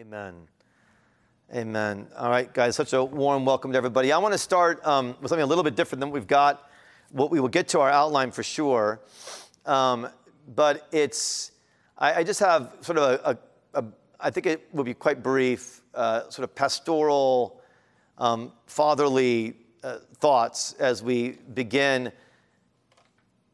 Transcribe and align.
Amen. 0.00 0.48
Amen. 1.54 2.06
All 2.16 2.30
right, 2.30 2.50
guys, 2.54 2.74
such 2.74 2.94
a 2.94 3.04
warm 3.04 3.44
welcome 3.44 3.70
to 3.72 3.76
everybody. 3.76 4.12
I 4.12 4.16
want 4.16 4.32
to 4.32 4.38
start 4.38 4.82
um, 4.86 5.08
with 5.20 5.28
something 5.28 5.42
a 5.42 5.46
little 5.46 5.62
bit 5.62 5.76
different 5.76 6.00
than 6.00 6.10
we've 6.10 6.26
got. 6.26 6.70
What 7.10 7.30
we 7.30 7.38
will 7.38 7.50
get 7.50 7.68
to 7.68 7.80
our 7.80 7.90
outline 7.90 8.30
for 8.30 8.42
sure, 8.42 9.02
um, 9.66 10.08
but 10.54 10.88
it's 10.90 11.52
I, 11.98 12.14
I, 12.14 12.24
just 12.24 12.40
have 12.40 12.72
sort 12.80 12.96
of 12.96 13.20
a, 13.20 13.38
a, 13.74 13.80
a 13.80 13.84
I 14.18 14.30
think 14.30 14.46
it 14.46 14.68
will 14.72 14.84
be 14.84 14.94
quite 14.94 15.22
brief, 15.22 15.82
uh, 15.94 16.30
sort 16.30 16.44
of 16.44 16.54
pastoral, 16.54 17.60
um, 18.16 18.52
fatherly 18.64 19.54
uh, 19.84 19.98
thoughts 20.14 20.72
as 20.78 21.02
we 21.02 21.36
begin 21.52 22.10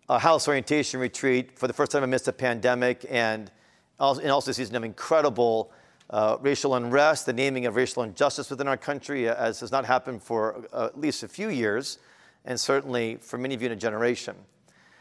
a 0.08 0.20
house 0.20 0.46
orientation 0.46 1.00
retreat 1.00 1.58
for 1.58 1.66
the 1.66 1.72
first 1.72 1.90
time 1.90 2.04
amidst 2.04 2.28
a 2.28 2.32
pandemic 2.32 3.04
and 3.10 3.50
also, 3.98 4.20
and 4.20 4.30
also 4.30 4.52
a 4.52 4.54
season 4.54 4.76
of 4.76 4.84
incredible 4.84 5.72
uh, 6.10 6.36
racial 6.40 6.74
unrest, 6.74 7.26
the 7.26 7.32
naming 7.32 7.66
of 7.66 7.76
racial 7.76 8.02
injustice 8.02 8.50
within 8.50 8.68
our 8.68 8.76
country, 8.76 9.28
uh, 9.28 9.34
as 9.34 9.60
has 9.60 9.72
not 9.72 9.84
happened 9.84 10.22
for 10.22 10.64
uh, 10.72 10.86
at 10.86 11.00
least 11.00 11.22
a 11.22 11.28
few 11.28 11.48
years, 11.48 11.98
and 12.44 12.58
certainly 12.58 13.16
for 13.16 13.38
many 13.38 13.54
of 13.54 13.62
you 13.62 13.66
in 13.66 13.72
a 13.72 13.76
generation. 13.76 14.36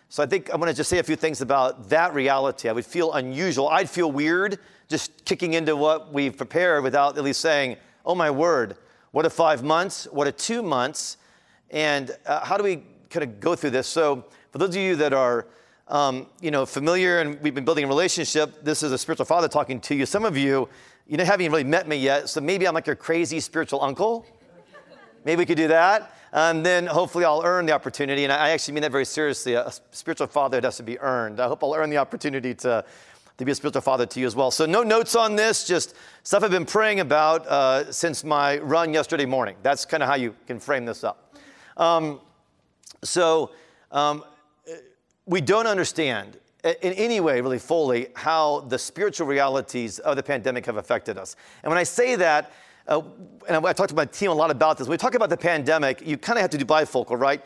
So 0.10 0.24
I 0.24 0.26
think 0.26 0.50
I'm 0.54 0.60
going 0.60 0.72
to 0.72 0.76
just 0.76 0.90
say 0.90 1.00
a 1.00 1.04
few 1.04 1.16
things 1.16 1.42
about 1.42 1.90
that 1.90 2.14
reality. 2.14 2.70
I 2.70 2.72
would 2.72 2.86
feel 2.86 3.14
unusual. 3.14 3.70
I'd 3.70 3.90
feel 3.90 4.12
weird 4.12 4.60
just 4.88 5.26
kicking 5.26 5.54
into 5.54 5.76
what 5.76 6.14
we've 6.14 6.38
prepared 6.38 6.84
without 6.84 7.18
at 7.18 7.24
least 7.24 7.42
saying, 7.42 7.78
oh 8.06 8.16
my 8.16 8.30
word, 8.30 8.78
what 9.12 9.26
a 9.26 9.30
five 9.30 9.64
months, 9.64 10.08
what 10.12 10.28
a 10.28 10.32
two 10.32 10.62
months, 10.62 11.18
and 11.72 12.16
uh, 12.26 12.46
how 12.46 12.58
do 12.58 12.64
we 12.64 12.84
kind 13.10 13.24
of 13.24 13.40
go 13.40 13.56
through 13.56 13.72
this? 13.72 13.88
So 13.88 14.26
for 14.52 14.60
those 14.60 14.70
of 14.70 14.76
you 14.76 14.96
that 14.98 15.14
are 15.14 15.48
um, 15.88 16.28
you 16.42 16.52
know, 16.52 16.66
familiar 16.66 17.20
and 17.20 17.40
we've 17.42 17.54
been 17.54 17.66
building 17.66 17.84
a 17.84 17.88
relationship, 17.88 18.64
this 18.64 18.84
is 18.84 18.92
a 18.92 18.98
spiritual 18.98 19.26
father 19.26 19.48
talking 19.48 19.80
to 19.82 19.96
you. 19.96 20.06
Some 20.06 20.26
of 20.26 20.36
you 20.36 20.68
you 21.08 21.18
haven't 21.18 21.42
even 21.42 21.52
really 21.52 21.64
met 21.64 21.88
me 21.88 21.98
yet, 21.98 22.30
so 22.30 22.42
maybe 22.42 22.68
I'm 22.68 22.74
like 22.74 22.88
your 22.88 22.96
crazy 22.96 23.40
spiritual 23.40 23.82
uncle. 23.84 24.26
maybe 25.24 25.40
we 25.40 25.46
could 25.46 25.58
do 25.58 25.68
that. 25.68 26.12
And 26.34 26.66
then 26.66 26.86
hopefully 26.86 27.24
I'll 27.24 27.44
earn 27.46 27.66
the 27.66 27.72
opportunity. 27.72 28.24
And 28.24 28.34
I 28.34 28.50
actually 28.50 28.74
mean 28.74 28.82
that 28.82 28.92
very 28.92 29.06
seriously. 29.06 29.54
A 29.54 29.72
spiritual 29.92 30.28
father 30.28 30.60
has 30.62 30.78
to 30.78 30.84
be 30.84 31.00
earned. 31.00 31.40
I 31.40 31.48
hope 31.48 31.64
I'll 31.64 31.76
earn 31.76 31.90
the 31.90 31.98
opportunity 31.98 32.54
to, 32.56 32.84
to 33.38 33.46
be 33.46 33.52
a 33.52 33.56
spiritual 33.56 33.82
father 33.82 34.06
to 34.06 34.20
you 34.20 34.26
as 34.26 34.36
well. 34.36 34.52
So, 34.52 34.66
no 34.66 34.84
notes 34.84 35.16
on 35.16 35.38
this, 35.38 35.66
just 35.66 35.96
stuff 36.24 36.44
I've 36.44 36.52
been 36.52 36.66
praying 36.66 37.00
about 37.00 37.48
uh, 37.48 37.92
since 37.92 38.24
my 38.26 38.58
run 38.58 38.94
yesterday 38.94 39.26
morning. 39.26 39.56
That's 39.64 39.86
kind 39.86 40.04
of 40.04 40.10
how 40.10 40.16
you 40.16 40.36
can 40.46 40.60
frame 40.60 40.84
this 40.86 41.06
up. 41.06 41.36
Um, 41.78 42.20
so, 43.02 43.52
um, 43.92 44.24
we 45.26 45.40
don't 45.40 45.68
understand 45.68 46.38
in 46.66 46.94
any 46.94 47.20
way, 47.20 47.42
really 47.42 47.60
fully, 47.60 48.08
how 48.16 48.62
the 48.62 48.80
spiritual 48.80 49.28
realities 49.28 50.00
of 50.00 50.16
the 50.16 50.24
pandemic 50.24 50.66
have 50.66 50.78
affected 50.78 51.18
us. 51.18 51.36
And 51.64 51.70
when 51.70 51.78
I 51.78 51.84
say 51.84 52.16
that, 52.16 52.52
uh, 52.88 53.02
and 53.48 53.66
I 53.66 53.74
talked 53.74 53.90
to 53.90 53.96
my 53.96 54.06
team 54.06 54.32
a 54.32 54.34
lot 54.34 54.50
about 54.50 54.78
this, 54.78 54.88
when 54.88 54.94
we 54.94 54.98
talk 54.98 55.14
about 55.14 55.30
the 55.30 55.38
pandemic, 55.38 56.06
you 56.06 56.18
kind 56.18 56.38
of 56.38 56.42
have 56.42 56.52
to 56.52 56.58
do 56.58 56.66
bifocal, 56.66 57.20
right? 57.20 57.44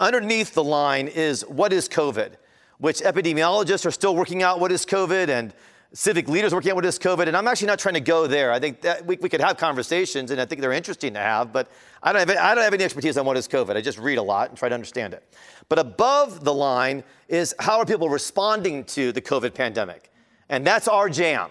Underneath 0.00 0.54
the 0.54 0.64
line 0.64 1.08
is 1.08 1.42
what 1.42 1.72
is 1.72 1.88
COVID, 1.88 2.32
which 2.78 3.00
epidemiologists 3.00 3.84
are 3.84 3.90
still 3.90 4.16
working 4.16 4.42
out 4.42 4.58
what 4.58 4.72
is 4.72 4.86
COVID, 4.86 5.28
and 5.28 5.52
civic 5.94 6.28
leaders 6.28 6.54
working 6.54 6.70
out 6.70 6.76
what 6.76 6.84
is 6.84 6.98
COVID. 6.98 7.28
And 7.28 7.36
I'm 7.36 7.46
actually 7.46 7.66
not 7.66 7.78
trying 7.78 7.94
to 7.94 8.00
go 8.00 8.26
there. 8.26 8.50
I 8.50 8.58
think 8.58 8.80
that 8.80 9.04
we, 9.04 9.16
we 9.16 9.28
could 9.28 9.40
have 9.40 9.56
conversations, 9.56 10.30
and 10.30 10.40
I 10.40 10.44
think 10.44 10.60
they're 10.60 10.72
interesting 10.72 11.14
to 11.14 11.20
have, 11.20 11.52
but 11.52 11.70
I 12.02 12.12
don't, 12.12 12.28
have, 12.28 12.38
I 12.38 12.54
don't 12.54 12.64
have 12.64 12.74
any 12.74 12.84
expertise 12.84 13.16
on 13.16 13.26
what 13.26 13.36
is 13.36 13.46
COVID. 13.46 13.76
I 13.76 13.80
just 13.80 13.98
read 13.98 14.18
a 14.18 14.22
lot 14.22 14.48
and 14.48 14.58
try 14.58 14.68
to 14.68 14.74
understand 14.74 15.14
it. 15.14 15.22
But 15.68 15.78
above 15.78 16.44
the 16.44 16.54
line 16.54 17.04
is 17.28 17.54
how 17.58 17.78
are 17.78 17.86
people 17.86 18.08
responding 18.08 18.84
to 18.84 19.12
the 19.12 19.20
COVID 19.20 19.54
pandemic? 19.54 20.10
And 20.48 20.66
that's 20.66 20.88
our 20.88 21.08
jam. 21.08 21.50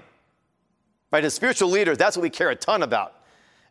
Right? 1.12 1.24
As 1.24 1.34
spiritual 1.34 1.70
leaders, 1.70 1.98
that's 1.98 2.18
what 2.18 2.24
we 2.24 2.30
care 2.30 2.50
a 2.50 2.56
ton 2.56 2.84
about. 2.84 3.16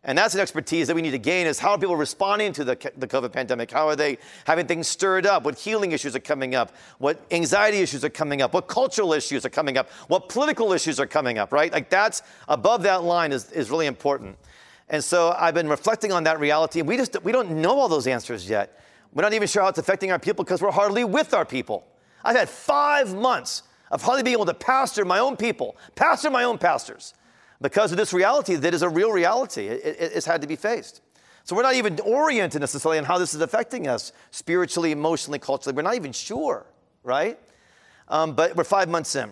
And 0.02 0.16
that's 0.16 0.34
an 0.34 0.40
expertise 0.40 0.86
that 0.86 0.96
we 0.96 1.02
need 1.02 1.10
to 1.10 1.18
gain 1.18 1.46
is 1.46 1.58
how 1.58 1.72
are 1.72 1.78
people 1.78 1.96
responding 1.96 2.54
to 2.54 2.64
the, 2.64 2.92
the 2.96 3.06
COVID 3.06 3.32
pandemic? 3.32 3.70
How 3.70 3.86
are 3.86 3.96
they 3.96 4.16
having 4.46 4.66
things 4.66 4.88
stirred 4.88 5.26
up? 5.26 5.44
What 5.44 5.58
healing 5.58 5.92
issues 5.92 6.16
are 6.16 6.20
coming 6.20 6.54
up? 6.54 6.74
What 6.98 7.20
anxiety 7.30 7.78
issues 7.78 8.02
are 8.02 8.08
coming 8.08 8.40
up? 8.40 8.54
What 8.54 8.66
cultural 8.66 9.12
issues 9.12 9.44
are 9.44 9.50
coming 9.50 9.76
up? 9.76 9.90
What 10.08 10.30
political 10.30 10.72
issues 10.72 10.98
are 10.98 11.06
coming 11.06 11.36
up, 11.36 11.52
right? 11.52 11.70
Like 11.70 11.90
that's 11.90 12.22
above 12.48 12.82
that 12.84 13.02
line 13.04 13.30
is, 13.30 13.52
is 13.52 13.70
really 13.70 13.86
important. 13.86 14.38
And 14.88 15.04
so 15.04 15.34
I've 15.38 15.54
been 15.54 15.68
reflecting 15.68 16.12
on 16.12 16.24
that 16.24 16.40
reality, 16.40 16.80
and 16.80 16.88
we 16.88 16.96
just 16.96 17.22
we 17.22 17.30
don't 17.30 17.50
know 17.50 17.78
all 17.78 17.88
those 17.88 18.06
answers 18.06 18.48
yet. 18.48 18.82
We're 19.12 19.22
not 19.22 19.34
even 19.34 19.46
sure 19.46 19.62
how 19.62 19.68
it's 19.68 19.78
affecting 19.78 20.10
our 20.10 20.18
people 20.18 20.44
because 20.44 20.62
we're 20.62 20.72
hardly 20.72 21.04
with 21.04 21.34
our 21.34 21.44
people. 21.44 21.86
I've 22.24 22.36
had 22.36 22.48
five 22.48 23.14
months 23.14 23.64
of 23.90 24.02
hardly 24.02 24.22
being 24.22 24.34
able 24.34 24.46
to 24.46 24.54
pastor 24.54 25.04
my 25.04 25.18
own 25.18 25.36
people, 25.36 25.76
pastor 25.94 26.30
my 26.30 26.44
own 26.44 26.58
pastors 26.58 27.14
because 27.60 27.92
of 27.92 27.98
this 27.98 28.12
reality 28.12 28.54
that 28.54 28.74
is 28.74 28.82
a 28.82 28.88
real 28.88 29.12
reality. 29.12 29.66
It, 29.66 29.84
it, 29.84 30.12
it's 30.14 30.26
had 30.26 30.40
to 30.40 30.46
be 30.46 30.56
faced. 30.56 31.02
So 31.44 31.56
we're 31.56 31.62
not 31.62 31.74
even 31.74 31.98
oriented 32.00 32.60
necessarily 32.60 32.98
on 32.98 33.04
how 33.04 33.18
this 33.18 33.34
is 33.34 33.40
affecting 33.40 33.88
us 33.88 34.12
spiritually, 34.30 34.92
emotionally, 34.92 35.38
culturally. 35.38 35.74
We're 35.74 35.82
not 35.82 35.94
even 35.94 36.12
sure, 36.12 36.66
right? 37.02 37.38
Um, 38.08 38.34
but 38.34 38.56
we're 38.56 38.64
five 38.64 38.88
months 38.88 39.16
in. 39.16 39.30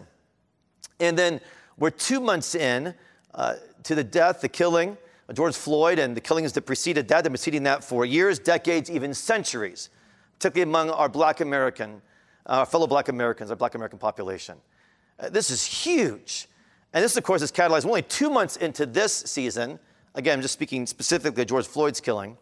And 1.00 1.18
then 1.18 1.40
we're 1.78 1.90
two 1.90 2.20
months 2.20 2.54
in 2.54 2.94
uh, 3.34 3.54
to 3.84 3.94
the 3.94 4.04
death, 4.04 4.40
the 4.40 4.48
killing 4.48 4.96
of 5.28 5.36
George 5.36 5.54
Floyd, 5.54 5.98
and 5.98 6.16
the 6.16 6.20
killings 6.20 6.52
that 6.54 6.62
preceded 6.62 7.08
that, 7.08 7.24
that 7.24 7.30
preceding 7.30 7.62
that 7.64 7.84
for 7.84 8.04
years, 8.04 8.38
decades, 8.38 8.90
even 8.90 9.14
centuries, 9.14 9.90
particularly 10.38 10.68
among 10.68 10.90
our 10.90 11.08
black 11.08 11.40
American, 11.40 12.00
uh, 12.46 12.64
fellow 12.64 12.86
black 12.86 13.08
Americans, 13.08 13.50
our 13.50 13.56
black 13.56 13.74
American 13.74 13.98
population. 13.98 14.56
Uh, 15.20 15.28
this 15.28 15.50
is 15.50 15.64
huge. 15.64 16.48
And 16.98 17.04
this, 17.04 17.16
of 17.16 17.22
course, 17.22 17.42
is 17.42 17.52
catalyzed 17.52 17.86
only 17.86 18.02
two 18.02 18.28
months 18.28 18.56
into 18.56 18.84
this 18.84 19.14
season. 19.14 19.78
Again, 20.16 20.38
I'm 20.38 20.42
just 20.42 20.54
speaking 20.54 20.84
specifically 20.84 21.42
of 21.42 21.48
George 21.48 21.68
Floyd's 21.68 22.00
killing. 22.00 22.36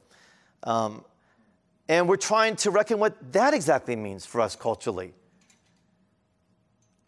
Um, 0.62 1.04
and 1.90 2.08
we're 2.08 2.16
trying 2.16 2.56
to 2.56 2.70
reckon 2.70 2.98
what 2.98 3.34
that 3.34 3.52
exactly 3.52 3.96
means 3.96 4.24
for 4.24 4.40
us 4.40 4.56
culturally. 4.56 5.12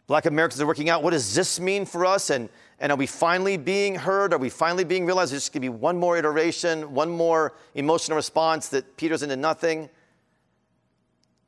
Black 0.05 0.27
Americans 0.27 0.61
are 0.61 0.67
working 0.67 0.91
out 0.91 1.01
what 1.01 1.09
does 1.09 1.33
this 1.33 1.59
mean 1.59 1.87
for 1.87 2.05
us? 2.05 2.29
And, 2.29 2.49
and 2.79 2.91
are 2.91 2.95
we 2.95 3.07
finally 3.07 3.57
being 3.57 3.95
heard? 3.95 4.31
Are 4.31 4.37
we 4.37 4.49
finally 4.49 4.83
being 4.83 5.07
realized 5.07 5.31
there's 5.31 5.41
just 5.41 5.51
going 5.51 5.63
to 5.63 5.71
be 5.71 5.75
one 5.75 5.97
more 5.97 6.19
iteration, 6.19 6.93
one 6.93 7.09
more 7.09 7.55
emotional 7.73 8.15
response 8.15 8.69
that 8.69 8.95
peters 8.95 9.23
into 9.23 9.35
nothing? 9.37 9.89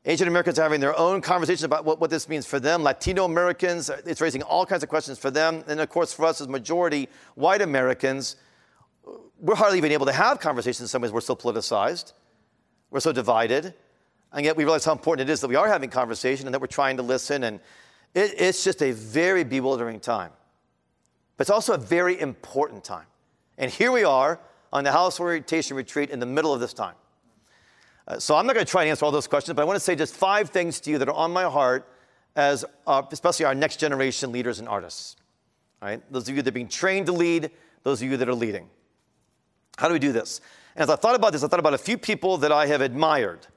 Asian 0.06 0.28
Americans 0.28 0.58
are 0.58 0.64
having 0.64 0.80
their 0.80 0.98
own 0.98 1.22
conversations 1.22 1.64
about 1.64 1.86
what, 1.86 2.00
what 2.00 2.10
this 2.10 2.28
means 2.28 2.46
for 2.48 2.60
them. 2.60 2.82
Latino 2.82 3.26
Americans, 3.26 3.90
uh, 3.90 4.02
it's 4.06 4.20
raising 4.20 4.42
all 4.42 4.66
kinds 4.66 4.82
of 4.82 4.90
questions 4.90 5.20
for 5.20 5.30
them. 5.30 5.64
And 5.68 5.80
of 5.80 5.90
course, 5.90 6.12
for 6.12 6.26
us 6.26 6.42
as 6.42 6.48
majority 6.48 7.08
white 7.36 7.62
Americans, 7.62 8.36
uh, 9.08 9.12
we're 9.40 9.56
hardly 9.56 9.78
even 9.78 9.92
able 9.92 10.08
to 10.08 10.12
have 10.12 10.40
conversations 10.40 10.82
in 10.82 10.88
some 10.88 11.04
ways. 11.04 11.12
We're 11.12 11.22
so 11.22 11.36
politicized, 11.36 12.14
we're 12.90 13.00
so 13.00 13.12
divided. 13.12 13.76
And 14.34 14.46
yet 14.46 14.56
we 14.56 14.64
realize 14.64 14.86
how 14.86 14.94
important 14.94 15.30
it 15.30 15.32
is 15.32 15.42
that 15.42 15.50
we 15.50 15.56
are 15.56 15.68
having 15.68 15.90
conversation 15.90 16.48
and 16.48 16.54
that 16.54 16.62
we're 16.62 16.68
trying 16.68 16.98
to 16.98 17.04
listen. 17.04 17.44
And 17.44 17.60
it, 18.16 18.34
it's 18.38 18.64
just 18.64 18.82
a 18.82 18.92
very 18.94 19.44
bewildering 19.44 20.00
time. 20.00 20.32
But 21.38 21.44
it's 21.44 21.52
also 21.52 21.74
a 21.74 21.78
very 21.78 22.20
important 22.20 22.84
time. 22.84 23.06
And 23.58 23.70
here 23.70 23.92
we 23.92 24.04
are 24.04 24.40
on 24.74 24.84
the 24.84 24.92
House 24.92 25.20
Orientation 25.20 25.78
Retreat 25.78 26.10
in 26.10 26.20
the 26.20 26.26
middle 26.26 26.54
of 26.54 26.60
this 26.60 26.74
time. 26.74 26.96
Uh, 28.08 28.20
so 28.20 28.36
I'm 28.36 28.46
not 28.48 28.54
going 28.54 28.66
to 28.66 28.72
try 28.72 28.84
and 28.84 28.90
answer 28.90 29.06
all 29.06 29.12
those 29.12 29.28
questions, 29.28 29.56
but 29.56 29.62
I 29.62 29.66
want 29.66 29.76
to 29.76 29.82
say 29.82 29.96
just 29.96 30.16
five 30.16 30.50
things 30.50 30.80
to 30.82 30.92
you 30.92 30.98
that 30.98 31.08
are 31.08 31.16
on 31.16 31.32
my 31.32 31.44
heart 31.44 31.88
as 32.36 32.66
uh, 32.88 33.04
especially 33.12 33.46
our 33.46 33.56
next 33.56 33.78
generation 33.78 34.32
leaders 34.32 34.60
and 34.60 34.68
artists. 34.68 35.16
All 35.82 35.90
right? 35.90 36.02
Those 36.12 36.28
of 36.30 36.36
you 36.36 36.42
that 36.42 36.50
are 36.50 36.54
being 36.54 36.68
trained 36.68 37.08
to 37.08 37.12
lead, 37.12 37.52
those 37.84 38.02
of 38.02 38.10
you 38.10 38.18
that 38.18 38.30
are 38.30 38.36
leading. 38.36 38.70
How 39.78 39.88
do 39.88 39.94
we 39.94 40.00
do 40.00 40.12
this? 40.12 40.42
And 40.76 40.84
as 40.84 40.90
I 40.90 40.96
thought 40.96 41.16
about 41.16 41.34
this, 41.34 41.44
I 41.44 41.48
thought 41.48 41.60
about 41.60 41.74
a 41.74 41.80
few 41.80 41.98
people 41.98 42.38
that 42.38 42.52
I 42.52 42.68
have 42.68 42.82
admired. 42.82 43.48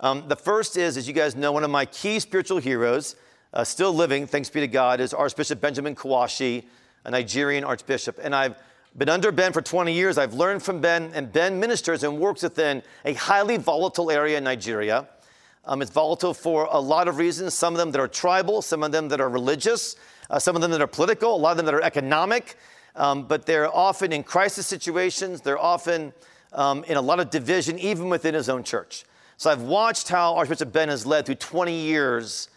Um, 0.00 0.24
the 0.28 0.36
first 0.36 0.76
is, 0.76 0.96
as 0.96 1.06
you 1.06 1.14
guys 1.14 1.36
know, 1.36 1.52
one 1.52 1.64
of 1.64 1.70
my 1.70 1.84
key 1.84 2.20
spiritual 2.20 2.58
heroes, 2.58 3.16
uh, 3.52 3.64
still 3.64 3.92
living, 3.92 4.26
thanks 4.26 4.48
be 4.48 4.60
to 4.60 4.68
God, 4.68 5.00
is 5.00 5.12
Archbishop 5.12 5.60
Benjamin 5.60 5.94
Kwashi, 5.94 6.64
a 7.04 7.10
Nigerian 7.10 7.64
archbishop. 7.64 8.18
And 8.22 8.34
I've 8.34 8.56
been 8.96 9.08
under 9.08 9.30
Ben 9.30 9.52
for 9.52 9.62
20 9.62 9.92
years. 9.92 10.18
I've 10.18 10.34
learned 10.34 10.62
from 10.62 10.80
Ben, 10.80 11.10
and 11.14 11.32
Ben 11.32 11.60
ministers 11.60 12.02
and 12.02 12.18
works 12.18 12.42
within 12.42 12.82
a 13.04 13.12
highly 13.14 13.56
volatile 13.56 14.10
area 14.10 14.38
in 14.38 14.44
Nigeria. 14.44 15.08
Um, 15.64 15.82
it's 15.82 15.90
volatile 15.90 16.32
for 16.32 16.66
a 16.70 16.80
lot 16.80 17.08
of 17.08 17.18
reasons, 17.18 17.54
some 17.54 17.74
of 17.74 17.78
them 17.78 17.90
that 17.92 18.00
are 18.00 18.08
tribal, 18.08 18.62
some 18.62 18.82
of 18.82 18.90
them 18.90 19.08
that 19.08 19.20
are 19.20 19.28
religious, 19.28 19.96
uh, 20.30 20.38
some 20.38 20.56
of 20.56 20.62
them 20.62 20.70
that 20.70 20.80
are 20.80 20.86
political, 20.86 21.34
a 21.34 21.36
lot 21.36 21.50
of 21.50 21.56
them 21.58 21.66
that 21.66 21.74
are 21.74 21.82
economic, 21.82 22.56
um, 22.96 23.24
but 23.24 23.44
they're 23.44 23.74
often 23.74 24.12
in 24.12 24.22
crisis 24.22 24.66
situations. 24.66 25.42
They're 25.42 25.58
often 25.58 26.12
um, 26.52 26.84
in 26.84 26.96
a 26.96 27.00
lot 27.00 27.20
of 27.20 27.30
division, 27.30 27.78
even 27.78 28.08
within 28.08 28.34
his 28.34 28.48
own 28.48 28.64
church. 28.64 29.04
So 29.36 29.50
I've 29.50 29.62
watched 29.62 30.08
how 30.08 30.34
Archbishop 30.36 30.72
Ben 30.72 30.88
has 30.88 31.06
led 31.06 31.26
through 31.26 31.36
20 31.36 31.72
years 31.72 32.48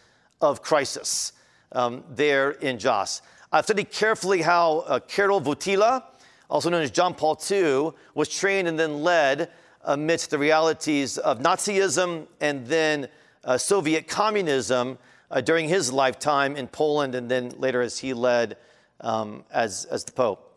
of 0.42 0.62
crisis 0.64 1.34
um, 1.74 2.04
there 2.10 2.52
in 2.52 2.80
Jos. 2.80 3.22
I've 3.52 3.66
studied 3.66 3.92
carefully 3.92 4.42
how 4.42 4.80
uh, 4.80 5.00
Karol 5.00 5.42
Wojtyla, 5.42 6.04
also 6.52 6.70
known 6.70 6.82
as 6.82 6.92
John 6.92 7.16
Paul 7.16 7.40
II, 7.50 7.92
was 8.14 8.28
trained 8.28 8.68
and 8.68 8.78
then 8.78 9.02
led 9.02 9.50
amidst 9.84 10.30
the 10.30 10.38
realities 10.38 11.18
of 11.18 11.40
Nazism 11.40 12.28
and 12.42 12.68
then 12.68 13.08
uh, 13.44 13.58
Soviet 13.58 14.08
communism 14.08 14.98
uh, 15.32 15.42
during 15.42 15.68
his 15.68 15.92
lifetime 15.92 16.56
in 16.58 16.68
Poland 16.68 17.16
and 17.16 17.32
then 17.32 17.50
later 17.58 17.82
as 17.82 17.98
he 17.98 18.14
led 18.14 18.58
um, 19.00 19.44
as, 19.50 19.86
as 19.86 20.04
the 20.04 20.12
Pope. 20.12 20.48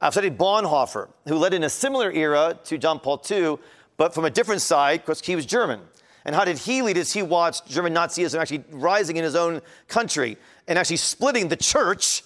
I've 0.00 0.12
studied 0.12 0.38
Bonhoeffer, 0.38 1.08
who 1.26 1.36
led 1.36 1.54
in 1.54 1.64
a 1.64 1.70
similar 1.70 2.12
era 2.12 2.56
to 2.64 2.78
John 2.78 3.00
Paul 3.00 3.20
II, 3.28 3.56
but 3.96 4.14
from 4.14 4.26
a 4.26 4.30
different 4.30 4.60
side 4.60 5.00
because 5.00 5.20
he 5.20 5.34
was 5.34 5.46
German. 5.46 5.80
And 6.24 6.36
how 6.36 6.44
did 6.44 6.58
he 6.58 6.82
lead 6.82 6.98
as 6.98 7.12
he 7.12 7.22
watched 7.22 7.66
German 7.66 7.94
Nazism 7.94 8.38
actually 8.38 8.62
rising 8.70 9.16
in 9.16 9.24
his 9.24 9.34
own 9.34 9.62
country 9.88 10.36
and 10.68 10.78
actually 10.78 10.98
splitting 10.98 11.48
the 11.48 11.56
church 11.56 12.22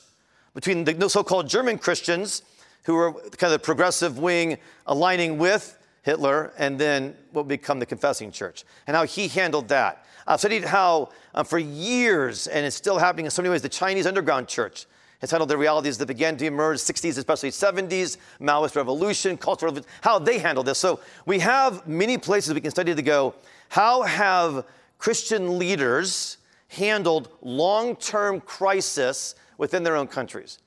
between 0.55 0.85
the 0.85 1.09
so 1.09 1.23
called 1.23 1.49
German 1.49 1.79
Christians, 1.79 2.43
who 2.85 2.95
were 2.95 3.13
kind 3.13 3.45
of 3.45 3.53
the 3.53 3.59
progressive 3.59 4.19
wing 4.19 4.59
aligning 4.87 5.39
with 5.39 5.79
Hitler, 6.03 6.53
and 6.59 6.79
then 6.79 7.15
what 7.31 7.45
would 7.45 7.49
become 7.49 7.79
the 7.79 7.87
confessing 7.87 8.33
church, 8.33 8.65
and 8.87 8.97
how 8.97 9.05
he 9.05 9.29
handled 9.29 9.69
that. 9.69 10.05
I've 10.27 10.41
studied 10.41 10.65
how, 10.65 11.11
uh, 11.35 11.43
for 11.45 11.59
years, 11.59 12.47
and 12.47 12.67
it's 12.67 12.77
still 12.77 12.99
happening 12.99 13.25
in 13.25 13.31
so 13.31 13.43
many 13.43 13.51
ways, 13.51 13.63
the 13.63 13.69
Chinese 13.69 14.07
underground 14.07 14.49
church 14.49 14.87
has 15.21 15.31
handled 15.31 15.51
the 15.51 15.57
realities 15.57 15.99
that 15.99 16.07
began 16.07 16.37
to 16.37 16.45
emerge 16.45 16.79
60s, 16.79 17.17
especially 17.17 17.51
70s, 17.51 18.17
Maoist 18.41 18.75
revolution, 18.75 19.37
cultural, 19.37 19.71
revolution, 19.71 19.91
how 20.01 20.19
they 20.19 20.39
handle 20.39 20.65
this. 20.65 20.79
So 20.79 20.99
we 21.27 21.39
have 21.39 21.87
many 21.87 22.19
places 22.19 22.53
we 22.53 22.61
can 22.61 22.73
study 22.73 22.93
to 22.93 23.03
go. 23.03 23.35
How 23.69 24.03
have 24.03 24.67
Christian 24.99 25.59
leaders 25.59 26.39
handled 26.67 27.29
long-term 27.41 28.41
crisis 28.41 29.37
within 29.59 29.85
their 29.85 29.95
own 29.95 30.09
countries? 30.09 30.59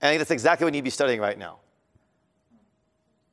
And 0.00 0.08
I 0.08 0.12
think 0.12 0.20
that's 0.20 0.30
exactly 0.30 0.64
what 0.64 0.72
we 0.72 0.76
need 0.76 0.80
to 0.80 0.84
be 0.84 0.90
studying 0.90 1.20
right 1.20 1.38
now. 1.38 1.58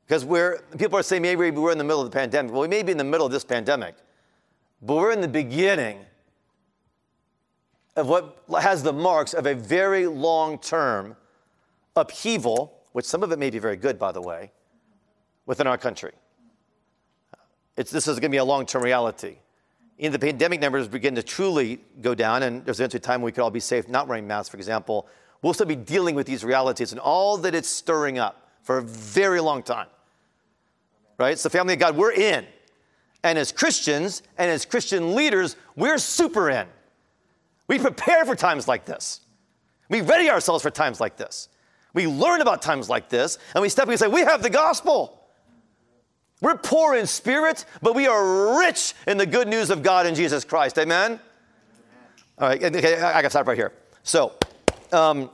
Because 0.06 0.24
we're, 0.24 0.60
people 0.78 0.98
are 0.98 1.02
saying 1.02 1.22
maybe 1.22 1.50
we're 1.50 1.72
in 1.72 1.78
the 1.78 1.84
middle 1.84 2.00
of 2.00 2.10
the 2.10 2.14
pandemic. 2.14 2.52
Well, 2.52 2.62
we 2.62 2.68
may 2.68 2.82
be 2.82 2.92
in 2.92 2.98
the 2.98 3.04
middle 3.04 3.26
of 3.26 3.32
this 3.32 3.44
pandemic, 3.44 3.96
but 4.82 4.96
we're 4.96 5.12
in 5.12 5.20
the 5.20 5.28
beginning 5.28 6.00
of 7.96 8.08
what 8.08 8.38
has 8.60 8.82
the 8.82 8.92
marks 8.92 9.34
of 9.34 9.46
a 9.46 9.54
very 9.54 10.06
long 10.06 10.58
term 10.58 11.16
upheaval, 11.96 12.76
which 12.92 13.06
some 13.06 13.22
of 13.22 13.32
it 13.32 13.38
may 13.38 13.50
be 13.50 13.58
very 13.58 13.76
good, 13.76 13.98
by 13.98 14.12
the 14.12 14.20
way, 14.20 14.52
within 15.46 15.66
our 15.66 15.78
country. 15.78 16.12
It's, 17.76 17.90
this 17.90 18.06
is 18.06 18.18
going 18.20 18.30
to 18.30 18.34
be 18.34 18.38
a 18.38 18.44
long 18.44 18.66
term 18.66 18.82
reality. 18.82 19.36
In 19.98 20.12
the 20.12 20.18
pandemic 20.18 20.60
numbers 20.60 20.88
begin 20.88 21.14
to 21.14 21.22
truly 21.22 21.80
go 22.02 22.14
down, 22.14 22.42
and 22.42 22.64
there's 22.64 22.80
eventually 22.80 22.98
a 22.98 23.02
time 23.02 23.20
when 23.20 23.26
we 23.26 23.32
could 23.32 23.42
all 23.42 23.50
be 23.50 23.60
safe 23.60 23.88
not 23.88 24.08
wearing 24.08 24.26
masks, 24.26 24.48
for 24.48 24.56
example. 24.56 25.06
We'll 25.44 25.52
still 25.52 25.66
be 25.66 25.76
dealing 25.76 26.14
with 26.14 26.26
these 26.26 26.42
realities 26.42 26.92
and 26.92 26.98
all 26.98 27.36
that 27.36 27.54
it's 27.54 27.68
stirring 27.68 28.18
up 28.18 28.48
for 28.62 28.78
a 28.78 28.82
very 28.82 29.40
long 29.40 29.62
time. 29.62 29.88
Right? 31.18 31.32
It's 31.32 31.42
the 31.42 31.50
family 31.50 31.74
of 31.74 31.80
God, 31.80 31.98
we're 31.98 32.12
in. 32.12 32.46
And 33.22 33.38
as 33.38 33.52
Christians 33.52 34.22
and 34.38 34.50
as 34.50 34.64
Christian 34.64 35.14
leaders, 35.14 35.56
we're 35.76 35.98
super 35.98 36.48
in. 36.48 36.66
We 37.68 37.78
prepare 37.78 38.24
for 38.24 38.34
times 38.34 38.66
like 38.66 38.86
this. 38.86 39.20
We 39.90 40.00
ready 40.00 40.30
ourselves 40.30 40.62
for 40.62 40.70
times 40.70 40.98
like 40.98 41.18
this. 41.18 41.50
We 41.92 42.06
learn 42.06 42.40
about 42.40 42.62
times 42.62 42.88
like 42.88 43.10
this, 43.10 43.36
and 43.54 43.60
we 43.60 43.68
step 43.68 43.86
and 43.86 43.98
say, 43.98 44.08
We 44.08 44.22
have 44.22 44.42
the 44.42 44.48
gospel. 44.48 45.28
We're 46.40 46.56
poor 46.56 46.96
in 46.96 47.06
spirit, 47.06 47.66
but 47.82 47.94
we 47.94 48.06
are 48.06 48.58
rich 48.60 48.94
in 49.06 49.18
the 49.18 49.26
good 49.26 49.48
news 49.48 49.68
of 49.68 49.82
God 49.82 50.06
in 50.06 50.14
Jesus 50.14 50.42
Christ. 50.42 50.78
Amen? 50.78 51.20
All 52.38 52.48
right, 52.48 52.64
okay, 52.64 52.94
I 52.94 53.12
got 53.12 53.22
to 53.22 53.30
stop 53.30 53.46
right 53.46 53.58
here. 53.58 53.72
So, 54.02 54.32
um, 54.92 55.30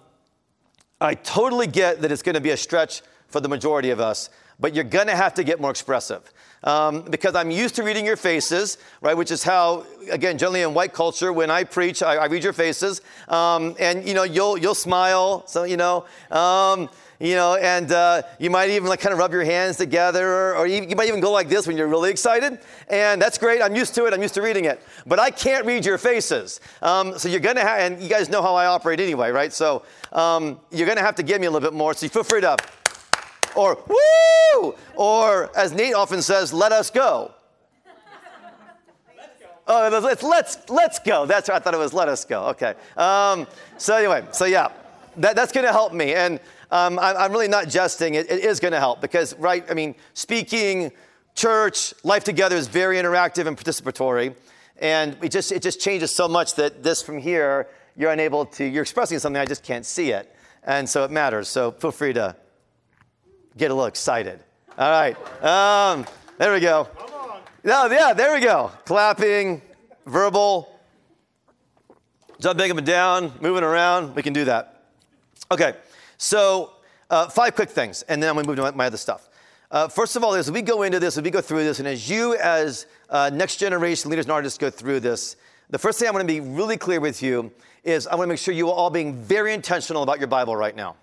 I 1.01 1.15
totally 1.15 1.67
get 1.67 2.03
that 2.03 2.13
it's 2.13 2.23
going 2.23 2.35
to 2.35 2.41
be 2.41 2.51
a 2.51 2.57
stretch 2.57 3.03
for 3.29 3.41
the 3.41 3.49
majority 3.49 3.91
of 3.91 4.01
us, 4.01 4.31
but 4.59 4.75
you're 4.75 4.85
going 4.85 5.07
to 5.07 5.17
have 5.17 5.35
to 5.35 5.45
get 5.45 5.61
more 5.61 5.71
expressive 5.71 6.33
um, 6.65 7.03
because 7.03 7.35
I'm 7.35 7.51
used 7.51 7.75
to 7.77 7.83
reading 7.83 8.05
your 8.05 8.17
faces, 8.17 8.79
right? 9.01 9.17
Which 9.17 9.31
is 9.31 9.43
how, 9.43 9.87
again, 10.11 10.37
generally 10.37 10.63
in 10.63 10.75
white 10.75 10.93
culture, 10.93 11.33
when 11.33 11.51
I 11.51 11.65
preach, 11.65 12.03
I, 12.03 12.17
I 12.17 12.27
read 12.27 12.45
your 12.45 12.53
faces, 12.53 13.01
um, 13.29 13.75
and 13.79 14.07
you 14.07 14.15
know, 14.15 14.25
you'll 14.25 14.59
you'll 14.59 14.75
smile, 14.75 15.47
so 15.47 15.65
you 15.65 15.77
know. 15.77 16.05
Um, 16.31 16.91
you 17.21 17.35
know, 17.35 17.55
and 17.57 17.93
uh, 17.93 18.23
you 18.39 18.49
might 18.49 18.71
even 18.71 18.89
like 18.89 19.01
kind 19.01 19.13
of 19.13 19.19
rub 19.19 19.33
your 19.33 19.45
hands 19.45 19.77
together, 19.77 20.27
or, 20.27 20.57
or 20.57 20.67
you, 20.67 20.83
you, 20.83 20.97
might 20.97 21.07
even 21.07 21.21
go 21.21 21.31
like 21.31 21.49
this 21.49 21.67
when 21.67 21.77
you're 21.77 21.87
really 21.87 22.11
excited. 22.11 22.59
And 22.89 23.21
that's 23.21 23.37
great. 23.37 23.61
I'm 23.61 23.77
used 23.77 23.95
to 23.97 24.07
it. 24.07 24.15
I'm 24.15 24.23
used 24.23 24.35
to 24.35 24.43
reading 24.43 24.65
it. 24.65 24.83
But 25.07 25.21
I 25.21 25.31
can't 25.31 25.67
read 25.67 25.85
your 25.85 25.99
faces. 25.99 26.61
Um, 26.81 27.19
so 27.19 27.29
you're 27.29 27.41
gonna 27.41 27.61
have, 27.61 27.93
and 27.93 28.03
you 28.03 28.09
guys 28.09 28.31
know 28.31 28.43
how 28.43 28.55
I 28.55 28.67
operate 28.67 29.01
anyway, 29.01 29.31
right? 29.31 29.53
So 29.53 29.85
um, 30.13 30.59
you're 30.71 30.89
gonna 30.89 31.03
have 31.03 31.15
to 31.17 31.23
give 31.23 31.41
me 31.41 31.47
a 31.47 31.51
little 31.51 31.69
bit 31.69 31.77
more. 31.77 31.93
So 31.93 32.07
you 32.07 32.11
feel 32.11 32.25
free 32.25 32.41
to 32.41 32.57
or 33.55 33.83
woo, 33.87 34.75
or 34.95 35.57
as 35.57 35.73
Nate 35.73 35.95
often 35.95 36.23
says, 36.23 36.53
let 36.53 36.73
us 36.73 36.91
go. 36.91 37.35
Oh, 39.67 40.01
let's, 40.03 40.23
let's, 40.25 40.69
let's 40.69 40.99
go. 40.99 41.27
That's 41.27 41.49
I 41.49 41.61
thought 41.61 41.75
it 41.75 41.79
was 41.79 41.93
let 41.93 42.09
us 42.09 42.25
go. 42.25 42.47
Okay. 42.47 42.75
Um, 42.97 43.47
so 43.77 43.95
anyway, 43.95 44.25
so 44.33 44.45
yeah, 44.45 44.73
that, 45.17 45.37
that's 45.37 45.53
going 45.53 45.67
to 45.67 45.73
help 45.73 45.93
me. 45.93 46.15
And 46.15 46.41
um, 46.71 46.99
I, 46.99 47.25
am 47.25 47.33
really 47.33 47.49
not 47.49 47.69
jesting. 47.69 48.15
It, 48.15 48.31
it 48.31 48.45
is 48.45 48.61
going 48.61 48.73
to 48.73 48.79
help 48.79 49.01
because, 49.01 49.37
right, 49.37 49.65
I 49.71 49.75
mean, 49.75 49.95
speaking, 50.15 50.93
church, 51.35 51.95
life 52.05 52.25
together 52.25 52.57
is 52.57 52.69
very 52.69 52.97
interactive 52.97 53.47
and 53.47 53.57
participatory. 53.57 54.35
And 54.79 55.17
it 55.23 55.31
just, 55.31 55.53
it 55.53 55.63
just 55.63 55.81
changes 55.81 56.11
so 56.15 56.29
much 56.29 56.55
that 56.55 56.83
this 56.83 57.03
from 57.03 57.19
here, 57.19 57.69
you're 57.97 58.11
unable 58.11 58.47
to, 58.47 58.65
you're 58.65 58.83
expressing 58.83 59.19
something, 59.19 59.41
I 59.41 59.45
just 59.45 59.63
can't 59.63 59.85
see 59.85 60.11
it. 60.11 60.35
And 60.65 60.89
so 60.89 61.05
it 61.05 61.11
matters. 61.11 61.49
So 61.49 61.73
feel 61.73 61.91
free 61.91 62.13
to 62.15 62.37
get 63.57 63.71
a 63.71 63.75
little 63.75 63.87
excited. 63.87 64.41
All 64.79 64.91
right. 64.91 65.17
Um, 65.43 66.07
there 66.39 66.53
we 66.53 66.61
go. 66.61 66.89
No, 67.63 67.87
yeah, 67.87 68.15
there 68.15 68.33
we 68.33 68.41
go. 68.41 68.73
Clapping, 68.87 69.61
verbal, 70.07 70.81
jumping 72.41 72.71
up 72.71 72.79
and 72.79 72.87
down, 72.87 73.33
moving 73.41 73.63
around. 73.63 74.15
We 74.15 74.23
can 74.23 74.33
do 74.33 74.47
that. 74.47 74.70
Okay. 75.53 75.75
So, 76.17 76.73
uh, 77.11 77.29
five 77.29 77.57
quick 77.57 77.71
things, 77.71 78.03
and 78.03 78.23
then 78.23 78.29
I'm 78.29 78.37
going 78.37 78.45
to 78.45 78.49
move 78.49 78.73
to 78.73 78.77
my 78.77 78.87
other 78.87 78.97
stuff. 78.97 79.29
Uh, 79.71 79.89
first 79.89 80.15
of 80.15 80.23
all, 80.23 80.35
as 80.35 80.51
we 80.51 80.63
go 80.63 80.83
into 80.83 81.01
this, 81.01 81.17
as 81.17 81.25
we 81.25 81.31
go 81.31 81.41
through 81.41 81.65
this, 81.65 81.81
and 81.81 81.89
as 81.89 82.09
you, 82.09 82.37
as 82.37 82.87
uh, 83.09 83.31
next 83.33 83.57
generation 83.57 84.11
leaders 84.11 84.27
and 84.27 84.33
artists, 84.33 84.59
go 84.59 84.71
through 84.71 85.01
this, 85.01 85.37
the 85.71 85.79
first 85.79 85.99
thing 85.99 86.07
I 86.09 86.13
want 86.13 86.23
to 86.23 86.27
be 86.27 86.41
really 86.41 86.77
clear 86.77 87.01
with 87.01 87.23
you 87.23 87.51
is 87.83 88.07
I 88.07 88.15
want 88.15 88.29
to 88.29 88.29
make 88.29 88.39
sure 88.39 88.55
you 88.55 88.69
are 88.69 88.75
all 88.75 88.91
being 88.91 89.15
very 89.15 89.53
intentional 89.53 90.03
about 90.03 90.19
your 90.19 90.29
Bible 90.29 90.55
right 90.55 90.75
now. 90.75 90.97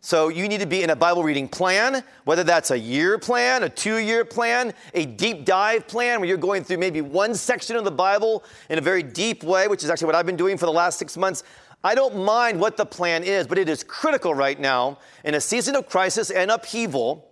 So 0.00 0.28
you 0.28 0.48
need 0.48 0.60
to 0.60 0.66
be 0.66 0.82
in 0.82 0.90
a 0.90 0.96
Bible 0.96 1.22
reading 1.22 1.46
plan, 1.46 2.02
whether 2.24 2.42
that's 2.42 2.70
a 2.70 2.78
year 2.78 3.18
plan, 3.18 3.64
a 3.64 3.68
two 3.68 3.98
year 3.98 4.24
plan, 4.24 4.72
a 4.94 5.04
deep 5.04 5.44
dive 5.44 5.86
plan 5.86 6.20
where 6.20 6.28
you're 6.28 6.38
going 6.38 6.64
through 6.64 6.78
maybe 6.78 7.02
one 7.02 7.34
section 7.34 7.76
of 7.76 7.84
the 7.84 7.90
Bible 7.90 8.42
in 8.70 8.78
a 8.78 8.80
very 8.80 9.02
deep 9.02 9.44
way, 9.44 9.68
which 9.68 9.84
is 9.84 9.90
actually 9.90 10.06
what 10.06 10.14
I've 10.14 10.24
been 10.24 10.36
doing 10.36 10.56
for 10.56 10.64
the 10.64 10.72
last 10.72 10.98
six 10.98 11.18
months. 11.18 11.42
I 11.82 11.94
don't 11.94 12.24
mind 12.24 12.60
what 12.60 12.76
the 12.76 12.84
plan 12.84 13.24
is, 13.24 13.46
but 13.46 13.58
it 13.58 13.68
is 13.68 13.82
critical 13.82 14.34
right 14.34 14.58
now 14.58 14.98
in 15.24 15.34
a 15.34 15.40
season 15.40 15.76
of 15.76 15.88
crisis 15.88 16.30
and 16.30 16.50
upheaval 16.50 17.30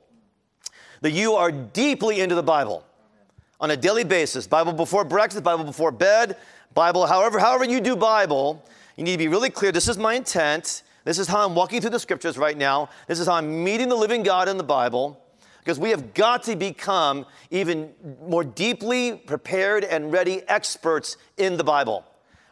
that 1.02 1.10
you 1.10 1.34
are 1.34 1.52
deeply 1.52 2.20
into 2.20 2.34
the 2.34 2.42
Bible 2.42 2.84
on 3.60 3.70
a 3.70 3.76
daily 3.76 4.04
basis. 4.04 4.46
Bible 4.46 4.72
before 4.72 5.04
breakfast, 5.04 5.44
Bible 5.44 5.64
before 5.64 5.92
bed, 5.92 6.36
Bible, 6.74 7.06
however, 7.06 7.38
however 7.38 7.64
you 7.64 7.80
do 7.80 7.94
Bible, 7.94 8.64
you 8.96 9.04
need 9.04 9.12
to 9.12 9.18
be 9.18 9.28
really 9.28 9.50
clear. 9.50 9.70
This 9.70 9.88
is 9.88 9.98
my 9.98 10.14
intent 10.14 10.82
this 11.08 11.18
is 11.18 11.26
how 11.26 11.46
I'm 11.46 11.54
walking 11.54 11.80
through 11.80 11.92
the 11.92 11.98
scriptures 11.98 12.36
right 12.36 12.54
now. 12.54 12.90
This 13.06 13.18
is 13.18 13.26
how 13.26 13.36
I'm 13.36 13.64
meeting 13.64 13.88
the 13.88 13.96
living 13.96 14.22
God 14.22 14.46
in 14.46 14.58
the 14.58 14.62
Bible. 14.62 15.18
Because 15.60 15.78
we 15.78 15.88
have 15.88 16.12
got 16.12 16.42
to 16.42 16.54
become 16.54 17.24
even 17.50 17.94
more 18.26 18.44
deeply 18.44 19.16
prepared 19.16 19.84
and 19.84 20.12
ready 20.12 20.42
experts 20.48 21.16
in 21.38 21.56
the 21.56 21.64
Bible. 21.64 22.04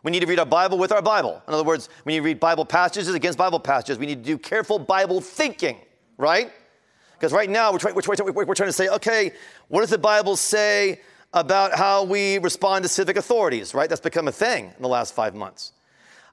We 0.06 0.12
need 0.12 0.20
to 0.20 0.28
read 0.28 0.38
our 0.38 0.46
Bible 0.46 0.78
with 0.78 0.92
our 0.92 1.02
Bible. 1.02 1.42
In 1.48 1.52
other 1.52 1.64
words, 1.64 1.88
we 2.04 2.12
need 2.12 2.18
to 2.20 2.22
read 2.22 2.38
Bible 2.38 2.64
passages 2.64 3.12
against 3.12 3.36
Bible 3.36 3.58
passages. 3.58 3.98
We 3.98 4.06
need 4.06 4.22
to 4.22 4.24
do 4.24 4.38
careful 4.38 4.78
Bible 4.78 5.20
thinking, 5.20 5.78
right? 6.16 6.52
Because 7.14 7.32
right 7.32 7.50
now 7.50 7.72
we're, 7.72 7.80
try, 7.80 7.90
we're, 7.90 8.02
try, 8.02 8.14
we're, 8.24 8.54
trying 8.54 8.68
to 8.68 8.72
say, 8.72 8.86
okay, 8.88 9.32
what 9.66 9.80
does 9.80 9.90
the 9.90 9.98
Bible 9.98 10.36
say 10.36 11.00
about 11.32 11.74
how 11.74 12.04
we 12.04 12.38
respond 12.38 12.84
to 12.84 12.88
civic 12.88 13.16
authorities, 13.16 13.74
right? 13.74 13.88
That's 13.88 14.00
become 14.00 14.28
a 14.28 14.32
thing 14.32 14.66
in 14.66 14.80
the 14.80 14.88
last 14.88 15.12
five 15.12 15.34
months. 15.34 15.72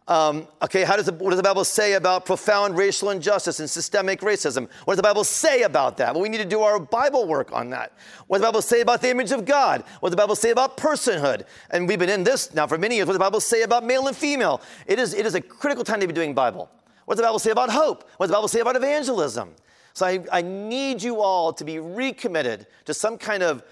Um, 0.06 0.48
okay, 0.62 0.84
how 0.84 0.98
does 0.98 1.06
the, 1.06 1.14
what 1.14 1.30
does 1.30 1.38
the 1.38 1.44
Bible 1.44 1.64
say 1.64 1.94
about 1.94 2.26
profound 2.26 2.78
racial 2.78 3.10
injustice 3.10 3.62
and 3.62 3.70
systemic 3.70 4.20
racism? 4.20 4.68
What 4.84 4.94
does 4.94 4.98
the 4.98 5.04
Bible 5.04 5.24
say 5.24 5.62
about 5.62 5.96
that? 5.98 6.14
Well, 6.14 6.22
we 6.22 6.28
need 6.28 6.40
to 6.40 6.46
do 6.46 6.60
our 6.60 6.78
Bible 6.78 7.26
work 7.26 7.54
on 7.54 7.70
that. 7.70 7.94
What 8.28 8.38
does 8.38 8.42
the 8.42 8.48
Bible 8.48 8.62
say 8.62 8.82
about 8.82 9.02
the 9.02 9.10
image 9.10 9.32
of 9.32 9.46
God? 9.46 9.86
What 10.02 10.10
does 10.10 10.14
the 10.14 10.22
Bible 10.22 10.36
say 10.36 10.50
about 10.50 10.76
personhood? 10.76 11.46
And 11.70 11.88
we've 11.88 12.00
been 12.00 12.10
in 12.10 12.26
this 12.26 12.54
now 12.54 12.68
for 12.68 12.78
many 12.78 12.96
years. 12.96 13.08
What 13.08 13.14
does 13.14 13.20
the 13.20 13.24
Bible 13.24 13.40
say 13.40 13.62
about 13.62 13.86
male 13.86 14.08
and 14.08 14.16
female? 14.16 14.62
It 14.88 15.00
is, 15.00 15.14
it 15.14 15.26
is 15.26 15.36
a 15.36 15.42
critical 15.42 15.86
time 15.86 16.02
to 16.02 16.08
be 16.08 16.14
doing 16.14 16.34
Bible. 16.34 16.70
What 17.06 17.16
does 17.16 17.22
the 17.22 17.28
Bible 17.28 17.40
say 17.40 17.52
about 17.52 17.70
hope? 17.70 18.04
What 18.18 18.26
does 18.26 18.32
the 18.32 18.38
Bible 18.38 18.48
say 18.50 18.60
about 18.60 18.76
evangelism? 18.76 19.52
So 19.94 20.06
I, 20.06 20.26
I 20.32 20.42
need 20.42 21.02
you 21.02 21.22
all 21.22 21.54
to 21.54 21.64
be 21.64 21.80
recommitted 21.80 22.68
to 22.86 22.94
some 22.94 23.18
kind 23.18 23.42
of 23.42 23.64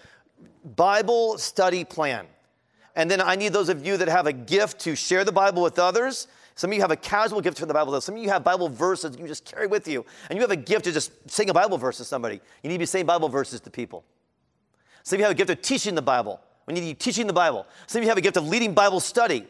Bible 0.63 1.37
study 1.37 1.83
plan. 1.83 2.27
And 2.95 3.09
then 3.09 3.21
I 3.21 3.35
need 3.35 3.53
those 3.53 3.69
of 3.69 3.85
you 3.85 3.97
that 3.97 4.07
have 4.07 4.27
a 4.27 4.33
gift 4.33 4.79
to 4.81 4.95
share 4.95 5.23
the 5.23 5.31
Bible 5.31 5.63
with 5.63 5.79
others. 5.79 6.27
Some 6.55 6.71
of 6.71 6.75
you 6.75 6.81
have 6.81 6.91
a 6.91 6.97
casual 6.97 7.41
gift 7.41 7.57
for 7.57 7.65
the 7.65 7.73
Bible. 7.73 7.99
Some 8.01 8.15
of 8.15 8.21
you 8.21 8.29
have 8.29 8.43
Bible 8.43 8.67
verses 8.67 9.17
you 9.17 9.27
just 9.27 9.45
carry 9.45 9.67
with 9.67 9.87
you. 9.87 10.05
And 10.29 10.37
you 10.37 10.41
have 10.41 10.51
a 10.51 10.55
gift 10.55 10.85
to 10.85 10.91
just 10.91 11.11
sing 11.29 11.49
a 11.49 11.53
Bible 11.53 11.77
verse 11.77 11.97
to 11.97 12.03
somebody. 12.03 12.41
You 12.63 12.67
need 12.67 12.75
to 12.75 12.79
be 12.79 12.85
saying 12.85 13.05
Bible 13.05 13.29
verses 13.29 13.61
to 13.61 13.69
people. 13.69 14.03
Some 15.03 15.15
of 15.15 15.19
you 15.21 15.25
have 15.25 15.31
a 15.31 15.35
gift 15.35 15.49
of 15.49 15.61
teaching 15.61 15.95
the 15.95 16.01
Bible. 16.01 16.41
We 16.67 16.73
need 16.73 16.81
be 16.81 16.93
teaching 16.93 17.27
the 17.27 17.33
Bible. 17.33 17.65
Some 17.87 17.99
of 17.99 18.03
you 18.03 18.09
have 18.09 18.17
a 18.17 18.21
gift 18.21 18.37
of 18.37 18.47
leading 18.47 18.73
Bible 18.73 18.99
study. 18.99 19.39
And 19.39 19.47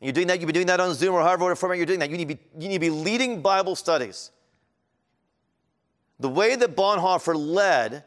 you're 0.00 0.12
doing 0.12 0.26
that, 0.28 0.40
you've 0.40 0.46
been 0.46 0.54
doing 0.54 0.66
that 0.66 0.80
on 0.80 0.94
Zoom 0.94 1.14
or 1.14 1.22
however 1.22 1.54
format 1.56 1.78
you're 1.78 1.86
doing 1.86 1.98
that. 2.00 2.10
You 2.10 2.18
need, 2.18 2.28
to 2.28 2.34
be, 2.34 2.40
you 2.58 2.68
need 2.68 2.74
to 2.74 2.80
be 2.80 2.90
leading 2.90 3.40
Bible 3.40 3.74
studies. 3.74 4.30
The 6.20 6.28
way 6.28 6.54
that 6.56 6.76
Bonhoeffer 6.76 7.34
led, 7.34 8.04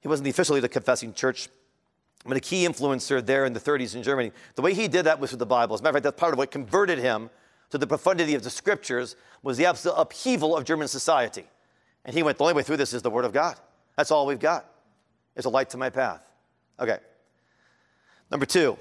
he 0.00 0.08
wasn't 0.08 0.24
the 0.24 0.30
official 0.30 0.54
leader 0.54 0.66
of 0.66 0.70
the 0.70 0.74
Confessing 0.74 1.14
Church, 1.14 1.48
but 2.28 2.36
a 2.36 2.40
key 2.40 2.66
influencer 2.66 3.24
there 3.24 3.46
in 3.46 3.52
the 3.52 3.60
30s 3.60 3.96
in 3.96 4.02
Germany. 4.02 4.32
The 4.54 4.62
way 4.62 4.74
he 4.74 4.86
did 4.86 5.04
that 5.04 5.18
was 5.18 5.30
with 5.30 5.38
the 5.38 5.46
Bible. 5.46 5.74
As 5.74 5.80
a 5.80 5.82
matter 5.82 5.90
of 5.90 5.94
fact, 5.96 6.04
that's 6.04 6.20
part 6.20 6.34
of 6.34 6.38
what 6.38 6.50
converted 6.50 6.98
him 6.98 7.30
to 7.70 7.78
the 7.78 7.86
profundity 7.86 8.34
of 8.34 8.42
the 8.42 8.50
scriptures 8.50 9.16
was 9.42 9.56
the 9.56 9.66
absolute 9.66 9.94
upheaval 9.94 10.56
of 10.56 10.64
German 10.64 10.88
society. 10.88 11.44
And 12.04 12.14
he 12.14 12.22
went, 12.22 12.38
the 12.38 12.44
only 12.44 12.54
way 12.54 12.62
through 12.62 12.76
this 12.76 12.92
is 12.92 13.02
the 13.02 13.10
Word 13.10 13.24
of 13.24 13.32
God. 13.32 13.56
That's 13.96 14.10
all 14.10 14.26
we've 14.26 14.38
got. 14.38 14.66
It's 15.36 15.46
a 15.46 15.50
light 15.50 15.70
to 15.70 15.76
my 15.76 15.90
path. 15.90 16.22
Okay. 16.78 16.98
Number 18.30 18.46
two, 18.46 18.78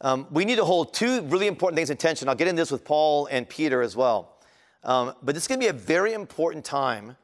um, 0.00 0.26
we 0.30 0.44
need 0.44 0.56
to 0.56 0.64
hold 0.64 0.94
two 0.94 1.22
really 1.22 1.46
important 1.46 1.76
things 1.76 1.90
in 1.90 1.96
tension. 1.96 2.28
I'll 2.28 2.34
get 2.34 2.48
into 2.48 2.60
this 2.60 2.70
with 2.70 2.84
Paul 2.84 3.26
and 3.26 3.48
Peter 3.48 3.82
as 3.82 3.96
well. 3.96 4.36
Um, 4.84 5.14
but 5.22 5.34
this 5.34 5.44
is 5.44 5.48
going 5.48 5.60
to 5.60 5.64
be 5.64 5.70
a 5.70 5.72
very 5.72 6.12
important 6.12 6.64
time 6.64 7.16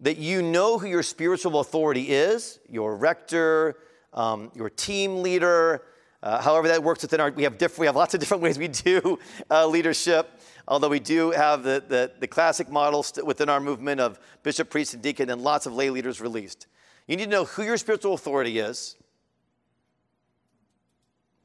that 0.00 0.16
you 0.16 0.42
know 0.42 0.78
who 0.78 0.86
your 0.86 1.02
spiritual 1.02 1.60
authority 1.60 2.10
is, 2.10 2.58
your 2.68 2.96
rector, 2.96 3.76
um, 4.12 4.50
your 4.54 4.70
team 4.70 5.22
leader, 5.22 5.82
uh, 6.22 6.40
however 6.40 6.68
that 6.68 6.82
works 6.82 7.02
within 7.02 7.20
our, 7.20 7.30
we 7.30 7.44
have, 7.44 7.58
different, 7.58 7.80
we 7.80 7.86
have 7.86 7.96
lots 7.96 8.14
of 8.14 8.20
different 8.20 8.42
ways 8.42 8.58
we 8.58 8.68
do 8.68 9.18
uh, 9.50 9.66
leadership, 9.66 10.38
although 10.68 10.88
we 10.88 11.00
do 11.00 11.30
have 11.30 11.62
the, 11.62 11.82
the, 11.86 12.12
the 12.20 12.26
classic 12.26 12.68
model 12.70 13.04
within 13.24 13.48
our 13.48 13.60
movement 13.60 14.00
of 14.00 14.18
bishop, 14.42 14.70
priest, 14.70 14.94
and 14.94 15.02
deacon, 15.02 15.30
and 15.30 15.42
lots 15.42 15.66
of 15.66 15.72
lay 15.72 15.90
leaders 15.90 16.20
released. 16.20 16.66
You 17.06 17.16
need 17.16 17.24
to 17.24 17.30
know 17.30 17.44
who 17.44 17.62
your 17.62 17.76
spiritual 17.76 18.14
authority 18.14 18.58
is, 18.58 18.96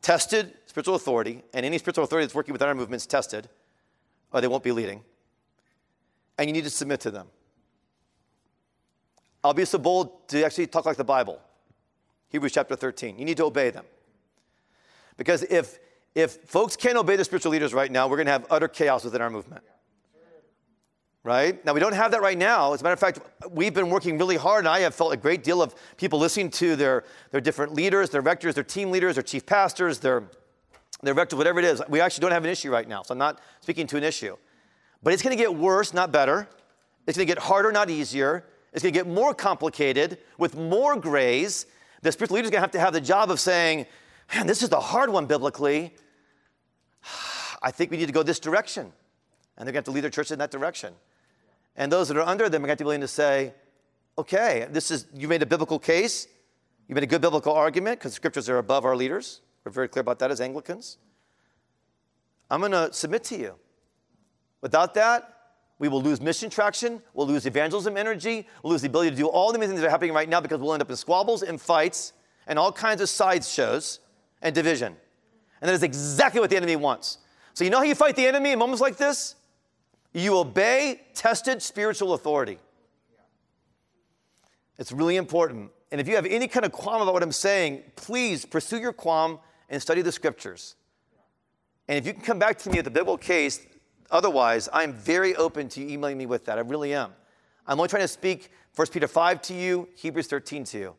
tested 0.02 0.54
spiritual 0.68 0.96
authority, 0.96 1.42
and 1.54 1.66
any 1.66 1.78
spiritual 1.78 2.04
authority 2.04 2.26
that's 2.26 2.36
working 2.36 2.52
within 2.52 2.68
our 2.68 2.76
movement 2.76 3.02
is 3.02 3.08
tested, 3.08 3.48
or 4.34 4.42
they 4.42 4.48
won't 4.48 4.62
be 4.62 4.74
leading. 4.74 5.02
And 6.38 6.50
you 6.50 6.54
need 6.54 6.66
to 6.66 6.70
submit 6.70 7.00
to 7.00 7.12
them. 7.12 7.28
I'll 9.42 9.54
be 9.54 9.64
so 9.64 9.78
bold 9.78 10.28
to 10.30 10.44
actually 10.44 10.68
talk 10.68 10.86
like 10.86 10.98
the 10.98 11.06
Bible. 11.06 11.40
Hebrews 12.30 12.54
chapter 12.54 12.76
13. 12.76 13.18
You 13.18 13.26
need 13.26 13.38
to 13.38 13.46
obey 13.46 13.70
them. 13.70 13.86
Because 15.18 15.44
if, 15.44 15.80
if 16.14 16.34
folks 16.44 16.76
can't 16.76 16.98
obey 16.98 17.16
the 17.16 17.24
spiritual 17.24 17.52
leaders 17.52 17.74
right 17.74 17.92
now, 17.92 18.08
we're 18.08 18.18
going 18.18 18.26
to 18.26 18.32
have 18.32 18.46
utter 18.50 18.68
chaos 18.68 19.04
within 19.04 19.22
our 19.22 19.30
movement. 19.30 19.64
Right? 21.24 21.64
Now, 21.66 21.74
we 21.74 21.80
don't 21.80 21.96
have 21.96 22.12
that 22.12 22.22
right 22.22 22.38
now. 22.38 22.74
As 22.74 22.82
a 22.82 22.84
matter 22.84 22.94
of 22.94 23.00
fact, 23.00 23.20
we've 23.50 23.74
been 23.74 23.90
working 23.90 24.20
really 24.20 24.36
hard, 24.36 24.60
and 24.60 24.68
I 24.68 24.82
have 24.82 24.94
felt 24.94 25.12
a 25.12 25.18
great 25.18 25.44
deal 25.44 25.60
of 25.60 25.74
people 25.98 26.20
listening 26.20 26.52
to 26.52 26.76
their, 26.76 27.04
their 27.32 27.42
different 27.42 27.74
leaders, 27.74 28.12
their 28.12 28.22
rectors, 28.22 28.54
their 28.54 28.64
team 28.64 28.92
leaders, 28.92 29.16
their 29.16 29.24
chief 29.24 29.44
pastors, 29.44 29.98
their, 29.98 30.24
their 31.02 31.16
rectors, 31.16 31.38
whatever 31.38 31.58
it 31.58 31.66
is. 31.66 31.82
We 31.90 32.00
actually 32.00 32.22
don't 32.22 32.32
have 32.32 32.44
an 32.44 32.52
issue 32.52 32.72
right 32.72 32.88
now, 32.88 33.02
so 33.02 33.14
I'm 33.14 33.18
not 33.18 33.40
speaking 33.62 33.88
to 33.88 33.98
an 33.98 34.04
issue. 34.04 34.38
But 35.02 35.14
it's 35.14 35.24
going 35.24 35.36
to 35.36 35.42
get 35.42 35.56
worse, 35.56 35.96
not 35.96 36.12
better. 36.12 36.48
It's 37.08 37.18
going 37.18 37.28
to 37.28 37.34
get 37.34 37.42
harder, 37.42 37.72
not 37.72 37.90
easier. 37.90 38.46
It's 38.72 38.84
going 38.84 38.94
to 38.94 39.00
get 39.00 39.08
more 39.08 39.34
complicated 39.34 40.20
with 40.38 40.56
more 40.56 40.96
grays. 40.96 41.66
The 42.06 42.12
spiritual 42.12 42.36
leader 42.36 42.46
is 42.46 42.52
going 42.52 42.60
to 42.60 42.62
have 42.62 42.72
to 42.72 42.80
have 42.80 42.94
the 42.94 43.02
job 43.02 43.32
of 43.32 43.40
saying, 43.40 43.88
man, 44.32 44.46
this 44.46 44.62
is 44.62 44.70
the 44.70 44.80
hard 44.80 45.10
one 45.10 45.26
biblically. 45.26 45.96
I 47.64 47.72
think 47.72 47.90
we 47.90 47.98
need 47.98 48.06
to 48.06 48.12
go 48.12 48.22
this 48.22 48.40
direction. 48.40 48.94
And 49.58 49.66
they're 49.66 49.74
going 49.74 49.84
to 49.84 49.90
have 49.90 49.92
to 49.92 49.92
lead 49.92 50.02
their 50.02 50.12
church 50.12 50.30
in 50.30 50.38
that 50.38 50.52
direction. 50.52 50.94
And 51.76 51.92
those 51.92 52.10
that 52.10 52.18
are 52.18 52.22
under 52.22 52.48
them 52.48 52.64
are 52.64 52.68
going 52.68 52.78
to 52.78 52.84
be 52.84 52.86
willing 52.86 53.02
to 53.02 53.08
say, 53.08 53.56
okay, 54.20 54.68
this 54.70 54.92
is, 54.92 55.08
you 55.16 55.28
made 55.28 55.42
a 55.42 55.48
biblical 55.48 55.80
case. 55.80 56.28
You 56.88 56.94
made 56.94 57.04
a 57.04 57.08
good 57.08 57.22
biblical 57.22 57.54
argument 57.54 57.98
because 57.98 58.14
scriptures 58.14 58.50
are 58.50 58.60
above 58.60 58.86
our 58.86 58.96
leaders. 58.96 59.42
We're 59.64 59.72
very 59.72 59.88
clear 59.88 60.02
about 60.02 60.20
that 60.20 60.30
as 60.30 60.40
Anglicans. 60.40 61.00
I'm 62.52 62.60
going 62.60 62.72
to 62.72 62.94
submit 62.94 63.24
to 63.24 63.36
you. 63.36 63.56
Without 64.62 64.94
that, 64.94 65.35
we 65.78 65.88
will 65.88 66.02
lose 66.02 66.22
mission 66.22 66.50
traction, 66.50 67.02
we'll 67.14 67.28
lose 67.28 67.46
evangelism 67.46 67.98
energy, 67.98 68.48
we'll 68.64 68.72
lose 68.72 68.82
the 68.82 68.88
ability 68.88 69.12
to 69.12 69.16
do 69.16 69.28
all 69.28 69.52
the 69.52 69.60
things 69.60 69.74
that 69.74 69.86
are 69.86 69.90
happening 69.90 70.14
right 70.14 70.30
now 70.30 70.40
because 70.40 70.60
we'll 70.60 70.74
end 70.74 70.82
up 70.82 70.90
in 70.90 70.96
squabbles 70.96 71.44
and 71.44 71.60
fights 71.60 72.14
and 72.48 72.58
all 72.58 72.72
kinds 72.72 73.02
of 73.02 73.10
side 73.10 73.44
shows 73.44 74.00
and 74.42 74.56
division. 74.56 74.96
And 75.62 75.70
that 75.70 75.74
is 75.74 75.84
exactly 75.84 76.40
what 76.40 76.50
the 76.50 76.58
enemy 76.58 76.76
wants. 76.76 77.18
So, 77.54 77.64
you 77.64 77.70
know 77.70 77.78
how 77.78 77.84
you 77.84 77.96
fight 77.96 78.16
the 78.16 78.26
enemy 78.26 78.52
in 78.52 78.60
moments 78.60 78.82
like 78.82 78.98
this? 78.98 79.36
You 80.14 80.38
obey 80.38 81.02
tested 81.14 81.62
spiritual 81.62 82.14
authority. 82.14 82.60
It's 84.78 84.92
really 84.92 85.16
important. 85.16 85.72
And 85.92 86.02
if 86.02 86.08
you 86.08 86.16
have 86.16 86.26
any 86.26 86.48
kind 86.48 86.66
of 86.66 86.72
qualm 86.72 87.02
about 87.02 87.14
what 87.14 87.24
I'm 87.24 87.32
saying, 87.32 87.84
please 87.96 88.46
pursue 88.46 88.78
your 88.78 88.94
qualm 88.94 89.40
and 89.70 89.82
study 89.82 90.02
the 90.02 90.12
scriptures. 90.12 90.76
And 91.88 91.98
if 91.98 92.06
you 92.06 92.14
can 92.14 92.22
come 92.22 92.40
back 92.40 92.58
to 92.60 92.70
me 92.70 92.78
with 92.78 92.88
a 92.88 92.92
biblical 92.92 93.18
case, 93.18 93.66
otherwise, 94.12 94.70
I'm 94.72 94.94
very 94.94 95.36
open 95.36 95.70
to 95.70 95.82
you 95.82 95.90
emailing 95.90 96.18
me 96.18 96.26
with 96.26 96.46
that. 96.46 96.58
I 96.58 96.62
really 96.62 96.94
am. 96.94 97.12
I'm 97.68 97.80
only 97.80 97.90
trying 97.90 98.04
to 98.04 98.08
speak 98.08 98.52
1 98.76 98.88
Peter 98.92 99.08
5 99.08 99.42
to 99.44 99.54
you, 99.54 99.88
Hebrews 99.96 100.28
13 100.28 100.64
to 100.66 100.78
you. 100.78 100.96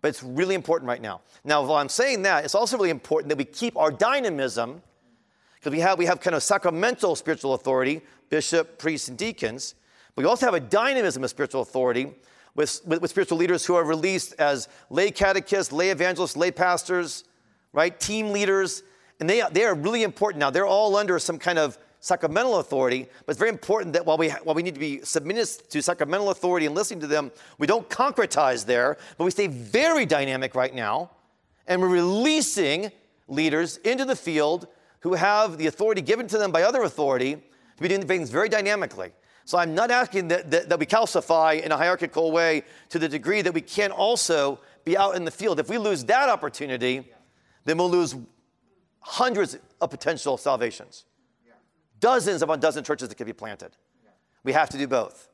But 0.00 0.08
it's 0.08 0.22
really 0.22 0.54
important 0.54 0.88
right 0.88 1.00
now. 1.00 1.22
Now, 1.44 1.62
while 1.62 1.78
I'm 1.78 1.88
saying 1.88 2.22
that, 2.22 2.44
it's 2.44 2.54
also 2.54 2.76
really 2.76 2.90
important 2.90 3.30
that 3.30 3.38
we 3.38 3.44
keep 3.44 3.76
our 3.76 3.90
dynamism, 3.90 4.82
because 5.56 5.72
we 5.72 5.80
have, 5.80 5.98
we 5.98 6.06
have 6.06 6.20
kind 6.20 6.36
of 6.36 6.42
sacramental 6.42 7.16
spiritual 7.16 7.54
authority, 7.54 8.02
bishop, 8.30 8.78
priests, 8.78 9.08
and 9.08 9.18
deacons. 9.18 9.74
But 10.14 10.24
we 10.24 10.28
also 10.28 10.46
have 10.46 10.54
a 10.54 10.60
dynamism 10.60 11.24
of 11.24 11.30
spiritual 11.30 11.62
authority 11.62 12.12
with, 12.54 12.80
with, 12.86 13.02
with 13.02 13.10
spiritual 13.10 13.38
leaders 13.38 13.64
who 13.64 13.74
are 13.74 13.84
released 13.84 14.34
as 14.38 14.68
lay 14.90 15.10
catechists, 15.10 15.72
lay 15.72 15.90
evangelists, 15.90 16.36
lay 16.36 16.50
pastors, 16.50 17.24
right? 17.72 17.98
Team 17.98 18.30
leaders. 18.30 18.82
And 19.20 19.28
they, 19.28 19.42
they 19.50 19.64
are 19.64 19.74
really 19.74 20.02
important 20.02 20.40
now. 20.40 20.50
They're 20.50 20.66
all 20.66 20.96
under 20.96 21.18
some 21.18 21.38
kind 21.38 21.58
of 21.58 21.78
sacramental 22.00 22.60
authority, 22.60 23.08
but 23.26 23.32
it's 23.32 23.38
very 23.38 23.50
important 23.50 23.92
that 23.94 24.06
while 24.06 24.16
we, 24.16 24.30
while 24.30 24.54
we 24.54 24.62
need 24.62 24.74
to 24.74 24.80
be 24.80 25.00
submitted 25.02 25.48
to 25.70 25.82
sacramental 25.82 26.30
authority 26.30 26.66
and 26.66 26.74
listening 26.74 27.00
to 27.00 27.08
them, 27.08 27.32
we 27.58 27.66
don't 27.66 27.88
concretize 27.88 28.64
there, 28.64 28.96
but 29.16 29.24
we 29.24 29.30
stay 29.32 29.48
very 29.48 30.06
dynamic 30.06 30.54
right 30.54 30.74
now, 30.74 31.10
and 31.66 31.82
we're 31.82 31.88
releasing 31.88 32.92
leaders 33.26 33.78
into 33.78 34.04
the 34.04 34.14
field 34.14 34.68
who 35.00 35.14
have 35.14 35.58
the 35.58 35.66
authority 35.66 36.00
given 36.00 36.26
to 36.28 36.38
them 36.38 36.52
by 36.52 36.62
other 36.62 36.82
authority 36.82 37.34
to 37.34 37.82
be 37.82 37.88
doing 37.88 38.06
things 38.06 38.30
very 38.30 38.48
dynamically. 38.48 39.10
So 39.44 39.58
I'm 39.58 39.74
not 39.74 39.90
asking 39.90 40.28
that, 40.28 40.50
that, 40.50 40.68
that 40.68 40.78
we 40.78 40.86
calcify 40.86 41.62
in 41.62 41.72
a 41.72 41.76
hierarchical 41.76 42.30
way 42.30 42.64
to 42.90 42.98
the 42.98 43.08
degree 43.08 43.42
that 43.42 43.54
we 43.54 43.60
can't 43.60 43.92
also 43.92 44.60
be 44.84 44.96
out 44.96 45.16
in 45.16 45.24
the 45.24 45.30
field. 45.30 45.58
If 45.58 45.68
we 45.68 45.78
lose 45.78 46.04
that 46.04 46.28
opportunity, 46.28 47.10
then 47.64 47.78
we'll 47.78 47.90
lose 47.90 48.14
hundreds 49.00 49.56
of 49.80 49.90
potential 49.90 50.36
salvations 50.36 51.04
dozens 52.00 52.42
upon 52.42 52.60
dozen 52.60 52.84
churches 52.84 53.08
that 53.08 53.14
could 53.16 53.26
be 53.26 53.32
planted. 53.32 53.70
We 54.44 54.52
have 54.52 54.68
to 54.70 54.78
do 54.78 54.86
both. 54.86 55.28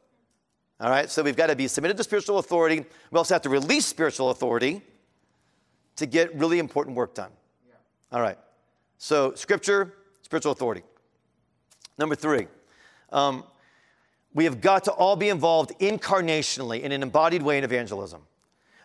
All 0.80 0.90
right, 0.90 1.09
so 1.09 1.23
we've 1.23 1.37
got 1.37 1.49
to 1.49 1.56
be 1.56 1.68
submitted 1.68 1.97
to 1.99 2.04
spiritual 2.04 2.38
authority. 2.38 2.85
We 3.11 3.18
also 3.18 3.35
have 3.35 3.42
to 3.42 3.49
release 3.49 3.87
spiritual 3.87 4.30
authority 4.30 4.83
to 5.97 6.06
get 6.06 6.35
really 6.35 6.59
important 6.59 6.97
work 6.97 7.14
done. 7.14 7.30
All 8.11 8.21
right, 8.21 8.38
so 8.99 9.35
scripture, 9.35 9.94
spiritual 10.23 10.52
authority. 10.52 10.83
Number 11.97 12.14
three, 12.14 12.49
um, 13.12 13.44
we 14.33 14.44
have 14.44 14.61
got 14.61 14.85
to 14.85 14.92
all 14.92 15.14
be 15.14 15.28
involved 15.28 15.78
incarnationally 15.78 16.83
in 16.83 16.90
an 16.90 17.02
embodied 17.02 17.42
way 17.42 17.59
in 17.59 17.64
evangelism. 17.64 18.23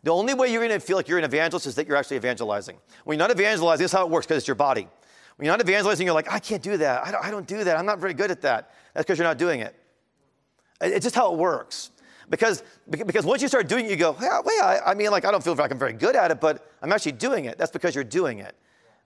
The 0.04 0.12
only 0.12 0.34
way 0.34 0.52
you're 0.52 0.66
going 0.66 0.80
to 0.80 0.86
feel 0.86 0.98
like 0.98 1.08
you're 1.08 1.18
an 1.18 1.26
evangelist 1.26 1.68
is 1.68 1.76
that 1.76 1.88
you're 1.88 1.98
actually 1.98 2.18
evangelizing. 2.18 2.78
When 3.04 3.18
you're 3.18 3.28
not 3.28 3.36
evangelizing, 3.36 3.84
this 3.84 3.92
is 3.92 3.98
how 3.98 4.06
it 4.06 4.10
works 4.10 4.26
because 4.26 4.38
it's 4.38 4.48
your 4.48 4.56
body. 4.56 4.88
When 5.36 5.46
you're 5.46 5.54
not 5.54 5.62
evangelizing, 5.62 6.06
you're 6.06 6.14
like, 6.14 6.32
I 6.32 6.40
can't 6.40 6.62
do 6.62 6.78
that. 6.78 7.06
I 7.06 7.12
don't, 7.12 7.26
I 7.26 7.32
don't 7.32 7.48
do 7.48 7.64
that. 7.64 7.78
I'm 7.78 7.86
not 7.86 8.00
very 8.00 8.14
good 8.14 8.32
at 8.32 8.42
that. 8.42 8.74
That's 8.94 9.06
because 9.06 9.18
you're 9.18 9.28
not 9.28 9.38
doing 9.38 9.62
it. 9.62 9.76
It's 10.82 11.06
just 11.06 11.16
how 11.16 11.34
it 11.34 11.38
works. 11.38 11.92
Because, 12.30 12.64
because 12.90 13.26
once 13.26 13.42
you 13.42 13.48
start 13.48 13.68
doing 13.68 13.86
it, 13.86 13.92
you 13.92 13.98
go, 13.98 14.16
yeah, 14.22 14.40
wait, 14.44 14.62
I, 14.62 14.80
I 14.86 14.94
mean, 14.94 15.10
like, 15.12 15.26
I 15.26 15.32
don't 15.32 15.44
feel 15.44 15.56
like 15.56 15.72
I'm 15.72 15.80
very 15.80 15.94
good 15.94 16.16
at 16.16 16.30
it, 16.32 16.40
but 16.40 16.70
I'm 16.82 16.92
actually 16.94 17.14
doing 17.14 17.46
it. 17.46 17.58
That's 17.58 17.72
because 17.72 17.96
you're 17.96 18.04
doing 18.04 18.40
it. 18.40 18.56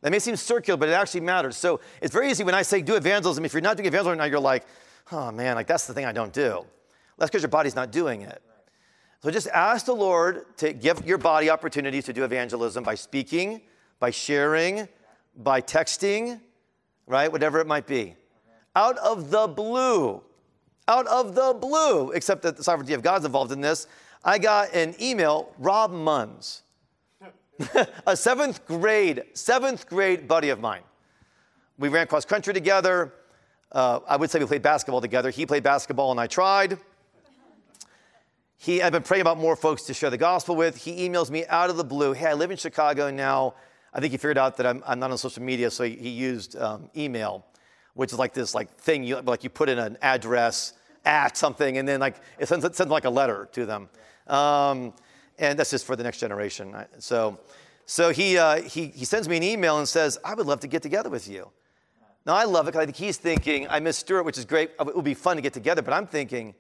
That 0.02 0.12
may 0.12 0.20
seem 0.20 0.36
circular, 0.36 0.78
but 0.78 0.90
it 0.90 0.94
actually 0.94 1.22
matters. 1.22 1.56
So 1.56 1.80
it's 2.02 2.14
very 2.14 2.30
easy 2.30 2.44
when 2.44 2.54
I 2.54 2.62
say 2.62 2.82
do 2.82 2.96
evangelism. 2.96 3.46
If 3.46 3.54
you're 3.54 3.62
not 3.62 3.78
doing 3.78 3.88
evangelism 3.88 4.18
now, 4.18 4.26
you're 4.26 4.40
like, 4.40 4.66
oh 5.14 5.32
man, 5.32 5.56
like 5.56 5.68
that's 5.68 5.88
the 5.88 5.94
thing 5.94 6.06
I 6.06 6.12
don't 6.12 6.34
do. 6.34 6.66
That's 7.18 7.32
because 7.32 7.42
your 7.42 7.50
body's 7.50 7.76
not 7.76 7.92
doing 7.92 8.24
it. 8.24 8.42
So 9.24 9.32
just 9.32 9.48
ask 9.48 9.86
the 9.86 9.96
Lord 9.96 10.58
to 10.58 10.74
give 10.74 11.08
your 11.08 11.18
body 11.18 11.50
opportunities 11.50 12.04
to 12.06 12.14
do 12.14 12.26
evangelism 12.26 12.84
by 12.84 12.96
speaking, 12.96 13.62
by 13.98 14.12
sharing, 14.12 14.90
by 15.38 15.62
texting, 15.62 16.42
right? 17.08 17.32
Whatever 17.32 17.62
it 17.62 17.66
might 17.66 17.88
be. 17.88 18.18
Out 18.76 18.98
of 18.98 19.32
the 19.32 19.48
blue, 19.48 20.22
out 20.90 21.08
of 21.08 21.36
the 21.36 21.58
blue, 21.58 22.12
except 22.12 22.42
that 22.42 22.58
the 22.58 22.66
sovereignty 22.66 22.94
of 22.96 23.02
God's 23.02 23.24
involved 23.24 23.54
in 23.54 23.62
this, 23.62 23.88
I 24.26 24.40
got 24.40 24.74
an 24.74 24.94
email, 25.02 25.54
Rob 25.58 25.94
Munns, 25.94 26.64
a 28.06 28.18
seventh 28.18 28.66
grade, 28.66 29.24
seventh 29.32 29.88
grade 29.88 30.28
buddy 30.28 30.50
of 30.50 30.60
mine. 30.60 30.84
We 31.78 31.88
ran 31.88 32.08
cross 32.08 32.26
country 32.26 32.54
together. 32.54 33.14
Uh, 33.72 34.02
I 34.06 34.18
would 34.18 34.30
say 34.30 34.40
we 34.40 34.48
played 34.48 34.64
basketball 34.64 35.00
together. 35.00 35.30
He 35.30 35.46
played 35.46 35.64
basketball 35.64 36.12
and 36.12 36.20
I 36.20 36.28
tried. 36.28 36.78
He, 38.64 38.82
I've 38.82 38.94
been 38.94 39.04
praying 39.04 39.20
about 39.20 39.38
more 39.38 39.58
folks 39.58 39.84
to 39.84 39.94
share 39.94 40.10
the 40.10 40.18
gospel 40.18 40.56
with. 40.56 40.78
He 40.78 41.06
emails 41.10 41.30
me 41.30 41.46
out 41.48 41.70
of 41.70 41.76
the 41.76 41.84
blue. 41.84 42.14
Hey, 42.14 42.28
I 42.28 42.34
live 42.34 42.50
in 42.50 42.56
Chicago 42.56 43.12
now. 43.12 43.56
I 43.94 44.00
think 44.00 44.12
he 44.12 44.18
figured 44.18 44.38
out 44.38 44.56
that 44.56 44.66
I'm, 44.66 44.82
I'm 44.88 45.00
not 45.00 45.12
on 45.12 45.18
social 45.18 45.44
media, 45.44 45.70
so 45.70 45.84
he, 45.84 46.08
used 46.08 46.56
um, 46.56 46.90
email, 46.96 47.46
which 47.94 48.14
is 48.14 48.20
like 48.20 48.34
this 48.34 48.56
like 48.56 48.74
thing 48.78 49.04
you 49.04 49.20
like 49.20 49.44
you 49.44 49.50
put 49.50 49.68
in 49.68 49.80
an 49.80 49.98
address 50.02 50.76
at 51.04 51.36
something, 51.36 51.78
and 51.78 51.86
then 51.86 52.00
like 52.00 52.16
it 52.40 52.48
sends, 52.48 52.64
it 52.64 52.74
sends 52.74 52.90
like 52.90 53.04
a 53.04 53.10
letter 53.10 53.50
to 53.52 53.66
them. 53.66 53.90
Um, 54.28 54.94
and 55.38 55.60
that's 55.60 55.72
just 55.72 55.86
for 55.86 55.98
the 55.98 56.04
next 56.04 56.20
generation. 56.20 56.74
So, 57.00 57.40
so 57.86 58.12
he, 58.12 58.38
uh, 58.38 58.62
he, 58.62 58.88
he 58.88 59.04
sends 59.04 59.28
me 59.28 59.36
an 59.36 59.44
email 59.44 59.80
and 59.80 59.90
says, 59.90 60.18
I 60.24 60.36
would 60.36 60.48
love 60.48 60.62
to 60.62 60.68
get 60.68 60.82
together 60.82 61.10
with 61.10 61.28
you. 61.28 61.50
Now, 62.26 62.36
I 62.36 62.46
love 62.46 62.68
it 62.68 62.72
because 62.72 62.84
I 62.84 62.86
think 62.86 62.96
he's 62.96 63.18
thinking, 63.18 63.68
I 63.70 63.82
miss 63.82 63.98
Stewart, 63.98 64.24
which 64.24 64.38
is 64.38 64.46
great. 64.46 64.72
It 64.80 64.96
would 64.96 65.04
be 65.04 65.16
fun 65.16 65.36
to 65.36 65.42
get 65.42 65.52
together, 65.52 65.82
but 65.82 65.94
I'm 65.94 66.08
thinking, 66.08 66.56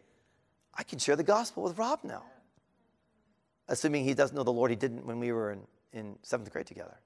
I 0.75 0.83
can 0.83 0.99
share 0.99 1.15
the 1.15 1.23
gospel 1.23 1.63
with 1.63 1.77
Rob 1.77 1.99
now. 2.03 2.23
Assuming 3.67 4.03
he 4.03 4.13
doesn't 4.13 4.35
know 4.35 4.43
the 4.43 4.51
Lord, 4.51 4.71
he 4.71 4.75
didn't 4.75 5.05
when 5.05 5.19
we 5.19 5.31
were 5.31 5.51
in, 5.51 5.61
in 5.93 6.15
seventh 6.21 6.51
grade 6.51 6.65
together. 6.65 6.97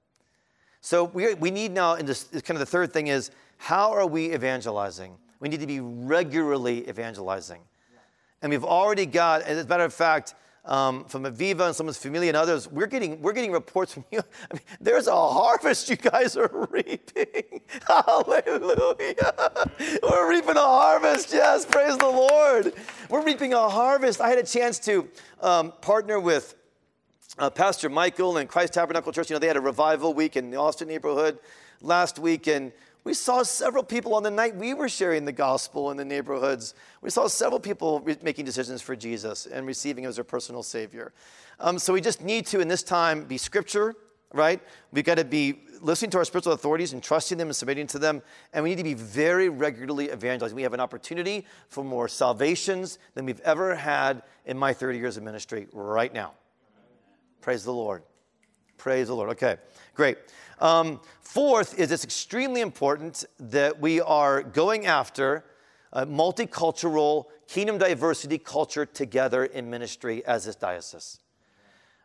So 0.81 1.03
we, 1.03 1.33
we 1.33 1.51
need 1.51 1.71
now, 1.71 1.95
and 1.95 2.07
this 2.07 2.23
kind 2.25 2.51
of 2.51 2.59
the 2.59 2.65
third 2.65 2.93
thing 2.93 3.07
is, 3.07 3.31
how 3.57 3.91
are 3.91 4.05
we 4.05 4.33
evangelizing? 4.33 5.17
We 5.39 5.49
need 5.49 5.59
to 5.59 5.67
be 5.67 5.79
regularly 5.79 6.87
evangelizing. 6.87 7.61
And 8.41 8.51
we've 8.51 8.63
already 8.63 9.05
got, 9.05 9.41
as 9.41 9.65
a 9.65 9.67
matter 9.67 9.83
of 9.83 9.93
fact, 9.93 10.35
um, 10.67 11.05
from 11.05 11.23
Aviva 11.23 11.65
and 11.65 11.75
Somos 11.75 11.97
Familia 11.97 12.29
and 12.29 12.37
others, 12.37 12.69
we're 12.69 12.87
getting, 12.87 13.21
we're 13.21 13.33
getting 13.33 13.51
reports 13.51 13.93
from 13.93 14.05
you. 14.11 14.19
I 14.51 14.53
mean, 14.53 14.61
there's 14.79 15.07
a 15.07 15.15
harvest 15.15 15.89
you 15.89 15.95
guys 15.95 16.35
are 16.35 16.67
reaping. 16.71 17.61
Hallelujah. 17.87 19.33
We're 20.03 20.29
reaping 20.29 20.57
a 20.57 20.59
harvest. 20.59 21.31
Yes, 21.33 21.65
praise 21.65 21.97
the 21.97 22.05
Lord. 22.05 22.73
We're 23.09 23.23
reaping 23.23 23.53
a 23.53 23.69
harvest. 23.69 24.19
I 24.21 24.29
had 24.29 24.37
a 24.37 24.43
chance 24.43 24.77
to 24.79 25.07
um, 25.41 25.71
partner 25.81 26.19
with 26.19 26.55
uh, 27.37 27.49
Pastor 27.49 27.89
Michael 27.89 28.37
and 28.37 28.49
Christ 28.49 28.73
Tabernacle 28.73 29.11
Church. 29.11 29.29
You 29.29 29.35
know, 29.35 29.39
they 29.39 29.47
had 29.47 29.57
a 29.57 29.61
revival 29.61 30.13
week 30.13 30.35
in 30.35 30.51
the 30.51 30.57
Austin 30.57 30.87
neighborhood 30.87 31.39
last 31.81 32.19
week, 32.19 32.47
and 32.47 32.71
we 33.07 33.13
saw 33.13 33.41
several 33.41 33.85
people 33.85 34.13
on 34.15 34.23
the 34.23 34.29
night 34.29 34.53
we 34.57 34.73
were 34.73 34.89
sharing 34.89 35.23
the 35.23 35.31
gospel 35.31 35.91
in 35.91 35.97
the 35.97 36.03
neighborhoods. 36.03 36.75
We 37.01 37.09
saw 37.09 37.27
several 37.27 37.61
people 37.61 38.01
re- 38.01 38.17
making 38.21 38.43
decisions 38.43 38.81
for 38.81 38.97
Jesus 38.97 39.45
and 39.45 39.65
receiving 39.65 40.03
him 40.03 40.09
as 40.09 40.15
their 40.15 40.25
personal 40.25 40.61
Savior. 40.61 41.13
Um, 41.61 41.79
so 41.79 41.93
we 41.93 42.01
just 42.01 42.21
need 42.21 42.45
to, 42.47 42.59
in 42.59 42.67
this 42.67 42.83
time, 42.83 43.23
be 43.23 43.37
scripture, 43.37 43.95
right? 44.33 44.59
We've 44.91 45.05
got 45.05 45.19
to 45.19 45.23
be 45.23 45.61
listening 45.79 46.11
to 46.11 46.17
our 46.17 46.25
spiritual 46.25 46.51
authorities 46.51 46.91
and 46.91 47.01
trusting 47.01 47.37
them 47.37 47.47
and 47.47 47.55
submitting 47.55 47.87
to 47.87 47.99
them. 47.99 48.21
And 48.51 48.61
we 48.61 48.71
need 48.71 48.79
to 48.79 48.83
be 48.83 48.93
very 48.93 49.47
regularly 49.47 50.11
evangelizing. 50.11 50.57
We 50.57 50.63
have 50.63 50.73
an 50.73 50.81
opportunity 50.81 51.45
for 51.69 51.85
more 51.85 52.09
salvations 52.09 52.99
than 53.13 53.25
we've 53.25 53.39
ever 53.39 53.73
had 53.73 54.21
in 54.45 54.57
my 54.57 54.73
30 54.73 54.97
years 54.97 55.15
of 55.15 55.23
ministry 55.23 55.67
right 55.71 56.13
now. 56.13 56.33
Praise 57.39 57.63
the 57.63 57.71
Lord. 57.71 58.03
Praise 58.77 59.07
the 59.07 59.15
Lord. 59.15 59.29
Okay, 59.31 59.57
great. 59.95 60.17
Um, 60.59 60.99
fourth 61.21 61.77
is 61.79 61.91
it's 61.91 62.03
extremely 62.03 62.61
important 62.61 63.25
that 63.39 63.79
we 63.79 63.99
are 64.01 64.43
going 64.43 64.85
after 64.85 65.43
a 65.93 66.05
multicultural 66.05 67.25
kingdom 67.47 67.79
diversity 67.79 68.37
culture 68.37 68.85
together 68.85 69.45
in 69.45 69.69
ministry 69.69 70.23
as 70.25 70.45
this 70.45 70.55
diocese. 70.55 71.19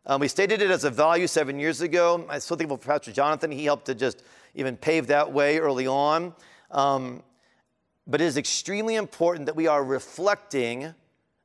Um, 0.06 0.20
we 0.20 0.28
stated 0.28 0.62
it 0.62 0.70
as 0.70 0.84
a 0.84 0.90
value 0.90 1.26
seven 1.26 1.60
years 1.60 1.80
ago. 1.82 2.24
I 2.28 2.38
still 2.38 2.56
think 2.56 2.70
of 2.70 2.80
Pastor 2.80 3.12
Jonathan. 3.12 3.50
He 3.50 3.64
helped 3.64 3.86
to 3.86 3.94
just 3.94 4.22
even 4.54 4.76
pave 4.76 5.08
that 5.08 5.32
way 5.32 5.58
early 5.58 5.86
on. 5.86 6.34
Um, 6.70 7.22
but 8.06 8.20
it 8.20 8.24
is 8.24 8.36
extremely 8.36 8.96
important 8.96 9.46
that 9.46 9.54
we 9.54 9.66
are 9.66 9.84
reflecting 9.84 10.94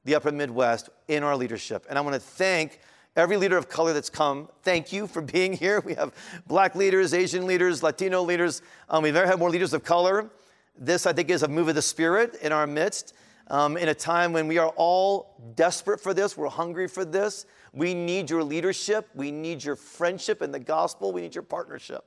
the 0.06 0.16
upper 0.16 0.32
Midwest 0.32 0.90
in 1.08 1.22
our 1.22 1.36
leadership. 1.36 1.86
And 1.90 1.98
I 1.98 2.02
want 2.02 2.16
to 2.16 2.20
thank 2.20 2.80
Every 3.18 3.36
leader 3.36 3.58
of 3.58 3.68
color 3.68 3.94
that's 3.94 4.12
come, 4.12 4.48
thank 4.62 4.94
you 4.94 5.08
for 5.08 5.22
being 5.34 5.52
here. 5.52 5.82
We 5.82 5.96
have 5.96 6.14
black 6.46 6.76
leaders, 6.76 7.16
Asian 7.16 7.48
leaders, 7.48 7.82
Latino 7.82 8.22
leaders. 8.22 8.62
Um, 8.90 9.02
we've 9.04 9.14
never 9.14 9.26
had 9.26 9.40
more 9.40 9.50
leaders 9.50 9.74
of 9.74 9.84
color. 9.84 10.30
This, 10.78 11.08
I 11.08 11.14
think, 11.14 11.32
is 11.32 11.42
a 11.42 11.48
move 11.48 11.68
of 11.68 11.74
the 11.74 11.82
Spirit 11.82 12.36
in 12.44 12.52
our 12.52 12.68
midst. 12.68 13.16
Um, 13.50 13.76
in 13.76 13.90
a 13.90 13.96
time 13.96 14.34
when 14.34 14.48
we 14.48 14.60
are 14.60 14.70
all 14.76 15.36
desperate 15.56 16.00
for 16.00 16.14
this, 16.14 16.38
we're 16.38 16.48
hungry 16.48 16.88
for 16.88 17.04
this. 17.04 17.48
We 17.74 17.96
need 17.96 18.30
your 18.30 18.44
leadership. 18.44 19.10
We 19.16 19.32
need 19.32 19.64
your 19.64 19.76
friendship 19.76 20.44
in 20.44 20.52
the 20.52 20.60
gospel. 20.60 21.12
We 21.12 21.22
need 21.22 21.34
your 21.34 21.44
partnership. 21.44 22.06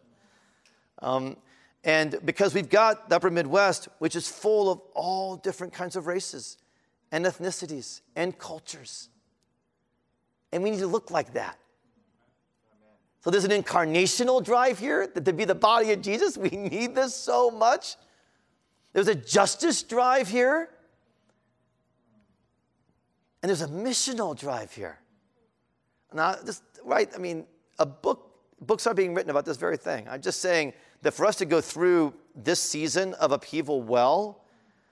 Um, 1.00 1.38
and 1.82 2.20
because 2.24 2.54
we've 2.54 2.68
got 2.68 3.08
the 3.08 3.16
upper 3.16 3.30
Midwest, 3.30 3.88
which 3.98 4.14
is 4.14 4.28
full 4.28 4.70
of 4.70 4.80
all 4.94 5.34
different 5.34 5.72
kinds 5.72 5.96
of 5.96 6.06
races 6.06 6.56
and 7.10 7.24
ethnicities 7.24 8.02
and 8.14 8.38
cultures. 8.38 9.08
And 10.52 10.62
we 10.62 10.70
need 10.70 10.80
to 10.80 10.86
look 10.86 11.10
like 11.10 11.34
that. 11.34 11.58
So 13.22 13.30
there's 13.30 13.44
an 13.44 13.50
incarnational 13.50 14.42
drive 14.42 14.78
here 14.78 15.06
that 15.06 15.24
to 15.24 15.32
be 15.32 15.44
the 15.44 15.54
body 15.54 15.92
of 15.92 16.00
Jesus, 16.00 16.38
we 16.38 16.48
need 16.50 16.94
this 16.94 17.14
so 17.14 17.50
much. 17.50 17.96
There's 18.92 19.08
a 19.08 19.14
justice 19.14 19.82
drive 19.82 20.28
here. 20.28 20.70
And 23.42 23.48
there's 23.48 23.62
a 23.62 23.68
missional 23.68 24.38
drive 24.38 24.72
here. 24.72 24.98
Now, 26.12 26.34
this, 26.34 26.62
right, 26.84 27.08
I 27.14 27.18
mean, 27.18 27.46
a 27.78 27.86
book, 27.86 28.32
books 28.60 28.86
are 28.86 28.94
being 28.94 29.14
written 29.14 29.30
about 29.30 29.44
this 29.44 29.56
very 29.56 29.76
thing. 29.76 30.06
I'm 30.08 30.20
just 30.20 30.40
saying 30.40 30.72
that 31.02 31.12
for 31.12 31.24
us 31.24 31.36
to 31.36 31.46
go 31.46 31.60
through 31.60 32.12
this 32.34 32.60
season 32.60 33.14
of 33.14 33.32
upheaval 33.32 33.82
well, 33.82 34.44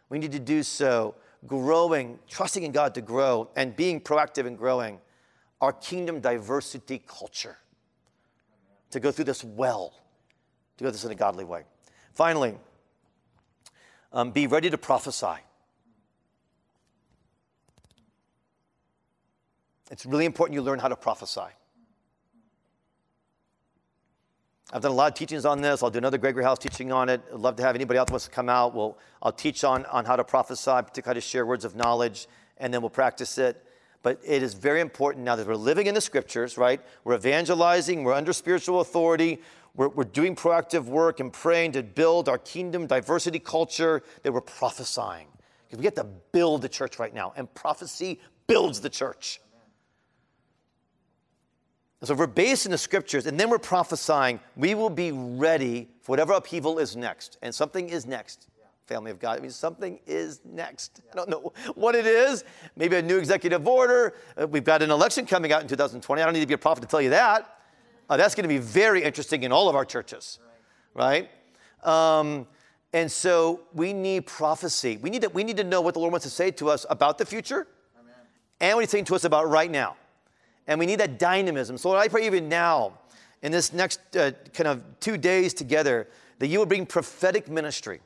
we 0.09 0.19
need 0.19 0.33
to 0.33 0.39
do 0.39 0.63
so 0.63 1.15
growing, 1.47 2.19
trusting 2.29 2.63
in 2.63 2.73
God 2.73 2.95
to 2.95 3.01
grow, 3.01 3.49
and 3.57 3.77
being 3.77 4.01
proactive 4.01 4.47
in 4.47 4.57
growing 4.57 4.99
our 5.61 5.73
kingdom 5.73 6.21
diversity 6.21 7.03
culture 7.07 7.57
to 8.91 9.01
go 9.01 9.11
through 9.11 9.25
this 9.27 9.45
well, 9.45 9.93
to 10.77 10.85
go 10.85 10.89
through 10.89 10.93
this 10.93 11.05
in 11.05 11.11
a 11.11 11.17
godly 11.17 11.45
way. 11.45 11.65
Finally, 12.15 12.55
um, 14.13 14.31
be 14.31 14.47
ready 14.47 14.71
to 14.71 14.79
prophesy. 14.79 15.41
It's 19.91 20.05
really 20.05 20.27
important 20.27 20.55
you 20.55 20.63
learn 20.63 20.79
how 20.79 20.89
to 20.89 20.97
prophesy. 20.97 21.41
I've 24.71 24.83
done 24.83 24.91
a 24.91 24.95
lot 24.95 25.11
of 25.11 25.19
teachings 25.19 25.47
on 25.47 25.63
this. 25.63 25.83
I'll 25.83 25.89
do 25.91 25.97
another 25.97 26.19
Gregory 26.19 26.45
House 26.45 26.59
teaching 26.59 26.93
on 26.93 27.09
it. 27.09 27.23
I'd 27.33 27.41
love 27.41 27.57
to 27.57 27.63
have 27.63 27.75
anybody 27.75 27.99
else 27.99 28.11
wants 28.11 28.27
to 28.27 28.31
come 28.31 28.51
out. 28.51 28.75
We'll, 28.75 28.99
I'll 29.23 29.33
teach 29.33 29.65
on, 29.65 29.87
on 29.87 30.05
how 30.05 30.17
to 30.17 30.25
prophesy, 30.25 30.71
particularly 30.71 31.07
how 31.07 31.13
to 31.15 31.21
share 31.23 31.47
words 31.47 31.65
of 31.65 31.75
knowledge, 31.75 32.29
and 32.59 32.73
then 32.73 32.83
we'll 32.83 32.91
practice 32.91 33.39
it. 33.39 33.65
But 34.03 34.21
it 34.25 34.43
is 34.43 34.55
very 34.55 34.81
important 34.81 35.25
now 35.25 35.37
that 35.37 35.47
we're 35.47 35.57
living 35.57 35.87
in 35.87 35.95
the 35.95 36.01
scriptures, 36.01 36.57
right? 36.57 36.81
We're 37.05 37.17
evangelizing, 37.17 38.05
we're 38.05 38.15
under 38.15 38.33
spiritual 38.33 38.81
authority, 38.81 39.41
we're, 39.75 39.89
we're 39.89 40.05
doing 40.05 40.37
proactive 40.37 40.85
work 40.85 41.21
and 41.21 41.33
praying 41.33 41.73
to 41.73 41.83
build 41.83 42.29
our 42.29 42.39
kingdom 42.39 42.87
diversity 42.87 43.39
culture, 43.39 44.03
that 44.23 44.33
we're 44.33 44.41
prophesying. 44.41 45.27
Because 45.67 45.79
we 45.79 45.83
get 45.83 45.97
to 45.97 46.07
build 46.33 46.63
the 46.63 46.69
church 46.69 46.99
right 46.99 47.13
now, 47.13 47.33
and 47.37 47.53
prophecy 47.55 48.21
builds 48.47 48.81
the 48.81 48.89
church. 48.89 49.41
So 52.03 52.13
if 52.13 52.19
we're 52.19 52.29
based 52.29 52.65
in 52.65 52.71
the 52.71 52.79
scriptures 52.79 53.27
and 53.27 53.39
then 53.39 53.51
we're 53.51 53.59
prophesying, 53.59 54.39
we 54.57 54.77
will 54.77 54.91
be 54.91 55.11
ready 55.11 55.89
for 56.01 56.13
whatever 56.13 56.33
upheaval 56.33 56.79
is 56.79 56.95
next. 56.95 57.39
And 57.43 57.53
something 57.53 57.89
is 57.89 58.07
next 58.07 58.47
family 58.89 59.11
of 59.11 59.21
God. 59.21 59.39
I 59.39 59.43
mean, 59.43 59.51
something 59.51 60.01
is 60.07 60.41
next. 60.45 61.03
I 61.13 61.17
don't 61.17 61.29
know 61.29 61.53
what 61.75 61.95
it 61.95 62.07
is. 62.07 62.43
Maybe 62.75 62.97
a 62.97 63.03
new 63.03 63.19
executive 63.19 63.69
order. 63.69 64.15
Uh, 64.37 64.49
we've 64.49 64.65
got 64.65 64.83
an 64.83 64.91
election 64.91 65.27
coming 65.27 65.53
out 65.53 65.61
in 65.61 65.69
2020. 65.69 66.21
I 66.21 66.25
don't 66.25 66.35
need 66.35 66.41
to 66.41 66.47
be 66.47 66.55
a 66.55 66.59
prophet 66.59 66.81
to 66.81 66.89
tell 66.89 67.03
you 67.03 67.11
that. 67.11 67.59
Uh, 68.09 68.17
that's 68.17 68.35
going 68.35 68.45
to 68.45 68.49
be 68.49 68.59
very 68.59 69.05
interesting 69.05 69.43
in 69.43 69.53
all 69.53 69.69
of 69.69 69.77
our 69.77 69.85
churches, 69.85 70.39
right? 70.95 71.29
Um, 71.85 72.47
and 72.95 73.13
so 73.13 73.61
we 73.75 73.93
need 73.93 74.27
prophecy. 74.27 74.97
We 74.97 75.11
need, 75.11 75.23
to, 75.23 75.29
we 75.29 75.45
need 75.45 75.59
to 75.59 75.65
know 75.65 75.83
what 75.83 75.93
the 75.93 76.01
Lord 76.01 76.13
wants 76.13 76.25
to 76.25 76.31
say 76.31 76.51
to 76.53 76.71
us 76.71 76.87
about 76.89 77.19
the 77.19 77.27
future 77.27 77.67
Amen. 78.01 78.15
and 78.61 78.77
what 78.77 78.81
He's 78.81 78.91
saying 78.91 79.05
to 79.05 79.15
us 79.15 79.25
about 79.25 79.51
right 79.51 79.71
now. 79.71 79.97
And 80.67 80.81
we 80.81 80.87
need 80.87 81.01
that 81.01 81.19
dynamism. 81.19 81.77
So 81.77 81.95
I 81.95 82.09
pray 82.09 82.27
even 82.27 82.49
now, 82.49 82.95
in 83.43 83.53
this 83.53 83.73
next 83.75 84.01
uh, 84.17 84.33
kind 84.55 84.69
of 84.69 84.83
two 85.01 85.19
days 85.19 85.53
together, 85.53 86.09
that 86.39 86.47
you 86.47 86.59
will 86.59 86.67
bring 86.67 86.87
prophetic 86.87 87.49
ministry 87.49 88.01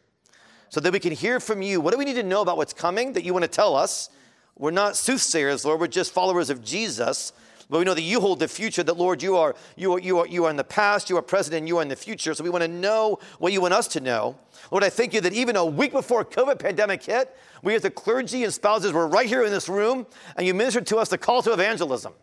so 0.73 0.81
that 0.81 0.91
we 0.91 0.99
can 0.99 1.13
hear 1.13 1.39
from 1.39 1.61
you. 1.61 1.83
What 1.83 1.91
do 1.93 1.99
we 1.99 2.07
need 2.07 2.15
to 2.15 2.23
know 2.23 2.41
about 2.41 2.57
what's 2.57 2.73
coming 2.73 3.13
that 3.13 3.25
you 3.25 3.35
want 3.35 3.43
to 3.43 3.49
tell 3.49 3.77
us? 3.77 4.09
We're 4.57 4.71
not 4.71 4.97
soothsayers, 4.97 5.67
Lord. 5.67 5.81
We're 5.81 5.87
just 5.87 6.13
followers 6.13 6.49
of 6.49 6.65
Jesus. 6.65 7.35
But 7.69 7.81
we 7.81 7.85
know 7.85 7.93
that 7.93 8.01
you 8.01 8.23
hold 8.23 8.39
the 8.39 8.49
future, 8.49 8.83
that 8.83 8.97
Lord, 8.97 9.23
you 9.23 9.37
are, 9.37 9.55
you 9.77 9.93
are, 9.93 9.99
you 9.99 10.21
are, 10.21 10.27
you 10.27 10.47
are 10.47 10.51
in 10.51 10.57
the 10.57 10.65
past, 10.65 11.11
you 11.11 11.19
are 11.19 11.23
present, 11.23 11.55
and 11.55 11.69
you 11.69 11.77
are 11.77 11.83
in 11.83 11.89
the 11.89 11.97
future. 11.97 12.33
So 12.33 12.43
we 12.43 12.49
want 12.49 12.63
to 12.63 12.69
know 12.69 13.19
what 13.39 13.53
you 13.53 13.61
want 13.61 13.75
us 13.75 13.87
to 13.89 14.01
know. 14.01 14.39
Lord, 14.71 14.83
I 14.83 14.89
thank 14.89 15.13
you 15.13 15.21
that 15.21 15.35
even 15.35 15.57
a 15.57 15.67
week 15.67 15.93
before 15.93 16.25
COVID 16.25 16.59
pandemic 16.59 17.03
hit, 17.03 17.37
we 17.63 17.75
as 17.75 17.83
the 17.83 17.91
clergy 17.91 18.43
and 18.43 18.53
spouses 18.53 18.95
were 18.95 19.07
right 19.07 19.27
here 19.27 19.45
in 19.45 19.51
this 19.51 19.69
room, 19.69 20.07
and 20.39 20.47
you 20.47 20.55
ministered 20.55 20.87
to 20.87 20.97
us 20.97 21.11
the 21.11 21.19
call 21.19 21.43
to 21.43 21.53
evangelism. 21.53 22.15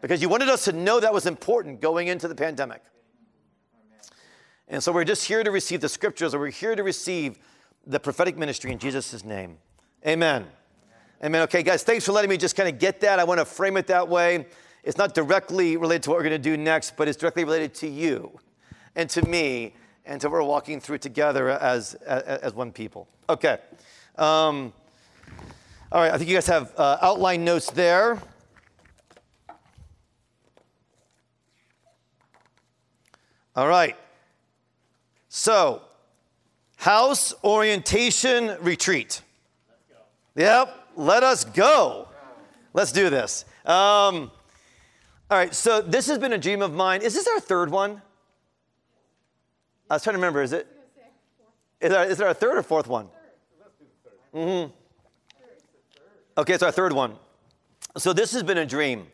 Because 0.00 0.22
you 0.22 0.30
wanted 0.30 0.48
us 0.48 0.64
to 0.64 0.72
know 0.72 0.98
that 0.98 1.12
was 1.12 1.26
important 1.26 1.82
going 1.82 2.08
into 2.08 2.26
the 2.26 2.34
pandemic. 2.34 2.82
And 4.66 4.82
so 4.82 4.92
we're 4.92 5.04
just 5.04 5.28
here 5.28 5.44
to 5.44 5.50
receive 5.50 5.82
the 5.82 5.90
scriptures, 5.90 6.34
or 6.34 6.38
we're 6.38 6.48
here 6.48 6.74
to 6.74 6.82
receive 6.82 7.38
the 7.86 8.00
prophetic 8.00 8.36
ministry 8.36 8.72
in 8.72 8.78
Jesus' 8.78 9.24
name. 9.24 9.58
Amen. 10.06 10.46
Amen. 11.24 11.42
Okay, 11.42 11.62
guys, 11.62 11.82
thanks 11.82 12.04
for 12.04 12.12
letting 12.12 12.30
me 12.30 12.36
just 12.36 12.56
kind 12.56 12.68
of 12.68 12.78
get 12.78 13.00
that. 13.00 13.18
I 13.18 13.24
want 13.24 13.38
to 13.38 13.44
frame 13.44 13.76
it 13.76 13.86
that 13.86 14.08
way. 14.08 14.46
It's 14.82 14.98
not 14.98 15.14
directly 15.14 15.76
related 15.76 16.02
to 16.04 16.10
what 16.10 16.16
we're 16.16 16.24
going 16.24 16.42
to 16.42 16.50
do 16.50 16.56
next, 16.56 16.96
but 16.96 17.06
it's 17.06 17.16
directly 17.16 17.44
related 17.44 17.74
to 17.74 17.88
you 17.88 18.38
and 18.96 19.08
to 19.10 19.22
me 19.28 19.74
and 20.04 20.20
to 20.20 20.28
we're 20.28 20.42
walking 20.42 20.80
through 20.80 20.98
together 20.98 21.50
as, 21.50 21.94
as, 21.94 22.22
as 22.22 22.54
one 22.54 22.72
people. 22.72 23.06
Okay. 23.28 23.58
Um, 24.16 24.72
All 25.92 26.00
right, 26.00 26.12
I 26.12 26.18
think 26.18 26.30
you 26.30 26.36
guys 26.36 26.46
have 26.46 26.72
uh, 26.76 26.96
outline 27.02 27.44
notes 27.44 27.70
there. 27.70 28.18
All 33.54 33.68
right. 33.68 33.96
So, 35.28 35.82
house 36.82 37.32
orientation 37.44 38.56
retreat. 38.60 39.22
Yep, 40.34 40.88
let 40.96 41.22
us 41.22 41.44
go. 41.44 42.08
Let's 42.74 42.90
do 42.90 43.08
this. 43.08 43.44
Um, 43.64 44.32
all 45.30 45.38
right, 45.38 45.54
so 45.54 45.80
this 45.80 46.08
has 46.08 46.18
been 46.18 46.32
a 46.32 46.38
dream 46.38 46.60
of 46.60 46.74
mine. 46.74 47.02
Is 47.02 47.14
this 47.14 47.28
our 47.28 47.38
third 47.38 47.70
one? 47.70 48.02
I 49.88 49.94
was 49.94 50.02
trying 50.02 50.14
to 50.14 50.18
remember. 50.18 50.42
Is 50.42 50.52
it? 50.52 50.66
Is, 51.80 51.92
our, 51.92 52.04
is 52.04 52.20
it 52.20 52.26
our 52.26 52.34
third 52.34 52.58
or 52.58 52.64
fourth 52.64 52.88
one? 52.88 53.08
Mm-hmm. 54.34 54.72
Okay, 56.36 56.54
it's 56.54 56.64
our 56.64 56.72
third 56.72 56.92
one. 56.92 57.14
So 57.96 58.12
this 58.12 58.32
has 58.32 58.42
been 58.42 58.58
a 58.58 58.66
dream. 58.66 59.06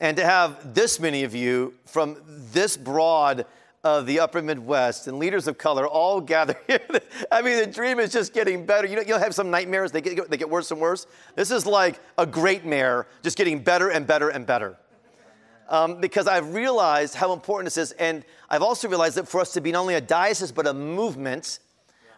And 0.00 0.18
to 0.18 0.24
have 0.24 0.74
this 0.74 1.00
many 1.00 1.24
of 1.24 1.34
you 1.34 1.72
from 1.86 2.18
this 2.26 2.76
broad 2.76 3.46
of 3.86 4.04
the 4.04 4.18
upper 4.18 4.42
Midwest 4.42 5.06
and 5.06 5.16
leaders 5.16 5.46
of 5.46 5.58
color 5.58 5.86
all 5.86 6.20
gather 6.32 6.56
here. 6.66 6.80
I 7.30 7.40
mean, 7.40 7.58
the 7.58 7.66
dream 7.66 8.00
is 8.00 8.12
just 8.12 8.34
getting 8.34 8.66
better. 8.66 8.86
You 8.88 8.96
know, 8.96 9.02
you'll 9.06 9.20
have 9.20 9.34
some 9.34 9.50
nightmares, 9.50 9.92
they 9.92 10.00
get, 10.00 10.28
they 10.28 10.36
get 10.36 10.50
worse 10.50 10.72
and 10.72 10.80
worse. 10.80 11.06
This 11.36 11.52
is 11.52 11.66
like 11.66 12.00
a 12.18 12.26
great 12.26 12.64
mare, 12.64 13.06
just 13.22 13.38
getting 13.38 13.60
better 13.60 13.90
and 13.90 14.04
better 14.04 14.28
and 14.28 14.44
better. 14.44 14.76
Um, 15.68 16.00
because 16.00 16.26
I've 16.26 16.52
realized 16.52 17.14
how 17.14 17.32
important 17.32 17.66
this 17.66 17.76
is. 17.76 17.92
And 17.92 18.24
I've 18.50 18.62
also 18.62 18.88
realized 18.88 19.16
that 19.16 19.28
for 19.28 19.40
us 19.40 19.52
to 19.52 19.60
be 19.60 19.70
not 19.70 19.80
only 19.80 19.94
a 19.94 20.00
diocese, 20.00 20.52
but 20.52 20.66
a 20.66 20.74
movement 20.74 21.60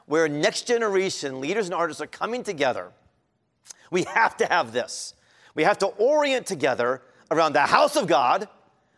where 0.06 0.26
next 0.26 0.66
generation 0.66 1.40
leaders 1.40 1.66
and 1.66 1.74
artists 1.74 2.00
are 2.00 2.06
coming 2.06 2.42
together, 2.42 2.92
we 3.90 4.04
have 4.04 4.36
to 4.38 4.46
have 4.46 4.72
this. 4.72 5.14
We 5.54 5.64
have 5.64 5.78
to 5.78 5.86
orient 5.86 6.46
together 6.46 7.02
around 7.30 7.52
the 7.52 7.60
house 7.60 7.96
of 7.96 8.06
God, 8.06 8.48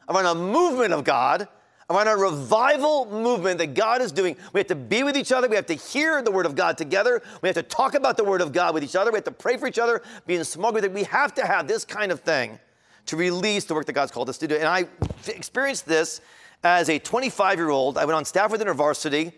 around 0.09 0.27
a 0.27 0.35
movement 0.35 0.93
of 0.93 1.05
God, 1.05 1.49
around 1.90 2.07
a 2.07 2.16
revival 2.16 3.07
movement 3.07 3.59
that 3.59 3.74
God 3.74 4.00
is 4.00 4.12
doing. 4.12 4.37
We 4.53 4.61
have 4.61 4.68
to 4.68 4.76
be 4.76 5.03
with 5.03 5.16
each 5.16 5.33
other. 5.33 5.48
We 5.48 5.57
have 5.57 5.66
to 5.66 5.74
hear 5.74 6.22
the 6.22 6.31
Word 6.31 6.46
of 6.46 6.55
God 6.55 6.79
together. 6.79 7.20
We 7.42 7.48
have 7.48 7.57
to 7.57 7.64
talk 7.64 7.94
about 7.94 8.16
the 8.16 8.22
Word 8.24 8.40
of 8.40 8.53
God 8.53 8.74
with 8.74 8.85
each 8.85 8.94
other. 8.94 9.11
We 9.11 9.16
have 9.16 9.24
to 9.24 9.33
pray 9.33 9.57
for 9.57 9.66
each 9.66 9.79
other, 9.79 10.03
be 10.26 10.37
in 10.37 10.44
small 10.44 10.70
groups. 10.70 10.88
We 10.88 11.03
have 11.05 11.35
to 11.35 11.46
have 11.46 11.66
this 11.66 11.85
kind 11.85 12.12
of 12.12 12.20
thing 12.20 12.61
to 13.07 13.16
release 13.16 13.64
the 13.64 13.74
work 13.74 13.87
that 13.87 13.92
God's 13.92 14.12
called 14.12 14.29
us 14.29 14.38
to 14.38 14.46
do. 14.46 14.55
And 14.55 14.68
I 14.68 14.87
experienced 15.26 15.85
this 15.85 16.20
as 16.62 16.88
a 16.88 16.98
25 16.98 17.59
year 17.59 17.70
old. 17.70 17.98
I 17.98 18.05
went 18.05 18.16
on 18.16 18.24
staff 18.24 18.53
with 18.53 18.61
InterVarsity, 18.61 19.33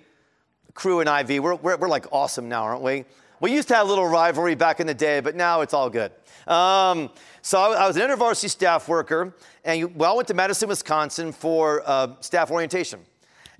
Cru 0.75 1.01
and 1.01 1.09
Ivy. 1.09 1.41
We're, 1.41 1.55
we're, 1.55 1.77
we're 1.77 1.89
like 1.89 2.07
awesome 2.13 2.49
now, 2.49 2.65
aren't 2.65 2.83
we? 2.83 3.07
We 3.43 3.53
used 3.53 3.67
to 3.69 3.75
have 3.75 3.87
a 3.87 3.89
little 3.89 4.07
rivalry 4.07 4.55
back 4.55 4.79
in 4.79 4.87
the 4.87 4.95
day, 4.95 5.19
but 5.19 5.35
now 5.35 5.63
it's 5.63 5.75
all 5.75 5.91
good. 5.91 6.13
Um, 6.47 7.11
so 7.43 7.61
I, 7.61 7.73
I, 7.73 7.87
was 7.89 7.97
an 7.97 8.09
InterVarsity 8.09 8.49
staff 8.49 8.87
worker, 8.87 9.35
and 9.65 9.81
you, 9.81 9.89
well, 9.89 10.13
I 10.13 10.15
went 10.15 10.29
to 10.29 10.35
Madison, 10.35 10.69
Wisconsin 10.69 11.33
for 11.33 11.83
uh, 11.85 12.15
staff 12.21 12.53
orientation. 12.53 13.01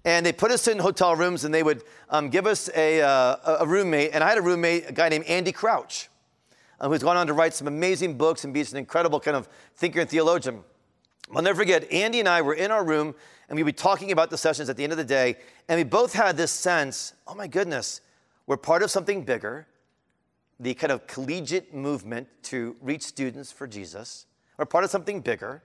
And 0.05 0.25
they 0.25 0.31
put 0.31 0.53
us 0.53 0.69
in 0.69 0.79
hotel 0.79 1.17
rooms, 1.17 1.43
and 1.45 1.53
they 1.53 1.65
would 1.65 1.83
um, 2.11 2.29
give 2.29 2.47
us 2.47 2.71
a, 2.77 3.03
uh, 3.03 3.57
a 3.59 3.67
roommate. 3.67 4.11
And 4.15 4.23
I 4.23 4.29
had 4.29 4.39
a 4.39 4.43
roommate, 4.43 4.89
a 4.89 4.93
guy 4.93 5.09
named 5.09 5.25
Andy 5.25 5.51
Crouch, 5.51 6.09
uh, 6.81 6.89
who's 6.89 7.03
gone 7.03 7.17
on 7.17 7.27
to 7.27 7.33
write 7.33 7.53
some 7.53 7.67
amazing 7.67 8.17
books 8.17 8.45
and 8.45 8.55
be 8.55 8.61
an 8.61 8.77
incredible 8.77 9.19
kind 9.19 9.37
of 9.37 9.49
thinker 9.75 9.99
and 9.99 10.09
theologian. 10.09 10.63
I'll 11.35 11.43
never 11.43 11.59
forget, 11.59 11.91
Andy 11.91 12.21
and 12.21 12.29
I 12.29 12.41
were 12.43 12.55
in 12.55 12.71
our 12.71 12.85
room, 12.85 13.17
and 13.49 13.57
we'd 13.57 13.65
be 13.65 13.73
talking 13.73 14.13
about 14.13 14.31
the 14.31 14.39
sessions 14.39 14.69
at 14.69 14.77
the 14.77 14.85
end 14.85 14.93
of 14.93 14.99
the 14.99 15.05
day, 15.05 15.39
and 15.69 15.77
we 15.77 15.83
both 15.83 16.13
had 16.13 16.37
this 16.37 16.53
sense 16.53 17.15
oh 17.27 17.35
my 17.35 17.49
goodness, 17.49 18.01
we're 18.47 18.57
part 18.57 18.85
of 18.85 18.91
something 18.93 19.25
bigger 19.25 19.67
the 20.61 20.75
kind 20.75 20.93
of 20.93 21.07
collegiate 21.07 21.75
movement 21.75 22.29
to 22.45 22.77
reach 22.81 23.03
students 23.03 23.51
for 23.51 23.67
Jesus. 23.67 24.27
We're 24.57 24.65
part 24.65 24.85
of 24.85 24.91
something 24.91 25.21
bigger. 25.21 25.63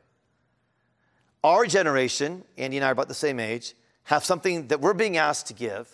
Our 1.43 1.65
generation, 1.65 2.43
Andy 2.58 2.78
and 2.78 2.84
I 2.84 2.89
are 2.89 2.91
about 2.93 3.08
the 3.08 3.13
same 3.13 3.39
age, 3.39 3.76
have 4.06 4.26
something 4.26 4.67
that 4.67 4.82
we're 4.82 4.93
being 4.93 5.17
asked 5.17 5.47
to 5.47 5.54
give 5.54 5.89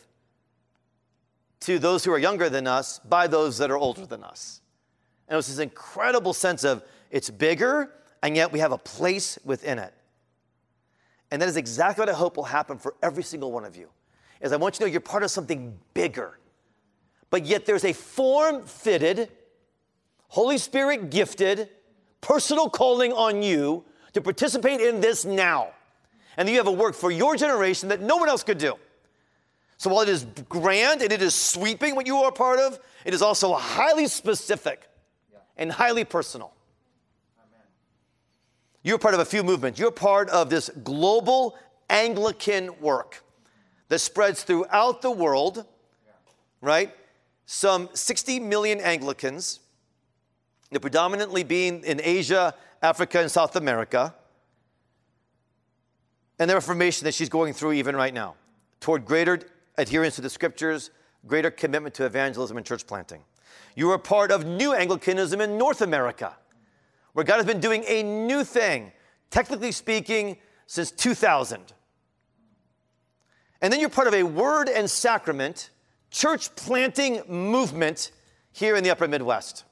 to 1.62 1.80
those 1.80 2.04
who 2.04 2.12
are 2.12 2.20
younger 2.20 2.50
than 2.50 2.68
us 2.68 3.00
by 3.00 3.28
those 3.28 3.58
that 3.58 3.72
are 3.72 3.78
older 3.78 4.06
than 4.06 4.24
us. 4.24 4.62
And 5.28 5.34
it 5.34 5.38
was 5.38 5.48
this 5.48 5.60
incredible 5.60 6.34
sense 6.34 6.64
of 6.64 6.84
it's 7.10 7.30
bigger, 7.30 7.92
and 8.22 8.36
yet 8.36 8.52
we 8.52 8.60
have 8.60 8.72
a 8.72 8.78
place 8.78 9.40
within 9.44 9.80
it. 9.80 9.94
And 11.32 11.42
that 11.42 11.50
is 11.50 11.58
exactly 11.58 12.02
what 12.04 12.10
I 12.10 12.14
hope 12.14 12.38
will 12.38 12.44
happen 12.44 12.78
for 12.78 12.96
every 13.02 13.24
single 13.24 13.52
one 13.52 13.66
of 13.66 13.76
you. 13.76 13.90
Is 14.42 14.52
I 14.52 14.58
want 14.58 14.76
you 14.76 14.80
to 14.80 14.84
know 14.86 14.92
you're 14.92 15.02
part 15.02 15.24
of 15.24 15.32
something 15.32 15.78
bigger 15.94 16.38
but 17.34 17.48
yet 17.48 17.66
there's 17.66 17.84
a 17.84 17.94
form 17.94 18.64
fitted, 18.64 19.28
Holy 20.28 20.60
Spirit 20.60 21.10
gifted, 21.10 21.68
personal 22.22 22.70
calling 22.70 23.12
on 23.12 23.42
you 23.42 23.84
to 24.14 24.22
participate 24.22 24.80
in 24.80 25.02
this 25.02 25.26
now. 25.26 25.70
And 26.38 26.48
you 26.48 26.58
have 26.58 26.68
a 26.68 26.72
work 26.72 26.94
for 26.94 27.10
your 27.10 27.36
generation 27.36 27.90
that 27.90 28.02
no 28.02 28.18
one 28.18 28.30
else 28.30 28.44
could 28.44 28.60
do. 28.60 28.76
So 29.78 29.90
while 29.90 30.04
it 30.04 30.10
is 30.10 30.28
grand 30.48 31.02
and 31.02 31.12
it 31.12 31.24
is 31.24 31.34
sweeping 31.34 31.96
what 31.96 32.06
you 32.06 32.18
are 32.18 32.32
part 32.32 32.60
of, 32.60 32.78
it 33.04 33.16
is 33.16 33.24
also 33.24 33.56
highly 33.56 34.06
specific 34.06 34.88
and 35.58 35.72
highly 35.72 36.06
personal. 36.06 36.54
You're 38.84 39.00
part 39.00 39.16
of 39.16 39.22
a 39.22 39.26
few 39.26 39.42
movements. 39.44 39.80
You're 39.80 39.90
part 39.90 40.30
of 40.30 40.52
this 40.52 40.70
global 40.84 41.58
Anglican 41.90 42.80
work 42.80 43.24
that 43.88 43.98
spreads 43.98 44.44
throughout 44.44 45.02
the 45.02 45.10
world, 45.10 45.66
right? 46.62 46.94
Some 47.46 47.90
60 47.94 48.40
million 48.40 48.80
Anglicans, 48.80 49.60
predominantly 50.82 51.44
being 51.44 51.84
in 51.84 52.02
Asia, 52.04 52.54
Africa, 52.82 53.20
and 53.20 53.30
South 53.30 53.56
America, 53.56 54.14
and 56.40 56.50
the 56.50 56.56
reformation 56.56 57.06
that 57.06 57.14
she's 57.14 57.30
going 57.30 57.54
through 57.54 57.74
even 57.74 57.96
right 57.96 58.14
now 58.14 58.36
toward 58.80 59.06
greater 59.06 59.40
adherence 59.78 60.16
to 60.16 60.22
the 60.22 60.30
scriptures, 60.30 60.90
greater 61.26 61.52
commitment 61.52 61.96
to 61.96 62.06
evangelism 62.06 62.58
and 62.58 62.66
church 62.66 62.86
planting. 62.86 63.22
You 63.76 63.92
are 63.92 63.98
part 63.98 64.32
of 64.32 64.46
new 64.46 64.74
Anglicanism 64.74 65.40
in 65.42 65.58
North 65.58 65.82
America, 65.82 66.36
where 67.14 67.24
God 67.24 67.38
has 67.38 67.46
been 67.46 67.60
doing 67.60 67.84
a 67.88 68.04
new 68.04 68.44
thing, 68.44 68.92
technically 69.30 69.72
speaking, 69.72 70.38
since 70.66 70.92
2000. 70.92 71.74
And 73.62 73.72
then 73.72 73.80
you're 73.80 73.90
part 73.90 74.08
of 74.08 74.14
a 74.14 74.24
word 74.24 74.68
and 74.70 74.90
sacrament 74.90 75.70
church 76.14 76.56
planting 76.56 77.22
movement 77.28 78.12
here 78.54 78.76
in 78.76 78.84
the 78.84 78.92
upper 78.92 79.08
Midwest. 79.08 79.66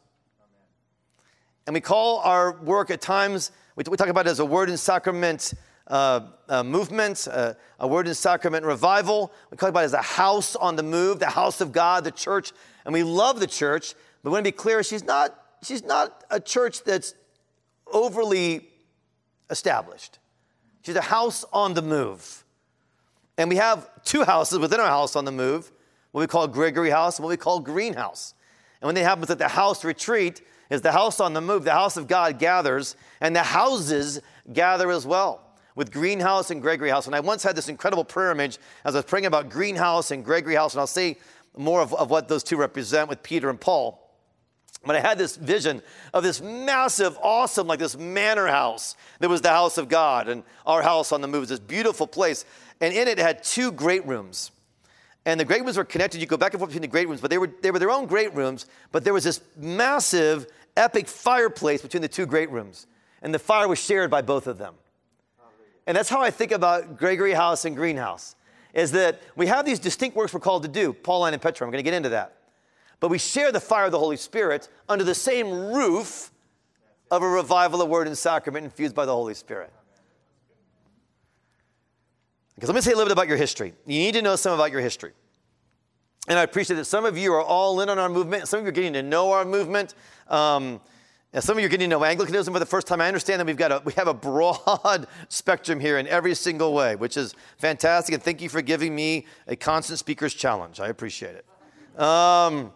And 1.67 1.73
we 1.75 1.79
call 1.79 2.19
our 2.19 2.59
work 2.63 2.89
at 2.89 2.99
times, 2.99 3.51
we, 3.75 3.83
talk 3.83 4.07
about 4.07 4.25
it 4.25 4.31
as 4.31 4.39
a 4.39 4.45
word 4.45 4.67
and 4.67 4.79
sacrament 4.79 5.53
uh, 5.87 6.21
uh, 6.49 6.63
movement, 6.63 7.27
uh, 7.31 7.53
a 7.79 7.87
word 7.87 8.07
and 8.07 8.17
sacrament 8.17 8.65
revival. 8.65 9.31
We 9.51 9.57
talk 9.57 9.69
about 9.69 9.81
it 9.81 9.85
as 9.85 9.93
a 9.93 10.01
house 10.01 10.55
on 10.55 10.75
the 10.75 10.83
move, 10.83 11.19
the 11.19 11.27
house 11.27 11.61
of 11.61 11.71
God, 11.71 12.03
the 12.03 12.11
church. 12.11 12.51
And 12.85 12.93
we 12.93 13.03
love 13.03 13.39
the 13.39 13.47
church, 13.47 13.93
but 14.23 14.31
we 14.31 14.33
want 14.33 14.43
to 14.43 14.51
be 14.51 14.57
clear, 14.57 14.81
she's 14.81 15.03
not, 15.03 15.39
she's 15.63 15.83
not 15.83 16.23
a 16.31 16.39
church 16.39 16.83
that's 16.83 17.13
overly 17.85 18.67
established. 19.51 20.17
She's 20.83 20.95
a 20.95 21.01
house 21.01 21.45
on 21.53 21.75
the 21.75 21.83
move. 21.83 22.43
And 23.37 23.47
we 23.47 23.57
have 23.57 23.87
two 24.03 24.23
houses 24.23 24.57
within 24.57 24.79
our 24.79 24.87
house 24.87 25.15
on 25.15 25.25
the 25.25 25.31
move 25.31 25.71
what 26.11 26.21
we 26.21 26.27
call 26.27 26.47
Gregory 26.47 26.89
House, 26.89 27.19
what 27.19 27.29
we 27.29 27.37
call 27.37 27.59
Greenhouse. 27.59 28.33
And 28.81 28.87
when 28.87 28.95
they 28.95 29.03
happens 29.03 29.29
at 29.29 29.37
the 29.37 29.47
house 29.47 29.83
retreat, 29.83 30.41
is 30.71 30.81
the 30.81 30.91
house 30.91 31.19
on 31.19 31.33
the 31.33 31.41
move, 31.41 31.65
the 31.65 31.71
house 31.71 31.97
of 31.97 32.07
God 32.07 32.39
gathers, 32.39 32.95
and 33.19 33.35
the 33.35 33.43
houses 33.43 34.21
gather 34.51 34.89
as 34.89 35.05
well 35.05 35.43
with 35.75 35.91
Greenhouse 35.91 36.49
and 36.49 36.61
Gregory 36.61 36.89
House. 36.89 37.07
And 37.07 37.15
I 37.15 37.19
once 37.19 37.43
had 37.43 37.55
this 37.55 37.67
incredible 37.67 38.05
prayer 38.05 38.31
image 38.31 38.57
as 38.85 38.95
I 38.95 38.99
was 38.99 39.05
praying 39.05 39.25
about 39.25 39.49
Greenhouse 39.49 40.11
and 40.11 40.23
Gregory 40.23 40.55
House, 40.55 40.73
and 40.73 40.79
I'll 40.79 40.87
say 40.87 41.17
more 41.57 41.81
of, 41.81 41.93
of 41.93 42.09
what 42.09 42.29
those 42.29 42.43
two 42.43 42.55
represent 42.55 43.09
with 43.09 43.21
Peter 43.21 43.49
and 43.49 43.59
Paul. 43.59 43.97
But 44.85 44.95
I 44.95 45.01
had 45.01 45.17
this 45.17 45.35
vision 45.35 45.81
of 46.13 46.23
this 46.23 46.41
massive, 46.41 47.17
awesome, 47.21 47.67
like 47.67 47.79
this 47.79 47.97
manor 47.97 48.47
house 48.47 48.95
that 49.19 49.29
was 49.29 49.41
the 49.41 49.49
house 49.49 49.77
of 49.77 49.89
God, 49.89 50.29
and 50.29 50.43
our 50.65 50.81
house 50.81 51.11
on 51.11 51.19
the 51.21 51.27
move 51.27 51.49
this 51.49 51.59
beautiful 51.59 52.07
place. 52.07 52.45
And 52.79 52.93
in 52.93 53.07
it, 53.09 53.19
it 53.19 53.21
had 53.21 53.43
two 53.43 53.71
great 53.73 54.07
rooms. 54.07 54.51
And 55.25 55.39
the 55.39 55.45
great 55.45 55.61
rooms 55.61 55.77
were 55.77 55.83
connected. 55.83 56.19
You 56.19 56.27
go 56.27 56.37
back 56.37 56.53
and 56.53 56.59
forth 56.59 56.71
between 56.71 56.81
the 56.81 56.87
great 56.87 57.07
rooms, 57.07 57.21
but 57.21 57.29
they 57.29 57.37
were, 57.37 57.49
they 57.61 57.69
were 57.69 57.79
their 57.79 57.91
own 57.91 58.07
great 58.07 58.33
rooms. 58.33 58.65
But 58.91 59.03
there 59.03 59.13
was 59.13 59.23
this 59.23 59.41
massive, 59.55 60.47
epic 60.75 61.07
fireplace 61.07 61.81
between 61.81 62.01
the 62.01 62.07
two 62.07 62.25
great 62.25 62.49
rooms. 62.49 62.87
And 63.21 63.33
the 63.33 63.39
fire 63.39 63.67
was 63.67 63.79
shared 63.79 64.09
by 64.09 64.23
both 64.23 64.47
of 64.47 64.57
them. 64.57 64.73
And 65.85 65.95
that's 65.95 66.09
how 66.09 66.21
I 66.21 66.31
think 66.31 66.51
about 66.51 66.97
Gregory 66.97 67.33
House 67.33 67.65
and 67.65 67.75
Greenhouse, 67.75 68.35
is 68.73 68.91
that 68.93 69.21
we 69.35 69.47
have 69.47 69.65
these 69.65 69.79
distinct 69.79 70.15
works 70.15 70.33
we're 70.33 70.39
called 70.39 70.63
to 70.63 70.69
do, 70.69 70.93
Pauline 70.93 71.33
and 71.33 71.41
Petrine. 71.41 71.67
I'm 71.67 71.71
going 71.71 71.83
to 71.83 71.89
get 71.89 71.95
into 71.95 72.09
that. 72.09 72.37
But 72.99 73.09
we 73.09 73.17
share 73.17 73.51
the 73.51 73.59
fire 73.59 73.85
of 73.85 73.91
the 73.91 73.99
Holy 73.99 74.17
Spirit 74.17 74.69
under 74.87 75.03
the 75.03 75.15
same 75.15 75.49
roof 75.49 76.31
of 77.09 77.23
a 77.23 77.27
revival 77.27 77.81
of 77.81 77.89
word 77.89 78.07
and 78.07 78.17
sacrament 78.17 78.63
infused 78.63 78.95
by 78.95 79.05
the 79.05 79.11
Holy 79.11 79.33
Spirit. 79.33 79.73
Because 82.61 82.69
let 82.69 82.75
me 82.75 82.81
say 82.81 82.91
a 82.91 82.95
little 82.95 83.07
bit 83.07 83.13
about 83.13 83.27
your 83.27 83.37
history. 83.37 83.73
You 83.87 83.97
need 83.97 84.13
to 84.13 84.21
know 84.21 84.35
some 84.35 84.53
about 84.53 84.71
your 84.71 84.81
history. 84.81 85.13
And 86.27 86.37
I 86.37 86.43
appreciate 86.43 86.75
that 86.75 86.85
some 86.85 87.05
of 87.05 87.17
you 87.17 87.33
are 87.33 87.41
all 87.41 87.81
in 87.81 87.89
on 87.89 87.97
our 87.97 88.07
movement. 88.07 88.47
Some 88.47 88.59
of 88.59 88.65
you 88.65 88.69
are 88.69 88.71
getting 88.71 88.93
to 88.93 89.01
know 89.01 89.31
our 89.31 89.43
movement. 89.43 89.95
Um, 90.27 90.79
and 91.33 91.43
some 91.43 91.57
of 91.57 91.61
you 91.61 91.65
are 91.65 91.69
getting 91.69 91.89
to 91.89 91.97
know 91.97 92.03
Anglicanism 92.03 92.53
for 92.53 92.59
the 92.59 92.67
first 92.67 92.85
time. 92.85 93.01
I 93.01 93.07
understand 93.07 93.39
that 93.39 93.47
we've 93.47 93.57
got 93.57 93.71
a, 93.71 93.81
we 93.83 93.93
have 93.93 94.07
a 94.07 94.13
broad 94.13 95.07
spectrum 95.29 95.79
here 95.79 95.97
in 95.97 96.05
every 96.07 96.35
single 96.35 96.75
way, 96.75 96.95
which 96.95 97.17
is 97.17 97.33
fantastic. 97.57 98.13
And 98.13 98.21
thank 98.21 98.43
you 98.43 98.47
for 98.47 98.61
giving 98.61 98.93
me 98.93 99.25
a 99.47 99.55
constant 99.55 99.97
speaker's 99.97 100.35
challenge. 100.35 100.79
I 100.79 100.89
appreciate 100.89 101.33
it. 101.33 101.45
Um, 101.99 102.71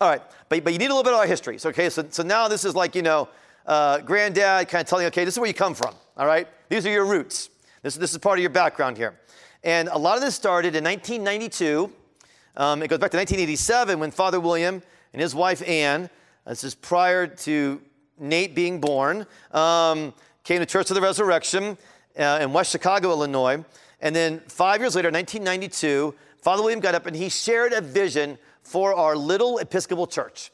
all 0.00 0.10
right, 0.10 0.22
but, 0.48 0.64
but 0.64 0.72
you 0.72 0.80
need 0.80 0.86
a 0.86 0.88
little 0.88 1.04
bit 1.04 1.12
of 1.12 1.20
our 1.20 1.28
history. 1.28 1.58
So, 1.58 1.68
okay, 1.68 1.90
so, 1.90 2.04
so 2.10 2.24
now 2.24 2.48
this 2.48 2.64
is 2.64 2.74
like, 2.74 2.96
you 2.96 3.02
know, 3.02 3.28
uh, 3.66 3.98
granddad 3.98 4.66
kind 4.66 4.82
of 4.82 4.88
telling 4.88 5.04
you, 5.04 5.08
okay, 5.08 5.24
this 5.24 5.34
is 5.34 5.38
where 5.38 5.46
you 5.46 5.54
come 5.54 5.74
from, 5.74 5.94
all 6.16 6.26
right? 6.26 6.48
These 6.68 6.84
are 6.86 6.90
your 6.90 7.06
roots. 7.06 7.50
This, 7.82 7.94
this 7.94 8.10
is 8.10 8.18
part 8.18 8.38
of 8.38 8.42
your 8.42 8.50
background 8.50 8.96
here. 8.96 9.16
And 9.64 9.88
a 9.88 9.98
lot 9.98 10.16
of 10.16 10.22
this 10.22 10.36
started 10.36 10.76
in 10.76 10.84
1992. 10.84 11.92
Um, 12.56 12.82
it 12.82 12.88
goes 12.88 12.98
back 12.98 13.10
to 13.10 13.16
1987 13.16 13.98
when 13.98 14.10
Father 14.12 14.38
William 14.38 14.82
and 15.12 15.20
his 15.20 15.34
wife 15.34 15.66
Anne, 15.68 16.08
this 16.46 16.62
is 16.62 16.74
prior 16.74 17.26
to 17.26 17.80
Nate 18.18 18.54
being 18.54 18.80
born, 18.80 19.26
um, 19.52 20.14
came 20.44 20.60
to 20.60 20.66
Church 20.66 20.90
of 20.90 20.94
the 20.94 21.00
Resurrection 21.00 21.76
uh, 22.16 22.38
in 22.40 22.52
West 22.52 22.70
Chicago, 22.70 23.10
Illinois. 23.10 23.64
And 24.00 24.14
then 24.14 24.40
five 24.46 24.80
years 24.80 24.94
later, 24.94 25.10
1992, 25.10 26.14
Father 26.40 26.62
William 26.62 26.80
got 26.80 26.94
up 26.94 27.06
and 27.06 27.16
he 27.16 27.28
shared 27.28 27.72
a 27.72 27.80
vision 27.80 28.38
for 28.62 28.94
our 28.94 29.16
little 29.16 29.58
Episcopal 29.58 30.06
church. 30.06 30.52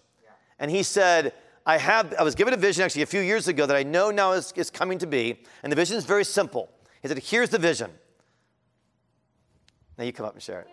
And 0.58 0.70
he 0.70 0.82
said, 0.82 1.34
I 1.66 1.76
have, 1.76 2.14
I 2.18 2.22
was 2.22 2.34
given 2.34 2.54
a 2.54 2.56
vision 2.56 2.84
actually 2.84 3.02
a 3.02 3.06
few 3.06 3.20
years 3.20 3.48
ago 3.48 3.66
that 3.66 3.76
I 3.76 3.82
know 3.82 4.10
now 4.10 4.32
is, 4.32 4.52
is 4.56 4.70
coming 4.70 4.98
to 4.98 5.06
be. 5.06 5.40
And 5.62 5.70
the 5.70 5.76
vision 5.76 5.96
is 5.98 6.04
very 6.04 6.24
simple. 6.24 6.70
He 7.02 7.08
said, 7.08 7.18
Here's 7.18 7.50
the 7.50 7.58
vision. 7.58 7.90
Now 9.96 10.04
you 10.04 10.12
come 10.12 10.26
up 10.26 10.34
and 10.34 10.42
share 10.42 10.60
it. 10.60 10.68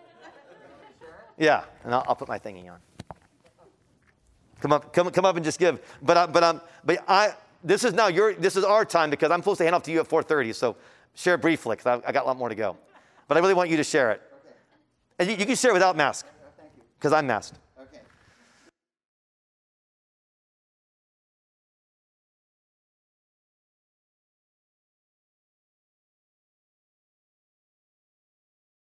Yeah, 1.38 1.64
and 1.84 1.94
I'll, 1.94 2.04
I'll 2.08 2.14
put 2.14 2.28
my 2.28 2.38
thingy 2.38 2.70
on. 2.70 2.78
Come 4.60 4.72
up, 4.72 4.92
come, 4.92 5.10
come 5.10 5.24
up 5.24 5.36
and 5.36 5.44
just 5.44 5.58
give. 5.58 5.80
But, 6.02 6.16
uh, 6.16 6.26
but, 6.28 6.44
um, 6.44 6.60
but 6.84 6.98
I, 7.08 7.34
this 7.64 7.84
is 7.84 7.94
now 7.94 8.06
your, 8.06 8.34
this 8.34 8.56
is 8.56 8.64
our 8.64 8.84
time 8.84 9.10
because 9.10 9.30
I'm 9.30 9.40
supposed 9.40 9.58
to 9.58 9.64
hand 9.64 9.74
off 9.74 9.82
to 9.84 9.92
you 9.92 10.00
at 10.00 10.08
4.30. 10.08 10.54
So 10.54 10.76
share 11.14 11.36
briefly 11.36 11.76
because 11.76 12.00
I, 12.04 12.08
I, 12.08 12.12
got 12.12 12.24
a 12.24 12.26
lot 12.26 12.36
more 12.36 12.48
to 12.48 12.54
go. 12.54 12.76
But 13.28 13.36
I 13.36 13.40
really 13.40 13.54
want 13.54 13.70
you 13.70 13.76
to 13.76 13.84
share 13.84 14.12
it. 14.12 14.22
And 15.18 15.28
you, 15.28 15.36
you, 15.36 15.46
can 15.46 15.56
share 15.56 15.70
it 15.70 15.74
without 15.74 15.96
mask 15.96 16.26
because 16.98 17.12
I'm 17.12 17.26
masked. 17.26 17.58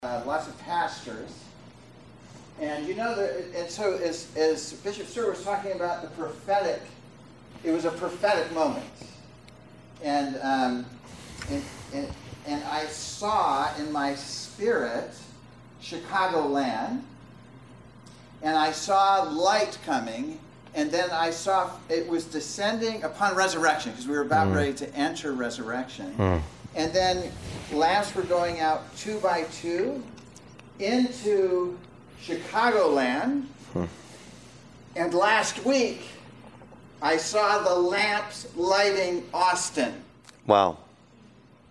Uh, 0.03 0.21
lots 0.25 0.47
of 0.47 0.59
pastors 0.59 1.43
and 2.59 2.87
you 2.87 2.95
know, 2.95 3.15
that, 3.15 3.45
and 3.55 3.69
so 3.69 3.95
as, 3.97 4.27
as 4.35 4.73
Bishop 4.73 5.07
Stewart 5.07 5.29
was 5.29 5.43
talking 5.43 5.71
about 5.71 6.01
the 6.01 6.07
prophetic, 6.09 6.81
it 7.63 7.71
was 7.71 7.85
a 7.85 7.91
prophetic 7.91 8.51
moment. 8.53 8.85
And, 10.03 10.37
um, 10.41 10.85
and, 11.49 11.63
and, 11.93 12.07
and 12.45 12.63
I 12.65 12.85
saw 12.85 13.75
in 13.77 13.91
my 13.91 14.15
spirit 14.15 15.11
Chicagoland, 15.81 17.01
and 18.41 18.57
I 18.57 18.71
saw 18.71 19.23
light 19.23 19.77
coming, 19.85 20.39
and 20.75 20.91
then 20.91 21.09
I 21.11 21.31
saw 21.31 21.71
it 21.89 22.07
was 22.07 22.25
descending 22.25 23.03
upon 23.03 23.35
resurrection, 23.35 23.91
because 23.91 24.07
we 24.07 24.15
were 24.15 24.21
about 24.21 24.49
mm. 24.49 24.55
ready 24.55 24.73
to 24.73 24.95
enter 24.95 25.31
resurrection. 25.31 26.13
Mm. 26.17 26.41
And 26.75 26.91
then 26.91 27.31
lamps 27.71 28.13
were 28.15 28.23
going 28.23 28.59
out 28.59 28.95
two 28.97 29.19
by 29.19 29.43
two 29.43 30.03
into 30.79 31.77
Chicagoland. 32.21 33.45
Hmm. 33.73 33.85
And 34.95 35.13
last 35.13 35.65
week, 35.65 36.01
I 37.01 37.17
saw 37.17 37.59
the 37.63 37.75
lamps 37.75 38.47
lighting 38.55 39.23
Austin. 39.33 39.93
Wow. 40.47 40.77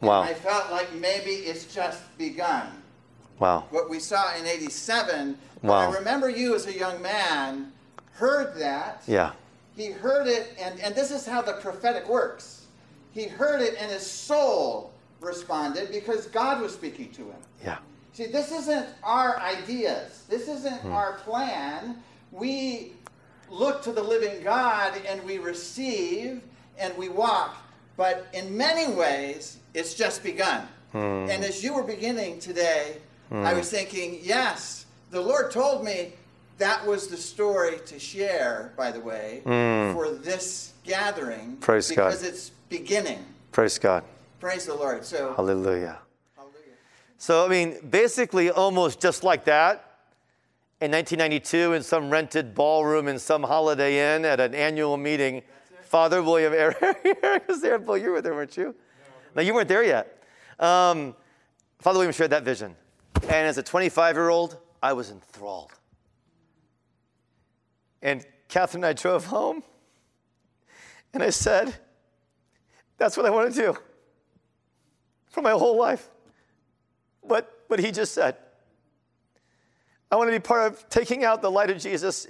Wow. 0.00 0.22
And 0.22 0.30
I 0.30 0.34
felt 0.34 0.70
like 0.70 0.92
maybe 0.94 1.30
it's 1.30 1.72
just 1.72 2.00
begun. 2.18 2.66
Wow. 3.38 3.64
What 3.70 3.88
we 3.88 3.98
saw 3.98 4.34
in 4.36 4.46
87. 4.46 5.38
Wow. 5.62 5.90
I 5.90 5.94
remember 5.94 6.28
you 6.28 6.54
as 6.54 6.66
a 6.66 6.76
young 6.76 7.00
man 7.00 7.72
heard 8.12 8.54
that. 8.56 9.02
Yeah. 9.06 9.32
He 9.76 9.90
heard 9.90 10.26
it, 10.26 10.54
and, 10.60 10.78
and 10.80 10.94
this 10.94 11.10
is 11.10 11.26
how 11.26 11.40
the 11.40 11.54
prophetic 11.54 12.08
works. 12.08 12.66
He 13.14 13.24
heard 13.24 13.60
it, 13.62 13.74
and 13.78 13.90
his 13.90 14.08
soul 14.08 14.91
responded 15.22 15.90
because 15.90 16.26
God 16.26 16.60
was 16.60 16.74
speaking 16.74 17.10
to 17.12 17.22
him. 17.22 17.40
Yeah. 17.64 17.78
See, 18.12 18.26
this 18.26 18.52
isn't 18.52 18.88
our 19.02 19.38
ideas. 19.38 20.24
This 20.28 20.48
isn't 20.48 20.80
hmm. 20.80 20.92
our 20.92 21.14
plan. 21.18 22.02
We 22.30 22.92
look 23.50 23.82
to 23.82 23.92
the 23.92 24.02
living 24.02 24.42
God 24.42 24.94
and 25.08 25.22
we 25.24 25.38
receive 25.38 26.42
and 26.78 26.96
we 26.96 27.08
walk. 27.08 27.56
But 27.96 28.26
in 28.32 28.56
many 28.56 28.92
ways, 28.92 29.58
it's 29.74 29.94
just 29.94 30.22
begun. 30.22 30.66
Hmm. 30.92 31.26
And 31.30 31.44
as 31.44 31.62
you 31.62 31.74
were 31.74 31.82
beginning 31.82 32.38
today, 32.38 32.98
hmm. 33.28 33.44
I 33.44 33.54
was 33.54 33.70
thinking, 33.70 34.18
yes, 34.22 34.86
the 35.10 35.20
Lord 35.20 35.50
told 35.50 35.84
me 35.84 36.12
that 36.58 36.86
was 36.86 37.08
the 37.08 37.16
story 37.16 37.78
to 37.86 37.98
share, 37.98 38.72
by 38.76 38.90
the 38.90 39.00
way, 39.00 39.40
hmm. 39.44 39.94
for 39.94 40.10
this 40.10 40.72
gathering. 40.84 41.56
Praise 41.60 41.88
because 41.88 42.22
God. 42.22 42.28
it's 42.28 42.50
beginning. 42.68 43.24
Praise 43.52 43.78
God. 43.78 44.04
Praise 44.42 44.66
the 44.66 44.74
Lord. 44.74 45.04
So 45.04 45.34
Hallelujah. 45.34 46.00
So, 47.16 47.46
I 47.46 47.48
mean, 47.48 47.76
basically, 47.88 48.50
almost 48.50 49.00
just 49.00 49.22
like 49.22 49.44
that, 49.44 49.98
in 50.80 50.90
1992, 50.90 51.74
in 51.74 51.82
some 51.84 52.10
rented 52.10 52.52
ballroom 52.52 53.06
in 53.06 53.20
some 53.20 53.44
Holiday 53.44 54.16
Inn 54.16 54.24
at 54.24 54.40
an 54.40 54.52
annual 54.52 54.96
meeting, 54.96 55.42
Father 55.82 56.24
William 56.24 56.52
Eric 56.56 57.46
was 57.46 57.60
there. 57.60 57.78
Bill, 57.78 57.96
you 57.96 58.10
were 58.10 58.20
there, 58.20 58.34
weren't 58.34 58.56
you? 58.56 58.64
No, 58.64 58.72
no 59.36 59.42
you 59.42 59.54
weren't 59.54 59.68
there 59.68 59.84
yet. 59.84 60.20
Um, 60.58 61.14
Father 61.78 62.00
William 62.00 62.12
shared 62.12 62.30
that 62.30 62.42
vision. 62.42 62.74
And 63.22 63.46
as 63.46 63.58
a 63.58 63.62
25 63.62 64.16
year 64.16 64.28
old, 64.28 64.58
I 64.82 64.92
was 64.92 65.12
enthralled. 65.12 65.70
And 68.02 68.26
Catherine 68.48 68.82
and 68.82 68.88
I 68.88 68.92
drove 68.92 69.26
home, 69.26 69.62
and 71.14 71.22
I 71.22 71.30
said, 71.30 71.76
That's 72.98 73.16
what 73.16 73.24
I 73.24 73.30
want 73.30 73.54
to 73.54 73.60
do 73.60 73.78
for 75.32 75.42
my 75.42 75.50
whole 75.50 75.76
life 75.76 76.08
what, 77.22 77.64
what 77.68 77.80
he 77.80 77.90
just 77.90 78.12
said. 78.12 78.36
I 80.10 80.16
want 80.16 80.28
to 80.28 80.32
be 80.32 80.40
part 80.40 80.70
of 80.70 80.88
taking 80.90 81.24
out 81.24 81.40
the 81.40 81.50
light 81.50 81.70
of 81.70 81.78
Jesus 81.78 82.26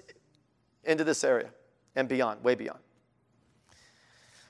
into 0.84 1.02
this 1.02 1.24
area 1.24 1.50
and 1.96 2.08
beyond, 2.08 2.44
way 2.44 2.54
beyond. 2.54 2.78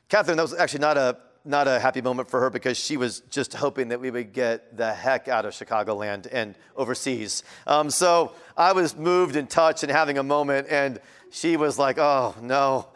Catherine, 0.09 0.37
that 0.37 0.43
was 0.43 0.53
actually 0.53 0.81
not 0.81 0.99
a, 0.99 1.17
not 1.45 1.67
a 1.67 1.81
happy 1.81 2.03
moment 2.03 2.29
for 2.29 2.41
her 2.41 2.51
because 2.51 2.79
she 2.79 2.99
was 2.99 3.21
just 3.31 3.55
hoping 3.55 3.89
that 3.89 4.01
we 4.01 4.11
would 4.11 4.35
get 4.35 4.77
the 4.77 4.93
heck 4.93 5.29
out 5.29 5.47
of 5.47 5.55
Chicagoland 5.55 6.29
and 6.31 6.55
overseas. 6.77 7.43
Um, 7.67 7.89
so 7.89 8.33
I 8.57 8.73
was 8.73 8.95
moved 8.95 9.37
and 9.37 9.49
touched 9.49 9.83
and 9.83 9.91
having 9.91 10.19
a 10.19 10.23
moment, 10.23 10.67
and 10.69 11.01
she 11.31 11.57
was 11.57 11.79
like, 11.79 11.99
oh 11.99 12.35
no, 12.43 12.89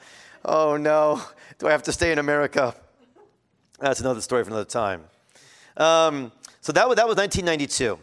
oh 0.45 0.77
no, 0.77 1.23
do 1.59 1.67
I 1.67 1.71
have 1.71 1.85
to 1.85 1.93
stay 1.93 2.13
in 2.13 2.19
America? 2.19 2.75
That's 3.79 4.01
another 4.01 4.21
story 4.21 4.45
for 4.45 4.51
another 4.51 4.67
time. 4.67 5.05
Um, 5.77 6.33
so 6.61 6.73
that 6.73 6.89
was, 6.89 6.97
that 6.97 7.07
was 7.07 7.17
1992. 7.17 7.99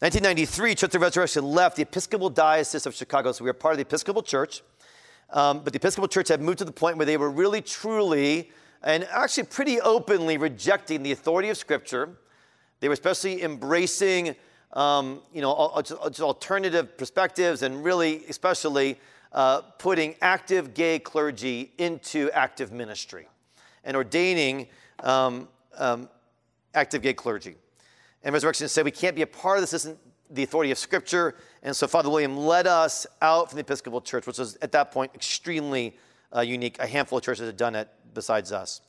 1993, 0.00 0.74
Church 0.74 0.94
of 0.94 1.02
Resurrection 1.02 1.44
left 1.44 1.76
the 1.76 1.82
Episcopal 1.82 2.30
Diocese 2.30 2.86
of 2.86 2.94
Chicago. 2.94 3.32
So 3.32 3.44
we 3.44 3.50
were 3.50 3.54
part 3.54 3.74
of 3.74 3.78
the 3.78 3.82
Episcopal 3.82 4.22
Church. 4.22 4.62
Um, 5.30 5.60
but 5.60 5.72
the 5.72 5.78
Episcopal 5.78 6.08
Church 6.08 6.28
had 6.28 6.40
moved 6.40 6.58
to 6.58 6.64
the 6.64 6.72
point 6.72 6.96
where 6.96 7.06
they 7.06 7.16
were 7.16 7.30
really, 7.30 7.60
truly, 7.60 8.50
and 8.82 9.04
actually 9.10 9.44
pretty 9.44 9.80
openly 9.80 10.38
rejecting 10.38 11.02
the 11.02 11.12
authority 11.12 11.50
of 11.50 11.56
Scripture. 11.56 12.16
They 12.80 12.88
were 12.88 12.94
especially 12.94 13.42
embracing, 13.42 14.34
um, 14.72 15.20
you 15.34 15.42
know, 15.42 15.52
alternative 15.52 16.96
perspectives 16.96 17.62
and 17.62 17.84
really, 17.84 18.24
especially, 18.28 18.98
uh, 19.32 19.60
putting 19.78 20.14
active 20.22 20.74
gay 20.74 20.98
clergy 20.98 21.72
into 21.78 22.30
active 22.32 22.72
ministry 22.72 23.28
and 23.84 23.96
ordaining 23.96 24.66
um, 25.04 25.48
um 25.76 26.08
active 26.74 27.02
gay 27.02 27.14
clergy. 27.14 27.56
And 28.22 28.32
Resurrection 28.32 28.68
said 28.68 28.84
we 28.84 28.90
can't 28.90 29.16
be 29.16 29.22
a 29.22 29.26
part 29.26 29.58
of 29.58 29.62
this, 29.62 29.70
this 29.70 29.84
isn't 29.84 29.98
the 30.30 30.42
authority 30.42 30.70
of 30.70 30.78
Scripture. 30.78 31.34
And 31.62 31.74
so 31.74 31.86
Father 31.86 32.08
William 32.08 32.36
led 32.36 32.66
us 32.66 33.06
out 33.20 33.50
from 33.50 33.56
the 33.56 33.62
Episcopal 33.62 34.00
Church, 34.00 34.26
which 34.26 34.38
was 34.38 34.56
at 34.62 34.72
that 34.72 34.92
point 34.92 35.12
extremely 35.14 35.96
uh, 36.34 36.40
unique. 36.40 36.78
A 36.78 36.86
handful 36.86 37.18
of 37.18 37.24
churches 37.24 37.46
had 37.46 37.56
done 37.56 37.74
it 37.74 37.88
besides 38.14 38.52
us. 38.52 38.80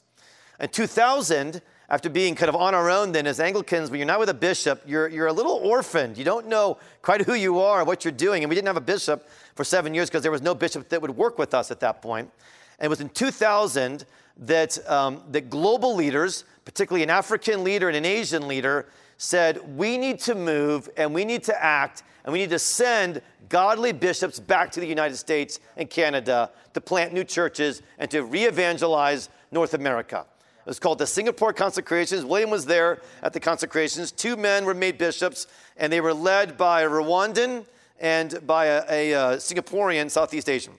In 0.60 0.70
2000, 0.70 1.62
after 1.90 2.10
being 2.10 2.36
kind 2.36 2.48
of 2.48 2.56
on 2.56 2.74
our 2.74 2.90
own 2.90 3.12
then 3.12 3.28
as 3.28 3.40
Anglicans, 3.40 3.90
when 3.90 4.00
you're 4.00 4.08
not 4.08 4.20
with 4.20 4.30
a 4.30 4.34
bishop, 4.34 4.82
you're, 4.86 5.08
you're 5.10 5.28
a 5.28 5.34
little 5.34 5.54
orphaned. 5.54 6.18
You 6.18 6.24
don't 6.24 6.48
know 6.48 6.78
quite 7.02 7.22
who 7.22 7.34
you 7.34 7.60
are, 7.60 7.84
what 7.84 8.06
you're 8.06 8.14
doing. 8.14 8.44
And 8.44 8.50
we 8.50 8.56
didn't 8.56 8.68
have 8.68 8.78
a 8.78 8.82
bishop 8.82 9.28
for 9.56 9.64
seven 9.64 9.94
years 9.94 10.10
because 10.10 10.22
there 10.22 10.32
was 10.32 10.42
no 10.42 10.56
bishop 10.56 10.88
that 10.90 11.02
would 11.02 11.12
work 11.12 11.38
with 11.38 11.54
us 11.54 11.72
at 11.72 11.80
that 11.82 12.02
point. 12.02 12.32
And 12.80 12.86
it 12.86 12.90
was 12.90 13.02
in 13.02 13.10
2000 13.10 14.06
that, 14.38 14.78
um, 14.90 15.24
that 15.32 15.50
global 15.50 15.96
leaders, 15.96 16.44
particularly 16.66 17.04
an 17.04 17.10
African 17.10 17.64
leader 17.64 17.88
and 17.88 17.98
an 17.98 18.06
Asian 18.06 18.48
leader, 18.48 18.88
said, 19.18 19.78
we 19.78 19.98
need 19.98 20.20
to 20.20 20.36
move 20.36 20.90
and 20.98 21.14
we 21.14 21.26
need 21.26 21.44
to 21.44 21.64
act 21.64 22.04
and 22.24 22.34
we 22.34 22.40
need 22.40 22.50
to 22.50 22.60
send 22.60 23.22
godly 23.50 23.92
bishops 23.92 24.40
back 24.40 24.72
to 24.72 24.80
the 24.80 24.86
United 24.86 25.16
States 25.16 25.60
and 25.78 25.90
Canada 25.90 26.52
to 26.74 26.82
plant 26.82 27.14
new 27.14 27.24
churches 27.24 27.82
and 28.00 28.10
to 28.12 28.24
re 28.24 28.46
evangelize 28.46 29.30
North 29.52 29.74
America. 29.74 30.26
It 30.60 30.68
was 30.70 30.80
called 30.80 31.00
the 31.00 31.08
Singapore 31.08 31.54
Consecrations. 31.54 32.24
William 32.24 32.50
was 32.52 32.66
there 32.66 33.02
at 33.24 33.34
the 33.34 33.40
consecrations. 33.40 34.12
Two 34.12 34.36
men 34.36 34.64
were 34.64 34.76
made 34.76 34.98
bishops, 34.98 35.48
and 35.76 35.92
they 35.92 36.02
were 36.02 36.14
led 36.14 36.56
by 36.56 36.82
a 36.84 36.90
Rwandan 36.90 37.66
and 38.00 38.46
by 38.46 38.66
a, 38.66 38.84
a, 38.90 39.12
a 39.12 39.18
Singaporean 39.38 40.10
Southeast 40.10 40.50
Asian. 40.50 40.74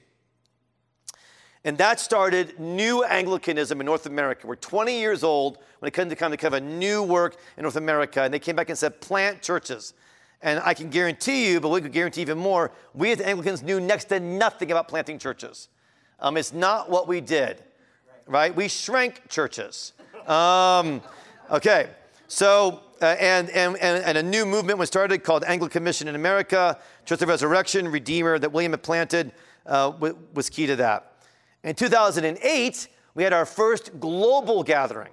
And 1.64 1.79
that 1.79 2.01
started 2.01 2.59
new 2.59 3.05
Anglicanism 3.05 3.81
in 3.81 3.87
North 3.87 4.07
America. 4.07 4.46
We're 4.46 4.57
20 4.57 4.98
years 4.98 5.22
old 5.22 5.59
when 5.79 5.87
it 5.87 5.94
came 5.94 6.09
to 6.09 6.16
kind 6.16 6.35
of, 6.35 6.40
kind 6.40 6.55
of 6.55 6.62
a 6.62 6.66
new 6.66 7.03
work 7.05 7.37
in 7.57 7.62
North 7.62 7.77
America. 7.77 8.22
And 8.22 8.35
they 8.35 8.40
came 8.40 8.57
back 8.57 8.68
and 8.68 8.77
said, 8.77 9.01
plant 9.01 9.42
churches. 9.42 9.94
And 10.42 10.61
I 10.64 10.75
can 10.75 10.90
guarantee 10.90 11.48
you, 11.48 11.61
but 11.61 11.68
we 11.68 11.81
could 11.81 11.92
guarantee 11.92 12.20
even 12.20 12.38
more, 12.38 12.72
we 12.94 13.12
as 13.12 13.20
Anglicans 13.20 13.62
knew 13.62 13.79
next 13.79 14.07
to 14.07 14.18
nothing 14.18 14.72
about 14.72 14.88
planting 14.88 15.18
churches. 15.18 15.68
Um, 16.18 16.37
it's 16.37 16.53
not 16.53 16.90
what 16.90 17.07
we 17.07 17.20
did, 17.20 17.62
right? 18.27 18.55
We 18.55 18.66
shrank 18.66 19.29
churches. 19.29 19.92
Um, 20.27 21.01
okay, 21.48 21.90
so, 22.27 22.81
uh, 23.01 23.07
and, 23.20 23.51
and, 23.51 23.77
and, 23.77 24.18
a 24.18 24.22
new 24.22 24.46
movement 24.46 24.79
was 24.79 24.88
started 24.88 25.22
called 25.22 25.44
Anglican 25.44 25.85
Mission 25.85 26.09
in 26.09 26.14
America. 26.14 26.79
Church 27.05 27.22
of 27.22 27.29
Resurrection, 27.29 27.88
Redeemer, 27.88 28.38
that 28.38 28.53
William 28.53 28.72
had 28.72 28.83
planted, 28.83 29.33
uh, 29.66 29.92
was 30.33 30.48
key 30.48 30.66
to 30.66 30.77
that. 30.77 31.12
In 31.64 31.77
2008, 31.77 32.88
we 33.14 33.22
had 33.22 33.33
our 33.33 33.46
first 33.46 34.01
global 34.01 34.64
gathering. 34.64 35.12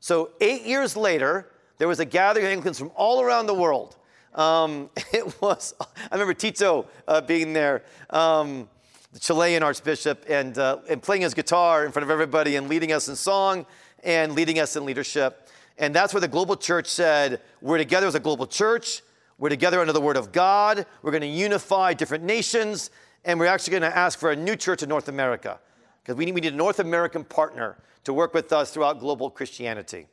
So, 0.00 0.32
eight 0.40 0.62
years 0.62 0.96
later, 0.96 1.50
there 1.78 1.86
was 1.86 2.00
a 2.00 2.04
gathering 2.04 2.46
of 2.46 2.52
Anglicans 2.52 2.78
from 2.78 2.90
all 2.96 3.22
around 3.22 3.46
the 3.46 3.54
world. 3.54 3.96
Um, 4.34 4.90
it 5.12 5.40
was, 5.40 5.72
I 5.80 5.86
remember 6.12 6.34
Tito 6.34 6.86
uh, 7.06 7.20
being 7.20 7.52
there, 7.52 7.84
um, 8.10 8.68
the 9.12 9.20
Chilean 9.20 9.62
archbishop, 9.62 10.24
and, 10.28 10.58
uh, 10.58 10.78
and 10.88 11.00
playing 11.00 11.22
his 11.22 11.32
guitar 11.32 11.86
in 11.86 11.92
front 11.92 12.02
of 12.02 12.10
everybody 12.10 12.56
and 12.56 12.68
leading 12.68 12.90
us 12.90 13.08
in 13.08 13.14
song 13.14 13.64
and 14.02 14.32
leading 14.32 14.58
us 14.58 14.74
in 14.74 14.84
leadership. 14.84 15.48
And 15.78 15.94
that's 15.94 16.12
where 16.12 16.20
the 16.20 16.28
global 16.28 16.56
church 16.56 16.88
said, 16.88 17.40
We're 17.60 17.78
together 17.78 18.08
as 18.08 18.16
a 18.16 18.20
global 18.20 18.48
church. 18.48 19.02
We're 19.38 19.48
together 19.48 19.80
under 19.80 19.92
the 19.92 20.00
word 20.00 20.16
of 20.16 20.32
God. 20.32 20.86
We're 21.02 21.12
going 21.12 21.20
to 21.20 21.26
unify 21.26 21.94
different 21.94 22.24
nations. 22.24 22.90
And 23.24 23.38
we're 23.38 23.46
actually 23.46 23.78
going 23.78 23.90
to 23.90 23.96
ask 23.96 24.18
for 24.18 24.32
a 24.32 24.36
new 24.36 24.56
church 24.56 24.82
in 24.82 24.88
North 24.88 25.08
America 25.08 25.60
because 26.04 26.18
we 26.18 26.26
need, 26.26 26.34
we 26.34 26.42
need 26.42 26.52
a 26.52 26.56
North 26.56 26.80
American 26.80 27.24
partner 27.24 27.78
to 28.04 28.12
work 28.12 28.34
with 28.34 28.52
us 28.52 28.70
throughout 28.70 29.00
global 29.00 29.30
Christianity. 29.30 30.06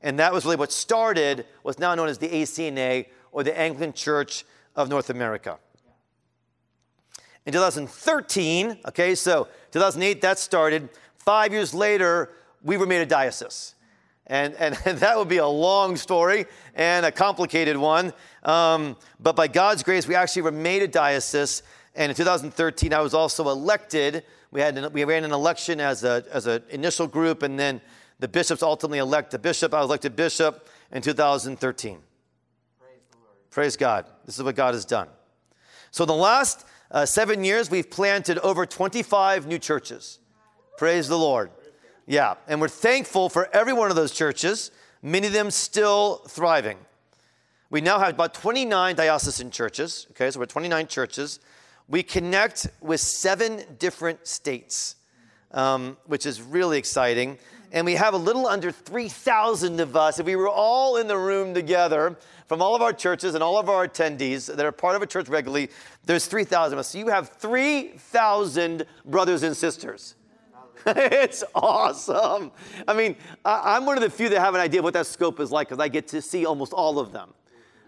And 0.00 0.20
that 0.20 0.32
was 0.32 0.44
really 0.44 0.56
what 0.56 0.70
started 0.70 1.44
what's 1.62 1.80
now 1.80 1.92
known 1.96 2.08
as 2.08 2.18
the 2.18 2.28
ACNA 2.28 3.06
or 3.32 3.42
the 3.42 3.58
Anglican 3.58 3.92
Church 3.92 4.44
of 4.76 4.88
North 4.88 5.10
America. 5.10 5.58
In 7.46 7.52
2013, 7.52 8.78
okay, 8.86 9.16
so 9.16 9.48
2008 9.72 10.20
that 10.20 10.38
started. 10.38 10.88
Five 11.16 11.52
years 11.52 11.74
later, 11.74 12.30
we 12.62 12.76
were 12.76 12.86
made 12.86 13.00
a 13.00 13.06
diocese. 13.06 13.74
And, 14.28 14.54
and, 14.54 14.78
and 14.84 14.98
that 15.00 15.18
would 15.18 15.28
be 15.28 15.38
a 15.38 15.46
long 15.46 15.96
story 15.96 16.46
and 16.76 17.04
a 17.04 17.10
complicated 17.10 17.76
one. 17.76 18.12
Um, 18.44 18.96
but 19.18 19.34
by 19.34 19.48
God's 19.48 19.82
grace, 19.82 20.06
we 20.06 20.14
actually 20.14 20.42
were 20.42 20.52
made 20.52 20.82
a 20.82 20.88
diocese. 20.88 21.64
And 21.96 22.10
in 22.10 22.16
2013, 22.16 22.92
I 22.92 23.00
was 23.00 23.14
also 23.14 23.48
elected 23.48 24.22
we, 24.50 24.60
had 24.60 24.78
an, 24.78 24.92
we 24.92 25.04
ran 25.04 25.24
an 25.24 25.32
election 25.32 25.80
as 25.80 26.04
an 26.04 26.24
as 26.32 26.46
a 26.46 26.62
initial 26.70 27.06
group, 27.06 27.42
and 27.42 27.58
then 27.58 27.80
the 28.18 28.28
bishops 28.28 28.62
ultimately 28.62 28.98
elect 28.98 29.30
the 29.30 29.38
bishop. 29.38 29.74
I 29.74 29.80
was 29.80 29.86
elected 29.86 30.16
bishop 30.16 30.68
in 30.90 31.02
2013. 31.02 31.98
Praise, 33.50 33.76
God. 33.76 34.06
This 34.24 34.36
is 34.36 34.42
what 34.44 34.54
God 34.54 34.74
has 34.74 34.84
done. 34.84 35.08
So, 35.90 36.04
the 36.04 36.14
last 36.14 36.66
uh, 36.90 37.06
seven 37.06 37.44
years, 37.44 37.70
we've 37.70 37.90
planted 37.90 38.38
over 38.38 38.66
25 38.66 39.46
new 39.46 39.58
churches. 39.58 40.18
Praise 40.76 41.08
the 41.08 41.18
Lord. 41.18 41.50
Yeah, 42.06 42.34
and 42.46 42.60
we're 42.60 42.68
thankful 42.68 43.28
for 43.28 43.48
every 43.54 43.72
one 43.72 43.90
of 43.90 43.96
those 43.96 44.12
churches, 44.12 44.70
many 45.02 45.26
of 45.26 45.32
them 45.32 45.50
still 45.50 46.22
thriving. 46.28 46.78
We 47.68 47.82
now 47.82 47.98
have 47.98 48.14
about 48.14 48.32
29 48.32 48.96
diocesan 48.96 49.50
churches, 49.50 50.06
okay, 50.12 50.30
so 50.30 50.40
we're 50.40 50.46
29 50.46 50.86
churches 50.86 51.40
we 51.88 52.02
connect 52.02 52.68
with 52.80 53.00
seven 53.00 53.62
different 53.78 54.26
states, 54.26 54.96
um, 55.52 55.96
which 56.06 56.26
is 56.26 56.42
really 56.42 56.78
exciting. 56.78 57.38
And 57.72 57.84
we 57.84 57.94
have 57.94 58.14
a 58.14 58.18
little 58.18 58.46
under 58.46 58.70
3,000 58.70 59.80
of 59.80 59.96
us. 59.96 60.18
If 60.18 60.26
we 60.26 60.36
were 60.36 60.48
all 60.48 60.96
in 60.96 61.06
the 61.06 61.16
room 61.16 61.54
together 61.54 62.16
from 62.46 62.62
all 62.62 62.74
of 62.74 62.82
our 62.82 62.92
churches 62.92 63.34
and 63.34 63.42
all 63.42 63.58
of 63.58 63.68
our 63.68 63.86
attendees 63.86 64.54
that 64.54 64.64
are 64.64 64.72
part 64.72 64.96
of 64.96 65.02
a 65.02 65.06
church 65.06 65.28
regularly, 65.28 65.70
there's 66.04 66.26
3,000 66.26 66.74
of 66.74 66.78
us. 66.78 66.88
So 66.88 66.98
you 66.98 67.08
have 67.08 67.30
3,000 67.30 68.86
brothers 69.04 69.42
and 69.42 69.56
sisters. 69.56 70.14
it's 70.86 71.44
awesome. 71.54 72.52
I 72.86 72.94
mean, 72.94 73.16
I'm 73.44 73.84
one 73.84 73.96
of 73.96 74.02
the 74.02 74.10
few 74.10 74.28
that 74.30 74.40
have 74.40 74.54
an 74.54 74.60
idea 74.60 74.80
of 74.80 74.84
what 74.84 74.94
that 74.94 75.06
scope 75.06 75.40
is 75.40 75.50
like 75.50 75.68
because 75.68 75.82
I 75.82 75.88
get 75.88 76.08
to 76.08 76.22
see 76.22 76.46
almost 76.46 76.72
all 76.72 76.98
of 76.98 77.12
them. 77.12 77.34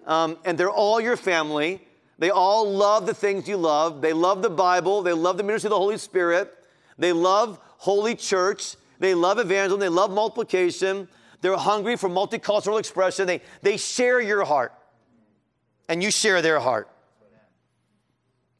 Um, 0.06 0.38
and 0.44 0.58
they're 0.58 0.70
all 0.70 1.00
your 1.00 1.16
family. 1.16 1.82
They 2.20 2.28
all 2.28 2.70
love 2.70 3.06
the 3.06 3.14
things 3.14 3.48
you 3.48 3.56
love. 3.56 4.02
They 4.02 4.12
love 4.12 4.42
the 4.42 4.50
Bible. 4.50 5.00
They 5.02 5.14
love 5.14 5.38
the 5.38 5.42
ministry 5.42 5.68
of 5.68 5.70
the 5.70 5.78
Holy 5.78 5.96
Spirit. 5.96 6.52
They 6.98 7.14
love 7.14 7.58
Holy 7.78 8.14
Church. 8.14 8.76
They 8.98 9.14
love 9.14 9.38
evangelism. 9.38 9.80
They 9.80 9.88
love 9.88 10.10
multiplication. 10.10 11.08
They're 11.40 11.56
hungry 11.56 11.96
for 11.96 12.10
multicultural 12.10 12.78
expression. 12.78 13.26
They, 13.26 13.40
they 13.62 13.78
share 13.78 14.20
your 14.20 14.44
heart, 14.44 14.74
and 15.88 16.02
you 16.02 16.10
share 16.10 16.42
their 16.42 16.60
heart. 16.60 16.90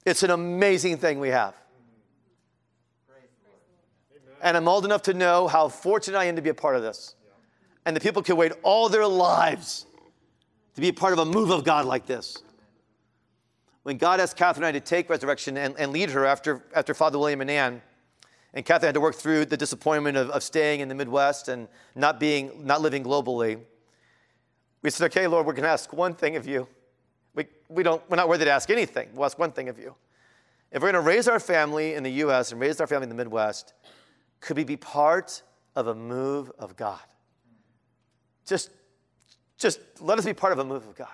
It's 0.07 0.23
an 0.23 0.31
amazing 0.31 0.97
thing 0.97 1.21
we 1.21 1.29
have. 1.29 1.55
And 4.41 4.57
I'm 4.57 4.67
old 4.69 4.87
enough 4.87 5.03
to 5.03 5.13
know 5.13 5.47
how 5.49 5.69
fortunate 5.69 6.17
I 6.17 6.25
am 6.25 6.37
to 6.37 6.43
be 6.43 6.49
a 6.49 6.55
part 6.55 6.77
of 6.77 6.83
this. 6.83 7.15
And 7.85 7.95
the 7.95 8.01
people 8.01 8.23
can 8.23 8.37
wait 8.37 8.53
all 8.63 8.89
their 8.89 9.07
lives 9.07 9.85
to 10.77 10.81
be 10.81 10.89
a 10.89 10.95
part 10.95 11.13
of 11.13 11.19
a 11.19 11.27
move 11.27 11.51
of 11.51 11.63
God 11.63 11.85
like 11.85 12.07
this 12.07 12.43
when 13.83 13.97
God 13.97 14.21
asked 14.21 14.37
Catherine 14.37 14.65
and 14.65 14.77
I 14.77 14.79
to 14.79 14.85
take 14.85 15.09
resurrection 15.09 15.57
and, 15.57 15.75
and 15.79 15.93
lead 15.93 16.11
her 16.11 16.27
after, 16.27 16.63
after 16.75 16.95
Father 16.95 17.19
William 17.19 17.41
and 17.41 17.51
Ann, 17.51 17.83
and 18.53 18.65
Catherine 18.65 18.89
had 18.89 18.95
to 18.95 19.01
work 19.01 19.15
through 19.15 19.45
the 19.47 19.57
disappointment 19.57 20.17
of, 20.17 20.31
of 20.31 20.43
staying 20.43 20.81
in 20.81 20.89
the 20.89 20.95
Midwest 20.95 21.49
and 21.49 21.69
not 21.95 22.19
being, 22.19 22.67
not 22.67 22.83
living 22.83 23.05
globally. 23.05 23.61
We 24.83 24.91
said, 24.91 25.07
okay, 25.07 25.27
Lord, 25.27 25.47
we're 25.47 25.53
going 25.53 25.65
to 25.65 25.71
ask 25.71 25.93
one 25.93 26.15
thing 26.15 26.37
of 26.37 26.47
you. 26.47 26.67
We, 27.35 27.47
we 27.69 27.83
don't, 27.83 28.03
we're 28.11 28.17
not 28.17 28.29
worthy 28.29 28.45
to 28.47 28.51
ask 28.51 28.69
anything. 28.71 29.11
We'll 29.15 29.27
ask 29.27 29.39
one 29.39 29.53
thing 29.53 29.69
of 29.69 29.79
you. 29.79 29.95
If 30.73 30.83
we're 30.83 30.93
going 30.93 31.03
to 31.03 31.09
raise 31.09 31.29
our 31.29 31.41
family 31.41 31.95
in 31.95 32.03
the 32.03 32.11
U.S. 32.11 32.53
and 32.53 32.61
raise 32.61 32.81
our 32.81 32.87
family 32.87 33.05
in 33.05 33.09
the 33.09 33.15
Midwest, 33.15 33.73
could 34.41 34.57
we 34.57 34.65
be 34.65 34.77
part 34.77 35.43
of 35.77 35.87
a 35.87 35.95
move 35.95 36.51
of 36.59 36.77
God? 36.77 37.01
Just, 38.47 38.71
just 39.59 39.81
let 40.01 40.19
us 40.19 40.25
be 40.25 40.33
part 40.33 40.53
of 40.53 40.59
a 40.59 40.65
move 40.65 40.87
of 40.89 40.97
God. 40.97 41.09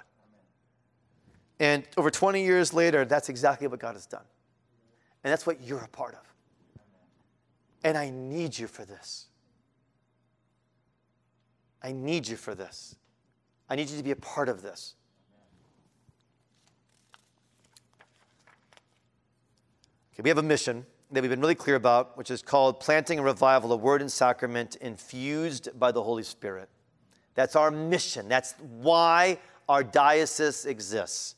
And 1.59 1.85
over 1.97 2.11
20 2.11 2.45
years 2.45 2.73
later, 2.73 3.05
that's 3.05 3.29
exactly 3.29 3.67
what 3.67 3.81
God 3.81 3.95
has 3.95 4.07
done. 4.07 4.25
And 5.25 5.33
that's 5.33 5.47
what 5.47 5.63
you're 5.63 5.81
a 5.81 5.89
part 5.89 6.15
of. 6.15 6.21
And 7.83 7.97
I 7.97 8.11
need 8.11 8.59
you 8.59 8.67
for 8.67 8.85
this. 8.85 9.27
I 11.83 11.93
need 11.93 12.29
you 12.29 12.37
for 12.37 12.55
this. 12.55 12.97
I 13.69 13.77
need 13.77 13.89
you 13.89 13.97
to 13.97 14.03
be 14.03 14.11
a 14.11 14.17
part 14.17 14.49
of 14.49 14.63
this. 14.63 14.95
Okay, 20.13 20.23
we 20.23 20.31
have 20.31 20.39
a 20.39 20.43
mission 20.43 20.85
that 21.13 21.23
we've 21.23 21.31
been 21.31 21.41
really 21.41 21.55
clear 21.55 21.77
about, 21.77 22.17
which 22.19 22.31
is 22.31 22.43
called 22.43 22.81
Planting 22.81 23.19
a 23.19 23.23
Revival, 23.23 23.73
a 23.73 23.77
Word 23.77 24.01
and 24.01 24.11
Sacrament 24.11 24.77
infused 24.77 25.69
by 25.79 25.93
the 25.93 26.03
Holy 26.03 26.23
Spirit. 26.23 26.69
That's 27.35 27.55
our 27.55 27.71
mission. 27.71 28.29
That's 28.29 28.55
why 28.59 29.39
our 29.69 29.85
diocese 29.85 30.65
exists 30.65 31.37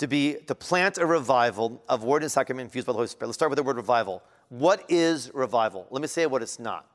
to 0.00 0.06
be 0.08 0.36
to 0.46 0.54
plant 0.54 0.96
a 0.96 1.04
revival 1.04 1.82
of 1.86 2.04
word 2.04 2.22
and 2.22 2.32
sacrament 2.32 2.64
infused 2.64 2.86
by 2.86 2.92
the 2.92 2.96
Holy 2.96 3.06
Spirit. 3.06 3.28
Let's 3.28 3.36
start 3.36 3.50
with 3.50 3.58
the 3.58 3.62
word 3.62 3.76
revival. 3.76 4.22
What 4.48 4.82
is 4.88 5.30
revival? 5.34 5.86
Let 5.90 6.00
me 6.00 6.08
say 6.08 6.24
what 6.24 6.40
it's 6.40 6.58
not 6.58 6.86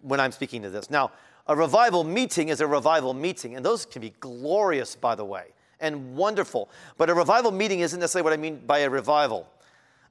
when 0.00 0.18
I'm 0.18 0.32
speaking 0.32 0.62
to 0.62 0.70
this. 0.70 0.88
Now, 0.88 1.12
a 1.46 1.54
revival 1.54 2.04
meeting 2.04 2.48
is 2.48 2.62
a 2.62 2.66
revival 2.66 3.12
meeting, 3.12 3.54
and 3.54 3.62
those 3.62 3.84
can 3.84 4.00
be 4.00 4.14
glorious, 4.20 4.96
by 4.96 5.14
the 5.14 5.26
way, 5.26 5.48
and 5.78 6.16
wonderful. 6.16 6.70
But 6.96 7.10
a 7.10 7.14
revival 7.14 7.50
meeting 7.50 7.80
isn't 7.80 8.00
necessarily 8.00 8.24
what 8.24 8.32
I 8.32 8.38
mean 8.38 8.62
by 8.66 8.78
a 8.78 8.88
revival. 8.88 9.46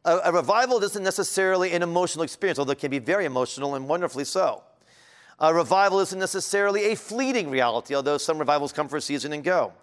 A, 0.06 0.18
a 0.26 0.32
revival 0.32 0.84
isn't 0.84 1.04
necessarily 1.04 1.74
an 1.74 1.82
emotional 1.82 2.22
experience, 2.22 2.60
although 2.60 2.74
it 2.74 2.80
can 2.80 2.92
be 2.92 3.00
very 3.00 3.26
emotional 3.26 3.74
and 3.74 3.90
wonderfully 3.90 4.26
so. 4.26 4.62
A 5.40 5.52
revival 5.52 6.00
isn't 6.02 6.20
necessarily 6.20 6.92
a 6.92 6.96
fleeting 6.96 7.50
reality, 7.50 7.96
although 7.96 8.20
some 8.20 8.38
revivals 8.38 8.74
come 8.74 8.88
for 8.88 8.98
a 8.98 9.02
season 9.02 9.34
and 9.34 9.44
go. 9.44 9.74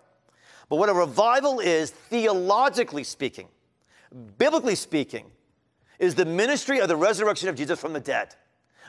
But 0.68 0.76
what 0.76 0.88
a 0.88 0.94
revival 0.94 1.60
is, 1.60 1.90
theologically 1.90 3.04
speaking, 3.04 3.48
biblically 4.38 4.74
speaking, 4.74 5.26
is 5.98 6.14
the 6.14 6.24
ministry 6.24 6.80
of 6.80 6.88
the 6.88 6.96
resurrection 6.96 7.48
of 7.48 7.56
Jesus 7.56 7.78
from 7.78 7.92
the 7.92 8.00
dead. 8.00 8.34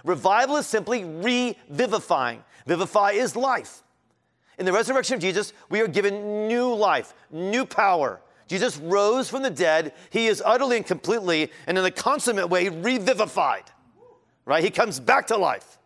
Revival 0.03 0.57
is 0.57 0.67
simply 0.67 1.03
revivifying. 1.03 2.43
Vivify 2.65 3.11
is 3.11 3.35
life. 3.35 3.83
In 4.57 4.65
the 4.65 4.71
resurrection 4.71 5.15
of 5.15 5.21
Jesus, 5.21 5.53
we 5.69 5.81
are 5.81 5.87
given 5.87 6.47
new 6.47 6.73
life, 6.73 7.13
new 7.31 7.65
power. 7.65 8.21
Jesus 8.47 8.77
rose 8.77 9.29
from 9.29 9.41
the 9.41 9.49
dead. 9.49 9.93
He 10.11 10.27
is 10.27 10.41
utterly 10.45 10.77
and 10.77 10.85
completely, 10.85 11.51
and 11.67 11.77
in 11.77 11.83
a 11.83 11.91
consummate 11.91 12.49
way, 12.49 12.69
revivified. 12.69 13.63
Right? 14.45 14.63
He 14.63 14.69
comes 14.69 14.99
back 14.99 15.27
to 15.27 15.37
life 15.37 15.77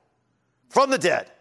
from 0.70 0.90
the 0.90 0.98
dead. 0.98 1.32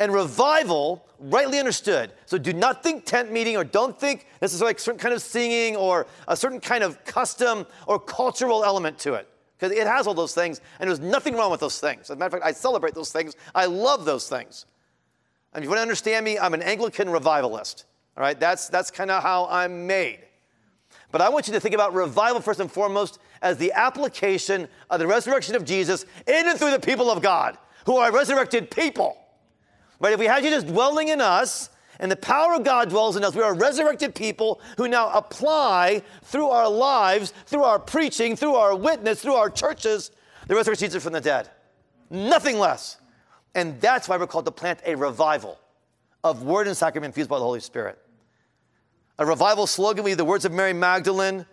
And 0.00 0.12
revival, 0.12 1.04
rightly 1.18 1.58
understood. 1.58 2.12
So 2.26 2.38
do 2.38 2.52
not 2.52 2.82
think 2.82 3.04
tent 3.04 3.32
meeting 3.32 3.56
or 3.56 3.64
don't 3.64 3.98
think 3.98 4.26
this 4.40 4.54
is 4.54 4.62
like 4.62 4.78
certain 4.78 5.00
kind 5.00 5.12
of 5.12 5.20
singing 5.20 5.74
or 5.74 6.06
a 6.28 6.36
certain 6.36 6.60
kind 6.60 6.84
of 6.84 7.04
custom 7.04 7.66
or 7.86 7.98
cultural 7.98 8.64
element 8.64 8.98
to 9.00 9.14
it. 9.14 9.28
Because 9.58 9.76
it 9.76 9.88
has 9.88 10.06
all 10.06 10.14
those 10.14 10.34
things, 10.34 10.60
and 10.78 10.88
there's 10.88 11.00
nothing 11.00 11.34
wrong 11.34 11.50
with 11.50 11.58
those 11.58 11.80
things. 11.80 12.02
As 12.02 12.10
a 12.10 12.16
matter 12.16 12.36
of 12.36 12.42
fact, 12.42 12.44
I 12.44 12.52
celebrate 12.52 12.94
those 12.94 13.10
things. 13.10 13.34
I 13.56 13.66
love 13.66 14.04
those 14.04 14.28
things. 14.28 14.66
And 15.52 15.62
if 15.62 15.64
you 15.64 15.70
want 15.70 15.78
to 15.78 15.82
understand 15.82 16.24
me, 16.24 16.38
I'm 16.38 16.54
an 16.54 16.62
Anglican 16.62 17.10
revivalist. 17.10 17.84
All 18.16 18.22
right, 18.22 18.38
that's, 18.38 18.68
that's 18.68 18.92
kind 18.92 19.10
of 19.10 19.20
how 19.20 19.48
I'm 19.50 19.86
made. 19.86 20.20
But 21.10 21.22
I 21.22 21.28
want 21.28 21.48
you 21.48 21.54
to 21.54 21.60
think 21.60 21.74
about 21.74 21.92
revival 21.92 22.40
first 22.40 22.60
and 22.60 22.70
foremost 22.70 23.18
as 23.42 23.56
the 23.56 23.72
application 23.72 24.68
of 24.90 25.00
the 25.00 25.06
resurrection 25.06 25.56
of 25.56 25.64
Jesus 25.64 26.04
in 26.26 26.48
and 26.48 26.58
through 26.58 26.70
the 26.70 26.80
people 26.80 27.10
of 27.10 27.22
God, 27.22 27.58
who 27.86 27.96
are 27.96 28.12
resurrected 28.12 28.70
people. 28.70 29.16
Right? 30.00 30.12
If 30.12 30.20
we 30.20 30.26
had 30.26 30.42
Jesus 30.42 30.64
dwelling 30.64 31.08
in 31.08 31.20
us, 31.20 31.70
and 32.00 32.10
the 32.10 32.16
power 32.16 32.54
of 32.54 32.64
God 32.64 32.90
dwells 32.90 33.16
in 33.16 33.24
us. 33.24 33.34
We 33.34 33.42
are 33.42 33.54
resurrected 33.54 34.14
people 34.14 34.60
who 34.76 34.88
now 34.88 35.10
apply 35.10 36.02
through 36.22 36.48
our 36.48 36.68
lives, 36.68 37.32
through 37.46 37.64
our 37.64 37.78
preaching, 37.78 38.36
through 38.36 38.54
our 38.54 38.76
witness, 38.76 39.20
through 39.20 39.34
our 39.34 39.50
churches, 39.50 40.12
the 40.46 40.54
resurrection 40.54 40.86
Jesus 40.86 41.02
from 41.02 41.12
the 41.12 41.20
dead. 41.20 41.50
Nothing 42.10 42.58
less. 42.58 42.98
And 43.54 43.80
that's 43.80 44.08
why 44.08 44.16
we're 44.16 44.26
called 44.26 44.44
to 44.44 44.52
plant 44.52 44.80
a 44.86 44.94
revival 44.94 45.58
of 46.22 46.42
word 46.42 46.68
and 46.68 46.76
sacrament 46.76 47.10
infused 47.10 47.30
by 47.30 47.38
the 47.38 47.44
Holy 47.44 47.60
Spirit. 47.60 47.98
A 49.18 49.26
revival 49.26 49.66
slogan 49.66 50.04
we 50.04 50.14
the 50.14 50.24
words 50.24 50.44
of 50.44 50.52
Mary 50.52 50.72
Magdalene, 50.72 51.44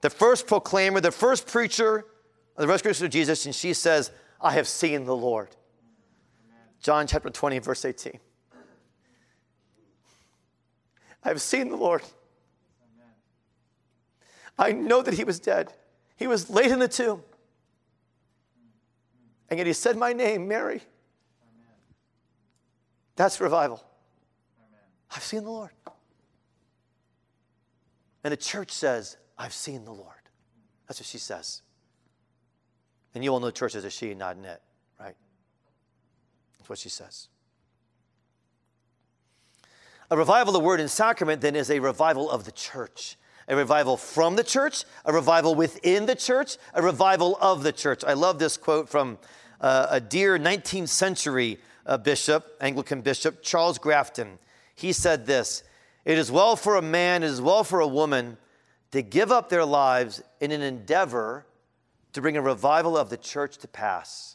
the 0.00 0.10
first 0.10 0.48
proclaimer, 0.48 1.00
the 1.00 1.12
first 1.12 1.46
preacher 1.46 1.98
of 2.56 2.62
the 2.62 2.66
resurrection 2.66 3.06
of 3.06 3.12
Jesus, 3.12 3.46
and 3.46 3.54
she 3.54 3.72
says, 3.72 4.10
I 4.40 4.52
have 4.52 4.66
seen 4.66 5.04
the 5.04 5.14
Lord. 5.14 5.48
John 6.84 7.06
chapter 7.06 7.30
20, 7.30 7.60
verse 7.60 7.82
18. 7.86 8.20
I 11.24 11.28
have 11.28 11.40
seen 11.40 11.70
the 11.70 11.76
Lord. 11.76 12.02
I 14.58 14.72
know 14.72 15.00
that 15.00 15.14
he 15.14 15.24
was 15.24 15.40
dead. 15.40 15.72
He 16.18 16.26
was 16.26 16.50
laid 16.50 16.70
in 16.70 16.80
the 16.80 16.86
tomb. 16.86 17.22
And 19.48 19.56
yet 19.56 19.66
he 19.66 19.72
said 19.72 19.96
my 19.96 20.12
name, 20.12 20.46
Mary. 20.46 20.82
That's 23.16 23.40
revival. 23.40 23.82
I've 25.10 25.22
seen 25.22 25.44
the 25.44 25.50
Lord. 25.50 25.70
And 28.22 28.30
the 28.30 28.36
church 28.36 28.70
says, 28.70 29.16
I've 29.38 29.54
seen 29.54 29.86
the 29.86 29.92
Lord. 29.92 30.10
That's 30.86 31.00
what 31.00 31.06
she 31.06 31.18
says. 31.18 31.62
And 33.14 33.24
you 33.24 33.32
all 33.32 33.40
know 33.40 33.46
the 33.46 33.52
church 33.52 33.74
is 33.74 33.86
a 33.86 33.90
she, 33.90 34.12
not 34.12 34.36
an 34.36 34.44
it? 34.44 34.60
That's 36.64 36.70
what 36.70 36.78
she 36.78 36.88
says. 36.88 37.28
A 40.10 40.16
revival 40.16 40.56
of 40.56 40.62
the 40.62 40.66
word 40.66 40.80
and 40.80 40.90
sacrament 40.90 41.42
then 41.42 41.56
is 41.56 41.70
a 41.70 41.78
revival 41.78 42.30
of 42.30 42.46
the 42.46 42.52
church. 42.52 43.18
A 43.48 43.54
revival 43.54 43.98
from 43.98 44.36
the 44.36 44.44
church, 44.44 44.84
a 45.04 45.12
revival 45.12 45.54
within 45.54 46.06
the 46.06 46.14
church, 46.14 46.56
a 46.72 46.80
revival 46.80 47.36
of 47.38 47.64
the 47.64 47.70
church. 47.72 48.02
I 48.02 48.14
love 48.14 48.38
this 48.38 48.56
quote 48.56 48.88
from 48.88 49.18
uh, 49.60 49.88
a 49.90 50.00
dear 50.00 50.38
19th 50.38 50.88
century 50.88 51.58
uh, 51.84 51.98
bishop, 51.98 52.56
Anglican 52.62 53.02
bishop, 53.02 53.42
Charles 53.42 53.76
Grafton. 53.76 54.38
He 54.74 54.94
said 54.94 55.26
this 55.26 55.64
It 56.06 56.16
is 56.16 56.32
well 56.32 56.56
for 56.56 56.76
a 56.76 56.82
man, 56.82 57.22
it 57.22 57.26
is 57.26 57.42
well 57.42 57.62
for 57.62 57.80
a 57.80 57.86
woman 57.86 58.38
to 58.92 59.02
give 59.02 59.30
up 59.30 59.50
their 59.50 59.66
lives 59.66 60.22
in 60.40 60.50
an 60.50 60.62
endeavor 60.62 61.44
to 62.14 62.22
bring 62.22 62.38
a 62.38 62.42
revival 62.42 62.96
of 62.96 63.10
the 63.10 63.18
church 63.18 63.58
to 63.58 63.68
pass. 63.68 64.33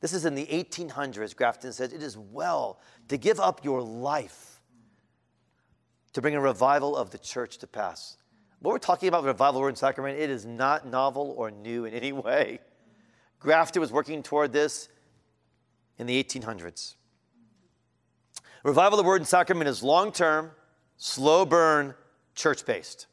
This 0.00 0.12
is 0.12 0.24
in 0.24 0.34
the 0.34 0.46
1800s. 0.46 1.34
Grafton 1.34 1.72
says, 1.72 1.92
It 1.92 2.02
is 2.02 2.16
well 2.16 2.80
to 3.08 3.16
give 3.16 3.40
up 3.40 3.64
your 3.64 3.82
life 3.82 4.60
to 6.12 6.22
bring 6.22 6.34
a 6.34 6.40
revival 6.40 6.96
of 6.96 7.10
the 7.10 7.18
church 7.18 7.58
to 7.58 7.66
pass. 7.66 8.16
What 8.60 8.72
we're 8.72 8.78
talking 8.78 9.08
about, 9.08 9.24
revival 9.24 9.60
word 9.60 9.68
and 9.68 9.78
sacrament, 9.78 10.18
it 10.18 10.30
is 10.30 10.46
not 10.46 10.86
novel 10.86 11.34
or 11.36 11.50
new 11.50 11.84
in 11.84 11.92
any 11.92 12.12
way. 12.12 12.60
Grafton 13.38 13.80
was 13.80 13.92
working 13.92 14.22
toward 14.22 14.52
this 14.52 14.88
in 15.98 16.06
the 16.06 16.22
1800s. 16.22 16.94
Revival 18.62 18.98
of 18.98 19.04
the 19.04 19.08
word 19.08 19.20
and 19.20 19.28
sacrament 19.28 19.68
is 19.68 19.82
long 19.82 20.10
term, 20.10 20.50
slow 20.96 21.44
burn, 21.44 21.94
church 22.34 22.64
based. 22.64 23.06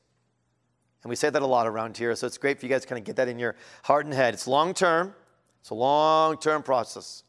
And 1.04 1.10
we 1.10 1.16
say 1.18 1.30
that 1.30 1.42
a 1.42 1.46
lot 1.46 1.68
around 1.68 1.98
here, 1.98 2.16
so 2.16 2.26
it's 2.26 2.38
great 2.38 2.60
for 2.60 2.66
you 2.66 2.70
guys 2.70 2.84
to 2.84 2.88
kind 2.88 2.98
of 2.98 3.06
get 3.06 3.18
that 3.18 3.28
in 3.28 3.38
your 3.38 3.56
heart 3.84 4.06
and 4.06 4.14
head. 4.14 4.34
It's 4.34 4.48
long 4.48 4.74
term, 4.74 5.14
it's 5.64 5.70
a 5.70 5.76
long 5.76 6.36
term 6.36 6.62
process. 6.62 7.24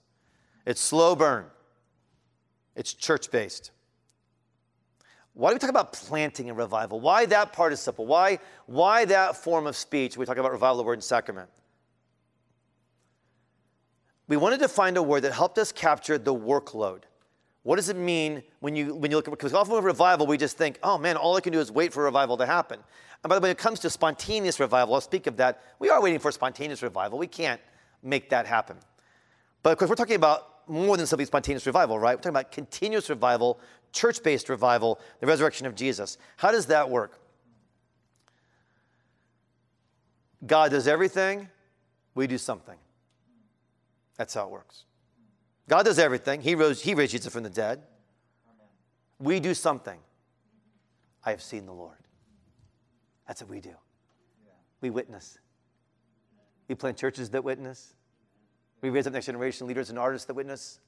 It's 0.66 0.80
slow 0.80 1.14
burn, 1.14 1.44
it's 2.74 2.92
church 2.92 3.30
based. 3.30 3.70
Why 5.34 5.50
do 5.50 5.54
we 5.54 5.60
talk 5.60 5.70
about 5.70 5.92
planting 5.92 6.48
and 6.48 6.58
revival? 6.58 6.98
Why 6.98 7.26
that 7.26 7.52
part 7.52 7.70
participle? 7.70 8.06
Why, 8.06 8.40
why 8.66 9.04
that 9.04 9.36
form 9.36 9.68
of 9.68 9.76
speech? 9.76 10.16
We 10.16 10.26
talk 10.26 10.36
about 10.36 10.50
revival, 10.50 10.78
the 10.78 10.82
word 10.82 10.94
and 10.94 11.04
sacrament. 11.04 11.48
We 14.26 14.36
wanted 14.36 14.58
to 14.60 14.68
find 14.68 14.96
a 14.96 15.02
word 15.02 15.22
that 15.22 15.32
helped 15.32 15.58
us 15.58 15.70
capture 15.70 16.18
the 16.18 16.34
workload. 16.34 17.02
What 17.62 17.76
does 17.76 17.88
it 17.88 17.96
mean 17.96 18.42
when 18.58 18.74
you, 18.74 18.96
when 18.96 19.12
you 19.12 19.16
look 19.16 19.28
at, 19.28 19.30
because 19.30 19.54
often 19.54 19.76
with 19.76 19.84
revival, 19.84 20.26
we 20.26 20.36
just 20.36 20.56
think, 20.56 20.80
oh 20.82 20.98
man, 20.98 21.16
all 21.16 21.36
I 21.36 21.40
can 21.40 21.52
do 21.52 21.60
is 21.60 21.70
wait 21.70 21.92
for 21.92 22.02
revival 22.02 22.36
to 22.38 22.46
happen. 22.46 22.80
And 23.22 23.28
by 23.28 23.36
the 23.36 23.40
way, 23.40 23.46
when 23.46 23.52
it 23.52 23.58
comes 23.58 23.78
to 23.80 23.90
spontaneous 23.90 24.58
revival, 24.58 24.94
I'll 24.94 25.00
speak 25.00 25.28
of 25.28 25.36
that. 25.36 25.62
We 25.78 25.88
are 25.88 26.02
waiting 26.02 26.18
for 26.18 26.32
spontaneous 26.32 26.82
revival. 26.82 27.16
We 27.16 27.28
can't 27.28 27.60
make 28.04 28.30
that 28.30 28.46
happen. 28.46 28.76
But 29.62 29.70
of 29.72 29.78
course, 29.78 29.88
we're 29.88 29.96
talking 29.96 30.16
about 30.16 30.68
more 30.68 30.96
than 30.96 31.06
simply 31.06 31.24
spontaneous 31.24 31.66
revival, 31.66 31.98
right? 31.98 32.16
We're 32.16 32.22
talking 32.22 32.30
about 32.30 32.52
continuous 32.52 33.08
revival, 33.10 33.58
church 33.92 34.22
based 34.22 34.48
revival, 34.48 35.00
the 35.20 35.26
resurrection 35.26 35.66
of 35.66 35.74
Jesus. 35.74 36.18
How 36.36 36.50
does 36.50 36.66
that 36.66 36.88
work? 36.88 37.18
God 40.46 40.70
does 40.70 40.86
everything, 40.86 41.48
we 42.14 42.26
do 42.26 42.38
something. 42.38 42.76
That's 44.16 44.34
how 44.34 44.44
it 44.44 44.50
works. 44.50 44.84
God 45.68 45.84
does 45.84 45.98
everything. 45.98 46.42
He 46.42 46.54
rose, 46.54 46.82
he 46.82 46.94
raised 46.94 47.12
Jesus 47.12 47.32
from 47.32 47.42
the 47.42 47.50
dead. 47.50 47.82
We 49.18 49.40
do 49.40 49.54
something. 49.54 49.98
I 51.24 51.30
have 51.30 51.42
seen 51.42 51.64
the 51.64 51.72
Lord. 51.72 51.96
That's 53.26 53.40
what 53.40 53.50
we 53.50 53.60
do. 53.60 53.74
We 54.80 54.90
witness. 54.90 55.38
We 56.74 56.76
plant 56.76 56.96
churches 56.96 57.30
that 57.30 57.44
witness. 57.44 57.94
We 58.80 58.90
raise 58.90 59.06
up 59.06 59.12
next 59.12 59.26
generation 59.26 59.68
leaders 59.68 59.90
and 59.90 59.98
artists 59.98 60.26
that 60.26 60.34
witness. 60.34 60.80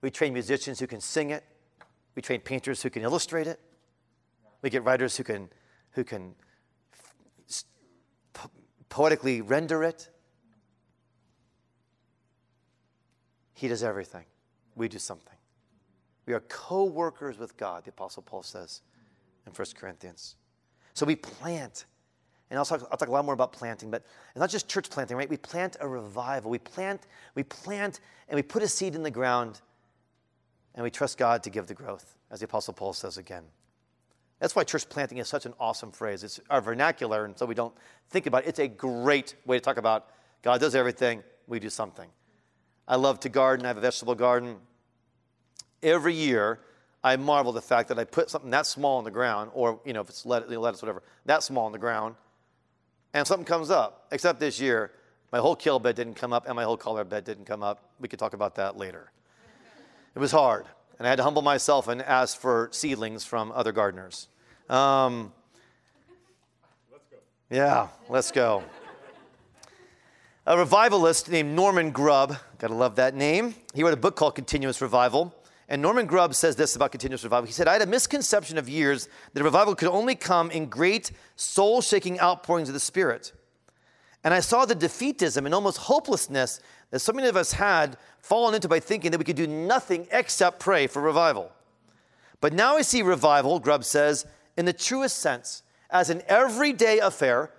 We 0.00 0.12
train 0.12 0.32
musicians 0.32 0.78
who 0.78 0.86
can 0.86 1.00
sing 1.00 1.30
it. 1.30 1.42
We 2.14 2.22
train 2.22 2.40
painters 2.40 2.80
who 2.80 2.88
can 2.88 3.02
illustrate 3.02 3.48
it. 3.48 3.58
We 4.62 4.70
get 4.70 4.84
writers 4.84 5.16
who 5.16 5.24
can, 5.24 5.48
who 5.90 6.04
can 6.04 6.36
poetically 8.88 9.40
render 9.40 9.82
it. 9.82 10.08
He 13.54 13.66
does 13.66 13.82
everything. 13.82 14.26
We 14.76 14.86
do 14.86 14.98
something. 14.98 15.36
We 16.26 16.34
are 16.34 16.40
co 16.46 16.84
workers 16.84 17.38
with 17.38 17.56
God, 17.56 17.86
the 17.86 17.90
Apostle 17.90 18.22
Paul 18.22 18.44
says 18.44 18.82
in 19.48 19.52
1 19.52 19.66
Corinthians. 19.74 20.36
So 20.94 21.06
we 21.06 21.16
plant. 21.16 21.86
And 22.52 22.58
I'll 22.58 22.66
talk, 22.66 22.86
I'll 22.90 22.98
talk 22.98 23.08
a 23.08 23.10
lot 23.10 23.24
more 23.24 23.32
about 23.32 23.54
planting, 23.54 23.90
but 23.90 24.04
it's 24.32 24.38
not 24.38 24.50
just 24.50 24.68
church 24.68 24.90
planting, 24.90 25.16
right? 25.16 25.26
We 25.28 25.38
plant 25.38 25.78
a 25.80 25.88
revival. 25.88 26.50
We 26.50 26.58
plant, 26.58 27.06
we 27.34 27.44
plant, 27.44 28.00
and 28.28 28.36
we 28.36 28.42
put 28.42 28.62
a 28.62 28.68
seed 28.68 28.94
in 28.94 29.02
the 29.02 29.10
ground, 29.10 29.62
and 30.74 30.84
we 30.84 30.90
trust 30.90 31.16
God 31.16 31.42
to 31.44 31.50
give 31.50 31.66
the 31.66 31.72
growth, 31.72 32.14
as 32.30 32.40
the 32.40 32.44
Apostle 32.44 32.74
Paul 32.74 32.92
says 32.92 33.16
again. 33.16 33.44
That's 34.38 34.54
why 34.54 34.64
church 34.64 34.86
planting 34.90 35.16
is 35.16 35.28
such 35.28 35.46
an 35.46 35.54
awesome 35.58 35.92
phrase. 35.92 36.22
It's 36.24 36.40
our 36.50 36.60
vernacular, 36.60 37.24
and 37.24 37.38
so 37.38 37.46
we 37.46 37.54
don't 37.54 37.74
think 38.10 38.26
about 38.26 38.44
it. 38.44 38.48
It's 38.48 38.58
a 38.58 38.68
great 38.68 39.34
way 39.46 39.56
to 39.56 39.64
talk 39.64 39.78
about 39.78 40.10
God 40.42 40.60
does 40.60 40.74
everything, 40.74 41.22
we 41.46 41.58
do 41.58 41.70
something. 41.70 42.10
I 42.86 42.96
love 42.96 43.18
to 43.20 43.30
garden. 43.30 43.64
I 43.64 43.68
have 43.68 43.78
a 43.78 43.80
vegetable 43.80 44.14
garden. 44.14 44.56
Every 45.82 46.12
year, 46.12 46.60
I 47.02 47.16
marvel 47.16 47.52
the 47.52 47.62
fact 47.62 47.88
that 47.88 47.98
I 47.98 48.04
put 48.04 48.28
something 48.28 48.50
that 48.50 48.66
small 48.66 48.98
in 48.98 49.06
the 49.06 49.10
ground, 49.10 49.52
or 49.54 49.80
you 49.86 49.94
know, 49.94 50.02
if 50.02 50.10
it's 50.10 50.26
lettuce, 50.26 50.82
whatever, 50.82 51.02
that 51.24 51.42
small 51.42 51.66
in 51.66 51.72
the 51.72 51.78
ground, 51.78 52.14
and 53.14 53.26
something 53.26 53.44
comes 53.44 53.70
up. 53.70 54.06
Except 54.10 54.40
this 54.40 54.60
year, 54.60 54.92
my 55.32 55.38
whole 55.38 55.56
kale 55.56 55.78
bed 55.78 55.96
didn't 55.96 56.14
come 56.14 56.32
up, 56.32 56.46
and 56.46 56.54
my 56.54 56.64
whole 56.64 56.76
collard 56.76 57.08
bed 57.08 57.24
didn't 57.24 57.46
come 57.46 57.62
up. 57.62 57.90
We 58.00 58.08
could 58.08 58.18
talk 58.18 58.34
about 58.34 58.56
that 58.56 58.76
later. 58.76 59.10
It 60.14 60.18
was 60.18 60.30
hard, 60.30 60.66
and 60.98 61.06
I 61.06 61.10
had 61.10 61.16
to 61.16 61.22
humble 61.22 61.42
myself 61.42 61.88
and 61.88 62.02
ask 62.02 62.38
for 62.38 62.68
seedlings 62.70 63.24
from 63.24 63.50
other 63.52 63.72
gardeners. 63.72 64.28
Um, 64.68 65.32
let's 66.90 67.04
go. 67.10 67.16
Yeah, 67.48 67.88
let's 68.08 68.30
go. 68.30 68.62
A 70.44 70.58
revivalist 70.58 71.30
named 71.30 71.54
Norman 71.54 71.92
Grubb, 71.92 72.36
gotta 72.58 72.74
love 72.74 72.96
that 72.96 73.14
name. 73.14 73.54
He 73.74 73.82
wrote 73.82 73.94
a 73.94 73.96
book 73.96 74.16
called 74.16 74.34
Continuous 74.34 74.82
Revival. 74.82 75.34
And 75.72 75.80
Norman 75.80 76.04
Grubb 76.04 76.34
says 76.34 76.54
this 76.54 76.76
about 76.76 76.92
continuous 76.92 77.24
revival. 77.24 77.46
He 77.46 77.52
said, 77.54 77.66
I 77.66 77.72
had 77.72 77.80
a 77.80 77.86
misconception 77.86 78.58
of 78.58 78.68
years 78.68 79.08
that 79.32 79.42
revival 79.42 79.74
could 79.74 79.88
only 79.88 80.14
come 80.14 80.50
in 80.50 80.66
great 80.66 81.12
soul 81.34 81.80
shaking 81.80 82.20
outpourings 82.20 82.68
of 82.68 82.74
the 82.74 82.78
Spirit. 82.78 83.32
And 84.22 84.34
I 84.34 84.40
saw 84.40 84.66
the 84.66 84.76
defeatism 84.76 85.46
and 85.46 85.54
almost 85.54 85.78
hopelessness 85.78 86.60
that 86.90 86.98
so 86.98 87.14
many 87.14 87.26
of 87.26 87.38
us 87.38 87.52
had 87.52 87.96
fallen 88.20 88.54
into 88.54 88.68
by 88.68 88.80
thinking 88.80 89.12
that 89.12 89.18
we 89.18 89.24
could 89.24 89.34
do 89.34 89.46
nothing 89.46 90.06
except 90.12 90.60
pray 90.60 90.86
for 90.86 91.00
revival. 91.00 91.50
But 92.42 92.52
now 92.52 92.76
I 92.76 92.82
see 92.82 93.00
revival, 93.00 93.58
Grubb 93.58 93.82
says, 93.82 94.26
in 94.58 94.66
the 94.66 94.74
truest 94.74 95.20
sense, 95.20 95.62
as 95.88 96.10
an 96.10 96.20
everyday 96.28 96.98
affair, 96.98 97.50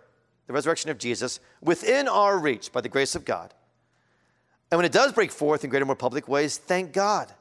the 0.46 0.54
resurrection 0.54 0.92
of 0.92 1.00
Jesus, 1.00 1.40
within 1.64 2.08
our 2.08 2.38
reach 2.38 2.72
by 2.72 2.82
the 2.82 2.90
grace 2.90 3.16
of 3.16 3.26
God. 3.26 3.56
And 4.70 4.78
when 4.78 4.86
it 4.86 4.92
does 4.92 5.14
break 5.14 5.32
forth 5.32 5.64
in 5.64 5.72
greater, 5.72 5.86
more 5.86 5.96
public 5.96 6.28
ways, 6.28 6.60
thank 6.60 6.94
God. 6.94 7.34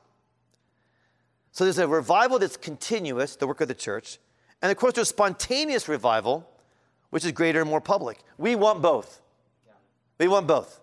So 1.53 1.64
there's 1.64 1.78
a 1.78 1.86
revival 1.86 2.38
that's 2.38 2.57
continuous, 2.57 3.36
the 3.36 3.46
work 3.46 3.61
of 3.61 3.68
the 3.68 3.74
church. 3.74 4.18
And 4.61 4.72
of 4.72 4.78
course, 4.78 4.94
there's 4.94 5.09
spontaneous 5.09 5.88
revival, 5.88 6.48
which 7.11 7.24
is 7.24 7.32
greater 7.32 7.61
and 7.61 7.68
more 7.68 7.80
public. 7.80 8.18
We 8.38 8.57
want 8.57 8.82
both. 8.82 9.20
We 10.18 10.28
want 10.28 10.46
both. 10.46 10.80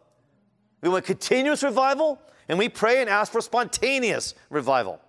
We 0.82 0.90
want 0.90 1.06
continuous 1.06 1.64
revival, 1.64 2.22
and 2.48 2.58
we 2.58 2.70
pray 2.70 3.02
and 3.02 3.10
ask 3.10 3.32
for 3.32 3.42
spontaneous 3.42 4.36
revival. 4.50 5.02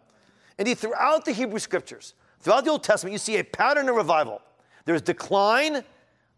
Indeed, 0.58 0.78
throughout 0.78 1.24
the 1.24 1.32
Hebrew 1.32 1.58
scriptures, 1.58 2.14
throughout 2.40 2.64
the 2.64 2.70
Old 2.70 2.82
Testament, 2.82 3.12
you 3.12 3.18
see 3.18 3.36
a 3.36 3.44
pattern 3.44 3.88
of 3.88 3.96
revival. 3.96 4.42
There's 4.84 5.02
decline 5.02 5.84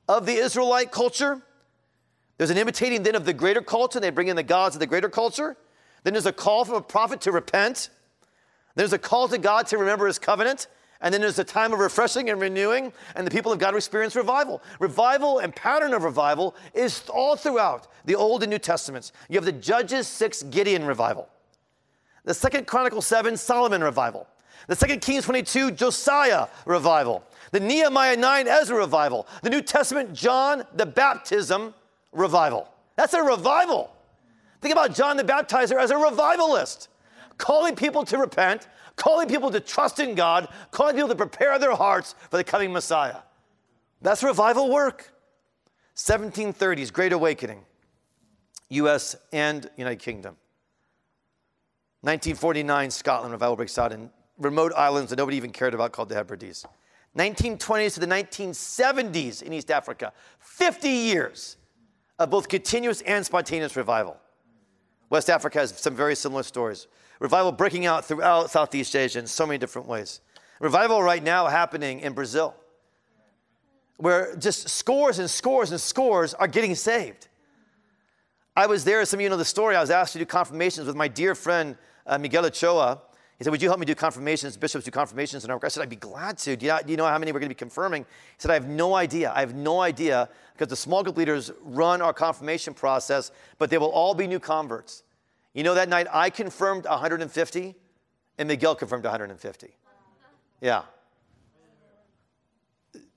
of 0.09 0.27
the 0.27 0.35
Israelite 0.35 0.91
culture. 0.91 1.41
There's 2.39 2.51
an 2.51 2.59
imitating 2.59 3.03
then 3.03 3.15
of 3.15 3.25
the 3.25 3.33
greater 3.33 3.63
culture. 3.63 3.99
And 3.99 4.05
they 4.05 4.11
bring 4.11 4.29
in 4.29 4.37
the 4.37 4.43
gods 4.43 4.75
of 4.75 4.81
the 4.81 4.87
greater 4.87 5.09
culture. 5.09 5.57
Then 6.03 6.13
there's 6.13 6.27
a 6.27 6.33
call 6.33 6.65
from 6.65 6.75
a 6.75 6.83
prophet 6.83 7.21
to 7.23 7.33
repent. 7.33 7.91
There's 8.75 8.93
a 8.93 8.99
call 8.99 9.29
to 9.29 9.39
God 9.39 9.67
to 9.69 9.79
remember 9.79 10.07
his 10.07 10.19
covenant. 10.19 10.69
And 11.03 11.13
then 11.13 11.21
there's 11.21 11.41
a 11.41 11.45
time 11.45 11.73
of 11.73 11.81
refreshing 11.81 12.31
and 12.31 12.41
renewing, 12.41 12.93
and 13.17 13.27
the 13.27 13.31
people 13.31 13.51
of 13.51 13.59
God 13.59 13.75
experience 13.75 14.15
revival. 14.15 14.63
Revival 14.79 15.41
and 15.41 15.55
pattern 15.55 15.95
of 15.95 16.05
revival 16.05 16.55
is 16.75 17.03
all 17.09 17.35
throughout 17.35 17.89
the 18.05 18.15
Old 18.15 18.45
and 18.45 18.51
New 18.51 18.59
Testaments. 18.61 19.11
You 19.29 19.37
have 19.37 19.45
the 19.45 19.51
Judges 19.51 20.07
6 20.07 20.45
Gideon 20.45 20.85
revival, 20.85 21.29
the 22.25 22.33
Second 22.33 22.69
Chronicles 22.69 23.05
7 23.09 23.37
Solomon 23.37 23.83
revival, 23.83 24.29
the 24.69 24.77
Second 24.77 25.01
Kings 25.01 25.25
22 25.25 25.73
Josiah 25.73 26.47
revival, 26.67 27.25
the 27.51 27.59
Nehemiah 27.59 28.17
9 28.17 28.47
Ezra 28.47 28.77
revival, 28.77 29.27
the 29.43 29.51
New 29.51 29.61
Testament 29.61 30.13
John 30.13 30.63
the 30.77 30.87
baptism 30.87 31.75
revival. 32.13 32.69
That's 32.95 33.15
a 33.15 33.23
revival. 33.23 33.93
Think 34.61 34.73
about 34.73 34.95
John 34.95 35.17
the 35.17 35.25
Baptizer 35.25 35.81
as 35.81 35.91
a 35.91 35.97
revivalist 35.97 36.89
calling 37.39 37.77
people 37.77 38.05
to 38.05 38.19
repent, 38.19 38.69
calling 38.97 39.29
people 39.29 39.51
to 39.51 39.61
trust 39.61 39.99
in 39.99 40.15
God, 40.15 40.49
calling 40.71 40.95
people 40.95 41.09
to 41.09 41.15
prepare 41.15 41.59
their 41.59 41.75
hearts 41.75 42.15
for 42.31 42.37
the 42.37 42.45
coming 42.45 42.73
Messiah. 42.73 43.19
That's 44.01 44.23
revival 44.23 44.71
work. 44.71 45.13
1730s, 45.97 46.93
Great 46.93 47.13
Awakening, 47.13 47.65
US 48.71 49.15
and 49.33 49.69
United 49.77 49.99
Kingdom. 50.01 50.37
1949, 52.01 52.91
Scotland, 52.91 53.33
revival 53.33 53.57
breaks 53.57 53.79
out 53.79 53.93
in 53.93 54.11
remote 54.39 54.73
islands 54.75 55.11
that 55.11 55.17
nobody 55.17 55.37
even 55.37 55.53
cared 55.53 55.75
about 55.75 55.93
called 55.93 56.09
the 56.09 56.15
Hebrides. 56.15 56.67
1920s 57.17 57.95
to 57.95 58.01
the 58.01 58.07
1970s 58.07 59.43
in 59.43 59.53
East 59.53 59.71
Africa, 59.71 60.13
50 60.41 60.89
years 60.89 61.59
of 62.19 62.31
both 62.31 62.49
continuous 62.49 63.03
and 63.03 63.25
spontaneous 63.25 63.77
revival. 63.77 64.17
West 65.11 65.29
Africa 65.29 65.59
has 65.59 65.79
some 65.79 65.95
very 65.95 66.17
similar 66.17 66.43
stories. 66.43 66.87
Revival 67.23 67.53
breaking 67.53 67.87
out 67.87 68.05
throughout 68.05 68.51
Southeast 68.51 68.97
Asia 68.97 69.21
in 69.21 69.29
so 69.29 69.47
many 69.47 69.57
different 69.57 69.87
ways. 69.87 70.21
Revival 70.59 71.01
right 71.01 71.23
now 71.23 71.47
happening 71.47 72.01
in 72.01 72.15
Brazil, 72.15 72.53
where 73.97 74.35
just 74.35 74.69
scores 74.69 75.21
and 75.21 75.31
scores 75.31 75.71
and 75.71 75.81
scores 75.81 76.35
are 76.35 76.49
getting 76.49 76.75
saved. 76.75 77.29
I 78.57 78.67
was 78.67 78.83
there, 78.83 79.05
some 79.05 79.21
of 79.21 79.23
you 79.23 79.31
know 79.31 79.37
the 79.37 79.45
story. 79.45 79.77
I 79.77 79.81
was 79.81 79.93
asked 79.93 80.15
to 80.15 80.19
do 80.19 80.27
confirmations 80.27 80.89
with 80.89 80.97
my 80.97 81.07
dear 81.07 81.37
friend 81.37 81.77
uh, 82.09 82.19
Miguel 82.19 82.43
Uchoa. 82.43 83.01
He 83.39 83.45
said, 83.45 83.53
Would 83.53 83.63
you 83.63 83.69
help 83.69 83.79
me 83.79 83.87
do 83.87 83.95
confirmations? 83.95 84.57
Bishops 84.57 84.85
do 84.85 84.91
confirmations 84.91 85.45
in 85.45 85.53
our 85.53 85.61
I 85.65 85.69
said, 85.69 85.85
I'd 85.85 85.89
be 85.91 85.95
glad 85.95 86.39
to. 86.39 86.57
Do 86.57 86.67
you, 86.67 86.73
know, 86.73 86.81
do 86.85 86.91
you 86.91 86.97
know 86.97 87.07
how 87.07 87.19
many 87.19 87.31
we're 87.31 87.39
going 87.39 87.51
to 87.51 87.55
be 87.55 87.59
confirming? 87.59 88.03
He 88.03 88.39
said, 88.39 88.51
I 88.51 88.55
have 88.55 88.69
no 88.69 88.97
idea. 88.97 89.33
I 89.33 89.39
have 89.39 89.55
no 89.55 89.81
idea 89.81 90.29
because 90.55 90.67
the 90.67 90.77
small 90.77 91.05
group 91.05 91.17
leaders 91.17 91.53
run 91.63 92.03
our 92.03 92.13
confirmation 92.13 92.75
process, 92.75 93.31
but 93.59 93.71
they 93.71 93.79
will 93.79 93.93
all 93.93 94.13
be 94.13 94.27
new 94.27 94.41
converts. 94.41 95.05
You 95.55 95.63
know, 95.63 95.75
that 95.75 95.89
night 95.89 96.07
I 96.11 96.31
confirmed 96.31 96.85
150 96.85 97.75
and 98.39 98.49
Miguel 98.49 98.75
confirmed 98.75 99.05
150. 99.05 99.69
Yeah. 100.61 100.83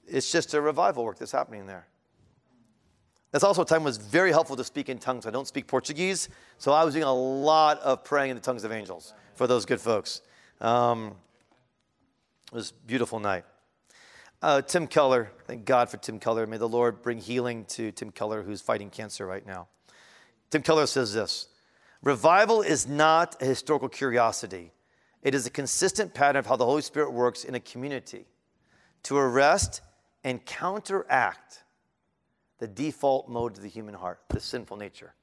It's 0.08 0.32
just 0.32 0.54
a 0.54 0.62
revival 0.62 1.06
work 1.06 1.18
that's 1.18 1.32
happening 1.32 1.66
there. 1.66 1.88
That's 3.32 3.44
also 3.44 3.64
a 3.64 3.66
time 3.66 3.84
was 3.84 3.98
very 3.98 4.32
helpful 4.32 4.56
to 4.56 4.64
speak 4.64 4.88
in 4.88 4.98
tongues. 4.98 5.26
I 5.26 5.30
don't 5.30 5.48
speak 5.48 5.68
Portuguese, 5.68 6.30
so 6.58 6.72
I 6.72 6.84
was 6.84 6.94
doing 6.94 7.04
a 7.04 7.14
lot 7.14 7.80
of 7.80 8.04
praying 8.04 8.30
in 8.30 8.38
the 8.38 8.42
tongues 8.42 8.64
of 8.64 8.72
angels 8.72 9.14
for 9.34 9.46
those 9.46 9.66
good 9.66 9.82
folks. 9.82 10.22
Um, 10.62 11.16
it 12.52 12.56
was 12.56 12.72
a 12.72 12.88
beautiful 12.88 13.20
night. 13.20 13.44
Uh, 14.42 14.62
Tim 14.62 14.88
Keller, 14.88 15.32
thank 15.48 15.66
God 15.66 15.90
for 15.90 15.98
Tim 15.98 16.20
Keller. 16.20 16.46
May 16.48 16.58
the 16.58 16.70
Lord 16.70 17.02
bring 17.02 17.18
healing 17.18 17.66
to 17.66 17.92
Tim 17.92 18.12
Keller, 18.12 18.44
who's 18.44 18.62
fighting 18.62 18.90
cancer 18.90 19.26
right 19.26 19.46
now. 19.46 19.68
Tim 20.50 20.62
Keller 20.62 20.86
says 20.86 21.14
this 21.14 21.48
Revival 22.06 22.62
is 22.62 22.88
not 22.88 23.36
a 23.42 23.46
historical 23.46 23.90
curiosity, 23.90 24.72
it 25.24 25.34
is 25.34 25.48
a 25.48 25.50
consistent 25.50 26.14
pattern 26.14 26.40
of 26.40 26.46
how 26.46 26.56
the 26.56 26.64
Holy 26.64 26.84
Spirit 26.84 27.12
works 27.12 27.44
in 27.44 27.56
a 27.56 27.60
community 27.60 28.28
to 29.02 29.18
arrest 29.18 29.82
and 30.24 30.46
counteract 30.46 31.64
the 32.60 32.68
default 32.68 33.28
mode 33.28 33.58
of 33.58 33.64
the 33.64 33.70
human 33.70 33.96
heart, 33.96 34.20
the 34.30 34.40
sinful 34.40 34.78
nature. 34.78 35.16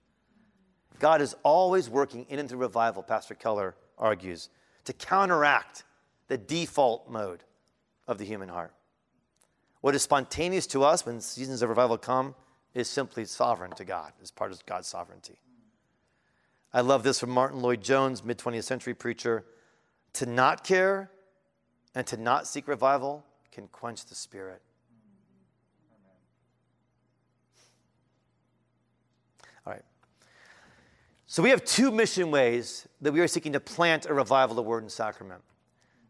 God 0.99 1.21
is 1.21 1.37
always 1.45 1.89
working 1.89 2.27
in 2.29 2.41
and 2.41 2.49
through 2.49 2.59
revival, 2.59 3.05
Pastor 3.05 3.37
Keller 3.37 3.77
argues, 3.97 4.49
to 4.85 4.93
counteract 4.93 5.85
the 6.27 6.37
default 6.37 7.09
mode 7.09 7.45
of 8.09 8.19
the 8.19 8.25
human 8.25 8.49
heart. 8.49 8.75
What 9.83 9.95
is 9.95 10.03
spontaneous 10.03 10.67
to 10.69 10.83
us 10.83 11.07
when 11.07 11.21
seasons 11.21 11.63
of 11.63 11.69
revival 11.69 11.97
come 11.97 12.35
is 12.75 12.91
simply 12.91 13.25
sovereign 13.25 13.71
to 13.73 13.85
God, 13.85 14.13
as 14.21 14.33
part 14.33 14.51
of 14.51 14.67
God's 14.67 14.89
sovereignty. 14.89 15.39
I 16.75 16.81
love 16.81 17.03
this 17.03 17.21
from 17.21 17.31
Martyn 17.31 17.61
Lloyd-Jones, 17.61 18.25
mid 18.25 18.39
20th 18.39 18.65
century 18.65 18.95
preacher. 18.95 19.45
To 20.15 20.27
not 20.27 20.65
care 20.65 21.11
and 21.95 22.07
to 22.07 22.17
not 22.17 22.47
seek 22.47 22.69
revival 22.69 23.25
can 23.51 23.69
quench 23.69 24.07
the 24.07 24.15
spirit. 24.15 24.63
All 29.67 29.73
right. 29.73 29.83
So 31.27 31.43
we 31.43 31.51
have 31.51 31.65
two 31.65 31.91
mission 31.91 32.31
ways 32.31 32.89
that 33.01 33.13
we 33.13 33.21
are 33.21 33.29
seeking 33.29 33.53
to 33.53 33.61
plant 33.61 34.07
a 34.07 34.15
revival 34.15 34.59
of 34.59 34.65
word 34.65 34.83
and 34.83 34.93
sacrament. 34.93 35.43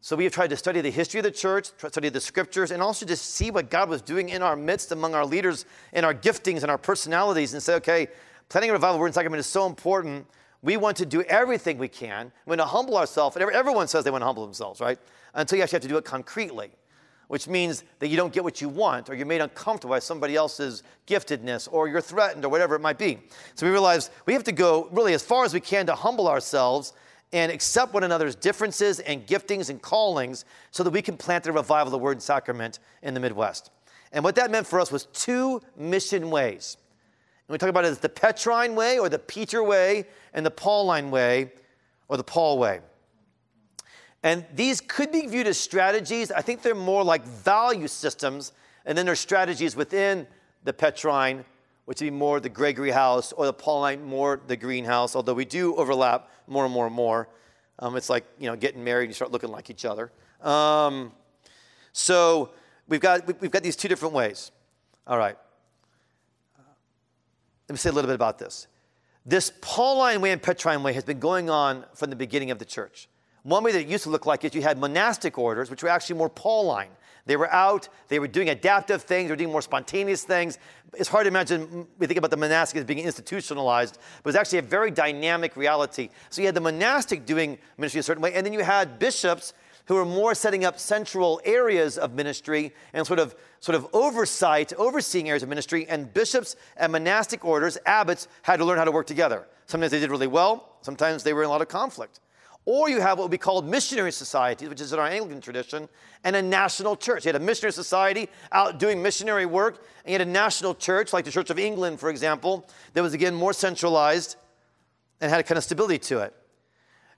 So 0.01 0.17
we 0.17 0.25
have 0.25 0.33
tried 0.33 0.51
to 0.51 0.57
study 0.57 0.81
the 0.81 0.91
history 0.91 1.21
of 1.21 1.25
the 1.25 1.31
church, 1.31 1.71
study 1.79 2.09
the 2.09 2.21
scriptures, 2.21 2.73
and 2.73 2.83
also 2.83 3.07
just 3.07 3.35
see 3.35 3.53
what 3.53 3.71
God 3.71 3.89
was 3.89 4.03
doing 4.03 4.31
in 4.31 4.43
our 4.43 4.57
midst 4.57 4.91
among 4.91 5.15
our 5.15 5.25
leaders 5.25 5.65
and 5.93 6.05
our 6.05 6.15
giftings 6.15 6.63
and 6.63 6.71
our 6.71 6.79
personalities 6.79 7.55
and 7.55 7.63
say, 7.63 7.75
okay, 7.75 8.09
planting 8.49 8.71
a 8.71 8.73
revival 8.73 8.97
of 8.97 9.01
word 9.01 9.07
and 9.07 9.15
sacrament 9.15 9.39
is 9.39 9.47
so 9.47 9.67
important 9.67 10.27
we 10.63 10.77
want 10.77 10.97
to 10.99 11.07
do 11.07 11.23
everything 11.23 11.77
we 11.77 11.89
can. 11.89 12.33
We 12.47 12.51
want 12.51 12.61
to 12.61 12.67
humble 12.67 12.97
ourselves. 12.97 13.37
And 13.37 13.51
everyone 13.51 13.89
says 13.89 14.05
they 14.05 14.11
want 14.11 14.23
to 14.23 14.27
humble 14.27 14.45
themselves, 14.45 14.81
right? 14.81 14.99
Until 15.35 15.59
you 15.59 15.65
actually 15.65 15.77
have 15.77 15.83
to 15.83 15.89
do 15.89 15.97
it 15.97 16.05
concretely, 16.05 16.71
which 17.27 17.49
means 17.49 17.83
that 17.99 18.09
you 18.09 18.17
don't 18.17 18.33
get 18.33 18.45
what 18.45 18.61
you 18.61 18.69
want 18.69 19.11
or 19.11 19.15
you're 19.15 19.27
made 19.27 19.41
uncomfortable 19.41 19.95
by 19.95 19.99
somebody 19.99 20.37
else's 20.37 20.85
giftedness 21.07 21.69
or 21.71 21.89
you're 21.89 22.01
threatened 22.01 22.45
or 22.45 22.49
whatever 22.49 22.77
it 22.77 22.81
might 22.81 22.99
be. 22.99 23.19
So 23.57 23.67
we 23.67 23.73
realize 23.73 24.11
we 24.27 24.33
have 24.35 24.45
to 24.45 24.53
go 24.53 24.89
really 24.93 25.15
as 25.15 25.23
far 25.23 25.45
as 25.45 25.53
we 25.53 25.61
can 25.61 25.87
to 25.87 25.95
humble 25.95 26.29
ourselves 26.29 26.93
and 27.33 27.51
accept 27.51 27.95
one 27.95 28.05
another's 28.05 28.37
differences 28.37 29.01
and 29.01 29.27
giftings 29.27 29.71
and 29.71 29.81
callings 29.81 30.45
so 30.71 30.85
that 30.85 30.91
we 30.91 31.03
can 31.03 31.17
plant 31.17 31.45
the 31.45 31.53
revival 31.53 31.89
of 31.89 31.93
the 31.93 31.99
Word 31.99 32.13
and 32.13 32.23
Sacrament 32.23 32.79
in 33.03 33.15
the 33.15 33.21
Midwest. 33.21 33.71
And 34.13 34.23
what 34.23 34.35
that 34.37 34.51
meant 34.51 34.67
for 34.67 34.79
us 34.79 34.93
was 34.93 35.07
two 35.07 35.63
mission 35.77 36.31
ways. 36.31 36.77
And 37.49 37.55
we 37.55 37.59
talk 37.59 37.69
about 37.69 37.85
it 37.85 37.89
as 37.89 37.99
the 37.99 38.09
Petrine 38.09 38.75
way 38.75 38.99
or 38.99 39.09
the 39.09 39.19
Peter 39.19 39.63
way 39.63 40.07
and 40.33 40.45
the 40.47 40.51
Pauline 40.51 41.11
way 41.11 41.53
or 42.09 42.17
the 42.17 42.25
Paul 42.25 42.59
way. 42.59 42.81
And 44.23 44.45
these 44.55 44.81
could 44.81 45.11
be 45.11 45.27
viewed 45.27 45.47
as 45.47 45.59
strategies. 45.59 46.31
I 46.31 46.43
think 46.43 46.63
they're 46.63 46.75
more 46.75 47.03
like 47.03 47.25
value 47.25 47.89
systems. 47.89 48.53
And 48.85 48.97
then 48.97 49.07
there's 49.07 49.21
strategies 49.21 49.75
within 49.75 50.27
the 50.65 50.73
Petrine, 50.73 51.45
which 51.87 52.01
would 52.01 52.07
be 52.07 52.11
more 52.11 52.39
the 52.39 52.49
Gregory 52.49 52.93
house, 52.93 53.33
or 53.33 53.47
the 53.47 53.53
Pauline, 53.53 54.05
more 54.05 54.41
the 54.47 54.57
greenhouse, 54.57 55.17
although 55.17 55.35
we 55.35 55.45
do 55.45 55.75
overlap 55.75 56.31
more 56.47 56.65
and 56.65 56.73
more 56.73 56.87
and 56.87 56.95
more. 56.95 57.29
Um, 57.81 57.97
it's 57.97 58.09
like, 58.09 58.25
you 58.39 58.47
know, 58.47 58.55
getting 58.55 58.85
married 58.85 59.05
and 59.05 59.11
you 59.11 59.15
start 59.15 59.33
looking 59.33 59.51
like 59.51 59.71
each 59.71 59.85
other. 59.85 60.13
Um, 60.41 61.13
so 61.93 62.51
we've 62.87 63.01
got, 63.01 63.27
we've 63.41 63.51
got 63.51 63.65
these 63.65 63.77
two 63.77 63.89
different 63.89 64.15
ways. 64.15 64.53
All 65.07 65.19
right. 65.19 65.37
Let 67.69 67.75
me 67.75 67.77
say 67.79 67.91
a 67.91 67.93
little 67.93 68.09
bit 68.09 68.15
about 68.15 68.39
this. 68.39 68.67
This 69.25 69.53
Pauline 69.61 70.21
way 70.21 70.33
and 70.33 70.43
Petrine 70.43 70.83
way 70.83 70.93
has 70.95 71.05
been 71.05 71.21
going 71.21 71.49
on 71.49 71.85
from 71.95 72.11
the 72.11 72.17
beginning 72.17 72.51
of 72.51 72.59
the 72.59 72.65
church. 72.65 73.09
One 73.45 73.65
way 73.65 73.73
that 73.73 73.81
it 73.81 73.89
used 73.89 74.05
to 74.05 74.11
look 74.11 74.27
like 74.27 74.45
is 74.45 74.55
you 74.55 74.63
had 74.63 74.79
monastic 74.79 75.39
orders, 75.39 75.71
which 75.71 75.83
were 75.83 75.89
actually 75.89 76.17
more 76.17 76.29
Pauline. 76.29 76.91
They 77.25 77.37
were 77.37 77.53
out, 77.53 77.89
they 78.09 78.19
were 78.19 78.27
doing 78.27 78.49
adaptive 78.49 79.03
things, 79.03 79.29
they 79.29 79.33
were 79.33 79.37
doing 79.37 79.53
more 79.53 79.63
spontaneous 79.63 80.25
things. 80.25 80.59
It's 80.95 81.09
hard 81.09 81.25
to 81.25 81.29
imagine, 81.29 81.67
mm, 81.69 81.87
we 81.99 82.07
think 82.09 82.19
about 82.19 82.33
the 82.33 82.37
monastic 82.37 82.79
as 82.79 82.85
being 82.85 82.99
institutionalized, 82.99 83.99
but 84.23 84.31
it's 84.31 84.37
actually 84.37 84.59
a 84.59 84.63
very 84.63 84.91
dynamic 84.91 85.57
reality. 85.57 86.09
So 86.31 86.43
you 86.43 86.47
had 86.47 86.57
the 86.57 86.61
monastic 86.61 87.25
doing 87.25 87.59
ministry 87.79 88.01
a 88.01 88.03
certain 88.03 88.23
way, 88.23 88.35
and 88.35 88.45
then 88.45 88.53
you 88.53 88.65
had 88.65 88.99
bishops 88.99 89.55
who 89.87 89.95
were 89.95 90.05
more 90.05 90.35
setting 90.35 90.65
up 90.65 90.79
central 90.79 91.41
areas 91.45 91.99
of 91.99 92.15
ministry 92.15 92.73
and 92.93 93.07
sort 93.07 93.19
of 93.19 93.35
sort 93.61 93.77
of 93.77 93.87
oversight, 93.93 94.73
overseeing 94.75 95.29
areas 95.29 95.43
of 95.43 95.49
ministry, 95.49 95.87
and 95.89 96.13
bishops 96.13 96.57
and 96.77 96.93
monastic 96.93 97.45
orders, 97.45 97.79
abbots, 97.87 98.27
had 98.43 98.57
to 98.57 98.65
learn 98.65 98.77
how 98.77 98.85
to 98.85 98.91
work 98.91 99.07
together. 99.07 99.47
Sometimes 99.67 99.93
they 99.93 100.01
did 100.01 100.11
really 100.11 100.27
well, 100.27 100.77
sometimes 100.83 101.23
they 101.23 101.33
were 101.33 101.43
in 101.43 101.49
a 101.49 101.51
lot 101.51 101.63
of 101.63 101.69
conflict. 101.69 102.21
Or 102.65 102.89
you 102.89 103.01
have 103.01 103.19
what 103.19 103.25
would 103.25 103.31
be 103.31 103.39
called 103.39 103.69
missionary 103.69 104.13
societies, 104.13 104.69
which 104.69 104.81
is 104.81 104.93
in 104.93 104.99
our 104.99 105.07
Anglican 105.07 105.41
tradition, 105.41 105.89
and 106.23 106.37
a 106.37 106.43
national 106.43 106.97
church. 106.97 107.25
You 107.25 107.31
had 107.31 107.41
a 107.41 107.45
missionary 107.45 107.73
society 107.73 108.29
out 108.53 108.79
doing 108.79 109.03
missionary 109.03 109.47
work, 109.47 109.85
and 110.05 110.13
you 110.13 110.19
had 110.19 110.27
a 110.27 110.31
national 110.31 110.75
church, 110.75 111.13
like 111.13 111.25
the 111.25 111.33
Church 111.33 111.51
of 111.51 111.59
England, 111.59 111.99
for 111.99 112.09
example, 112.09 112.69
that 112.93 113.03
was 113.03 113.15
again 113.15 113.35
more 113.35 113.53
centralized 113.53 114.37
and 115.21 115.31
had 115.31 115.41
a 115.41 115.43
kind 115.43 115.59
of 115.59 115.65
stability 115.65 115.99
to 115.99 116.21
it. 116.21 116.35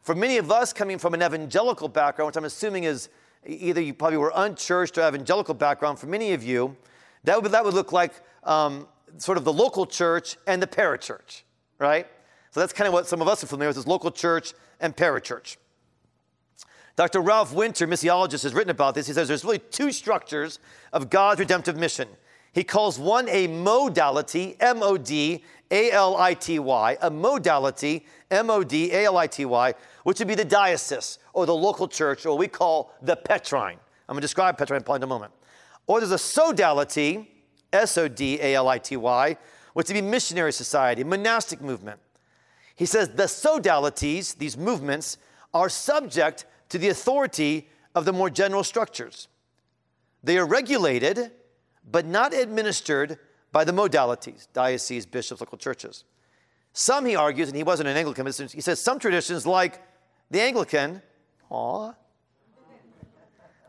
For 0.04 0.14
many 0.14 0.36
of 0.36 0.52
us 0.52 0.74
coming 0.74 0.98
from 0.98 1.14
an 1.14 1.22
evangelical 1.22 1.88
background, 1.88 2.26
which 2.26 2.36
I'm 2.36 2.44
assuming 2.44 2.84
is 2.84 3.08
either 3.46 3.80
you 3.80 3.94
probably 3.94 4.18
were 4.18 4.32
unchurched 4.34 4.98
or 4.98 5.08
evangelical 5.08 5.54
background, 5.54 5.98
for 5.98 6.06
many 6.06 6.34
of 6.34 6.44
you, 6.44 6.76
that 7.24 7.42
would, 7.42 7.52
that 7.52 7.64
would 7.64 7.72
look 7.72 7.90
like 7.90 8.12
um, 8.42 8.86
sort 9.16 9.38
of 9.38 9.44
the 9.44 9.52
local 9.52 9.86
church 9.86 10.36
and 10.46 10.62
the 10.62 10.66
parachurch, 10.66 11.42
right? 11.78 12.06
So 12.50 12.60
that's 12.60 12.74
kind 12.74 12.86
of 12.86 12.92
what 12.92 13.06
some 13.06 13.22
of 13.22 13.28
us 13.28 13.42
are 13.42 13.46
familiar 13.46 13.68
with 13.68 13.78
is 13.78 13.86
local 13.86 14.10
church 14.10 14.52
and 14.78 14.94
parachurch. 14.94 15.56
Dr. 16.96 17.22
Ralph 17.22 17.54
Winter, 17.54 17.86
missiologist, 17.86 18.42
has 18.42 18.52
written 18.52 18.70
about 18.70 18.94
this. 18.94 19.06
He 19.06 19.14
says 19.14 19.26
there's 19.26 19.42
really 19.42 19.58
two 19.58 19.90
structures 19.90 20.58
of 20.92 21.08
God's 21.08 21.40
redemptive 21.40 21.78
mission. 21.78 22.08
He 22.52 22.62
calls 22.62 22.98
one 22.98 23.28
a 23.30 23.48
modality, 23.48 24.56
M 24.60 24.82
O 24.82 24.96
D 24.96 25.42
A 25.70 25.90
L 25.90 26.16
I 26.16 26.34
T 26.34 26.58
Y, 26.58 26.96
a 27.00 27.10
modality, 27.10 28.06
M 28.30 28.50
O 28.50 28.62
D 28.62 28.92
A 28.92 29.04
L 29.06 29.16
I 29.16 29.26
T 29.26 29.44
Y, 29.44 29.74
which 30.04 30.18
would 30.18 30.28
be 30.28 30.34
the 30.34 30.44
diocese 30.44 31.18
or 31.32 31.46
the 31.46 31.54
local 31.54 31.88
church, 31.88 32.26
or 32.26 32.36
we 32.36 32.48
call 32.48 32.92
the 33.02 33.16
Petrine. 33.16 33.78
I'm 34.08 34.14
going 34.14 34.18
to 34.18 34.22
describe 34.22 34.58
Petrine 34.58 34.82
in 34.86 35.02
a 35.02 35.06
moment. 35.06 35.32
Or 35.86 36.00
there's 36.00 36.12
a 36.12 36.16
sodality, 36.16 37.26
S 37.72 37.96
O 37.98 38.08
D 38.08 38.38
A 38.40 38.54
L 38.54 38.68
I 38.68 38.78
T 38.78 38.96
Y, 38.96 39.36
which 39.72 39.88
would 39.88 39.94
be 39.94 40.02
missionary 40.02 40.52
society, 40.52 41.04
monastic 41.04 41.60
movement. 41.60 42.00
He 42.76 42.86
says 42.86 43.08
the 43.10 43.24
sodalities, 43.24 44.36
these 44.36 44.56
movements, 44.56 45.18
are 45.52 45.68
subject 45.68 46.46
to 46.68 46.78
the 46.78 46.88
authority 46.88 47.68
of 47.94 48.04
the 48.04 48.12
more 48.12 48.30
general 48.30 48.64
structures. 48.64 49.28
They 50.22 50.38
are 50.38 50.46
regulated, 50.46 51.30
but 51.88 52.06
not 52.06 52.34
administered 52.34 53.18
by 53.54 53.62
the 53.62 53.72
modalities, 53.72 54.48
dioceses, 54.52 55.06
bishops, 55.06 55.40
local 55.40 55.56
churches. 55.56 56.02
Some, 56.72 57.06
he 57.06 57.14
argues, 57.14 57.46
and 57.48 57.56
he 57.56 57.62
wasn't 57.62 57.88
an 57.88 57.96
Anglican, 57.96 58.24
but 58.24 58.34
he 58.52 58.60
says 58.60 58.80
some 58.80 58.98
traditions, 58.98 59.46
like 59.46 59.80
the 60.28 60.40
Anglican, 60.40 61.00
aw, 61.50 61.94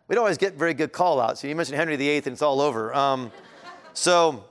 we 0.08 0.16
don't 0.16 0.24
always 0.24 0.40
get 0.40 0.56
very 0.56 0.74
good 0.74 0.92
call 0.92 1.22
outs. 1.22 1.44
You 1.44 1.56
mentioned 1.56 1.78
Henry 1.78 1.96
VIII 1.98 2.18
and 2.18 2.28
it's 2.28 2.42
all 2.42 2.62
over. 2.62 2.96
Um, 2.96 3.32
so 3.94 4.46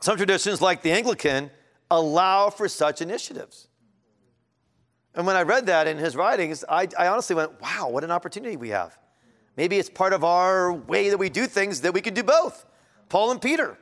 some 0.00 0.18
traditions, 0.18 0.60
like 0.60 0.82
the 0.82 0.92
Anglican, 0.92 1.50
allow 1.90 2.50
for 2.50 2.68
such 2.68 3.00
initiatives. 3.00 3.68
And 5.14 5.26
when 5.26 5.36
I 5.36 5.42
read 5.42 5.66
that 5.66 5.86
in 5.86 5.96
his 5.96 6.16
writings, 6.16 6.64
I, 6.68 6.86
I, 6.98 7.08
honestly 7.08 7.34
went, 7.34 7.60
wow, 7.62 7.88
what 7.90 8.04
an 8.04 8.10
opportunity 8.10 8.56
we 8.56 8.68
have. 8.70 8.98
Maybe 9.56 9.78
it's 9.78 9.90
part 9.90 10.12
of 10.12 10.22
our 10.22 10.70
way 10.72 11.08
that 11.08 11.18
we 11.18 11.30
do 11.30 11.46
things 11.46 11.80
that 11.80 11.94
we 11.94 12.02
can 12.02 12.12
do 12.12 12.22
both. 12.22 12.66
Paul 13.08 13.30
and 13.30 13.40
Peter. 13.40 13.78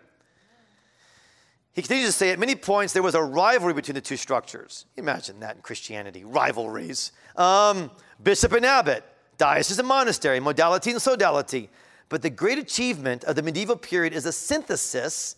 He 1.76 1.82
continues 1.82 2.06
to 2.06 2.12
say 2.12 2.30
at 2.30 2.38
many 2.38 2.54
points 2.54 2.94
there 2.94 3.02
was 3.02 3.14
a 3.14 3.22
rivalry 3.22 3.74
between 3.74 3.96
the 3.96 4.00
two 4.00 4.16
structures. 4.16 4.86
Imagine 4.96 5.40
that 5.40 5.56
in 5.56 5.62
Christianity 5.62 6.24
rivalries. 6.24 7.12
Um, 7.36 7.90
bishop 8.22 8.52
and 8.52 8.64
abbot, 8.64 9.04
diocese 9.36 9.78
and 9.78 9.86
monastery, 9.86 10.40
modality 10.40 10.92
and 10.92 11.02
sodality. 11.02 11.68
But 12.08 12.22
the 12.22 12.30
great 12.30 12.56
achievement 12.56 13.24
of 13.24 13.36
the 13.36 13.42
medieval 13.42 13.76
period 13.76 14.14
is 14.14 14.24
a 14.24 14.32
synthesis, 14.32 15.36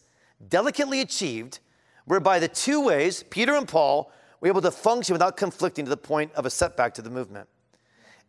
delicately 0.48 1.00
achieved, 1.00 1.58
whereby 2.04 2.38
the 2.38 2.46
two 2.46 2.84
ways, 2.84 3.24
Peter 3.24 3.56
and 3.56 3.66
Paul, 3.66 4.12
were 4.40 4.46
able 4.46 4.62
to 4.62 4.70
function 4.70 5.14
without 5.14 5.36
conflicting 5.36 5.86
to 5.86 5.90
the 5.90 5.96
point 5.96 6.32
of 6.34 6.46
a 6.46 6.50
setback 6.50 6.94
to 6.94 7.02
the 7.02 7.10
movement. 7.10 7.48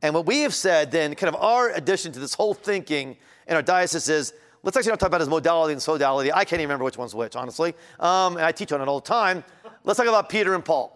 And 0.01 0.15
what 0.15 0.25
we 0.25 0.39
have 0.39 0.55
said 0.55 0.89
then, 0.89 1.13
kind 1.13 1.31
of 1.31 1.39
our 1.39 1.69
addition 1.69 2.11
to 2.13 2.19
this 2.19 2.33
whole 2.33 2.55
thinking 2.55 3.17
in 3.47 3.55
our 3.55 3.61
diocese 3.61 4.09
is 4.09 4.33
let's 4.63 4.77
actually 4.77 4.91
not 4.91 4.99
talk 4.99 5.07
about 5.07 5.21
his 5.21 5.29
modality 5.29 5.73
and 5.73 5.81
sodality. 5.81 6.31
I 6.33 6.45
can't 6.45 6.59
even 6.59 6.69
remember 6.69 6.85
which 6.85 6.97
one's 6.97 7.15
which, 7.15 7.35
honestly. 7.35 7.73
Um, 7.99 8.37
and 8.37 8.45
I 8.45 8.51
teach 8.51 8.71
on 8.71 8.81
it 8.81 8.87
all 8.87 8.99
the 8.99 9.07
time. 9.07 9.43
Let's 9.83 9.97
talk 9.97 10.07
about 10.07 10.29
Peter 10.29 10.53
and 10.55 10.63
Paul. 10.63 10.95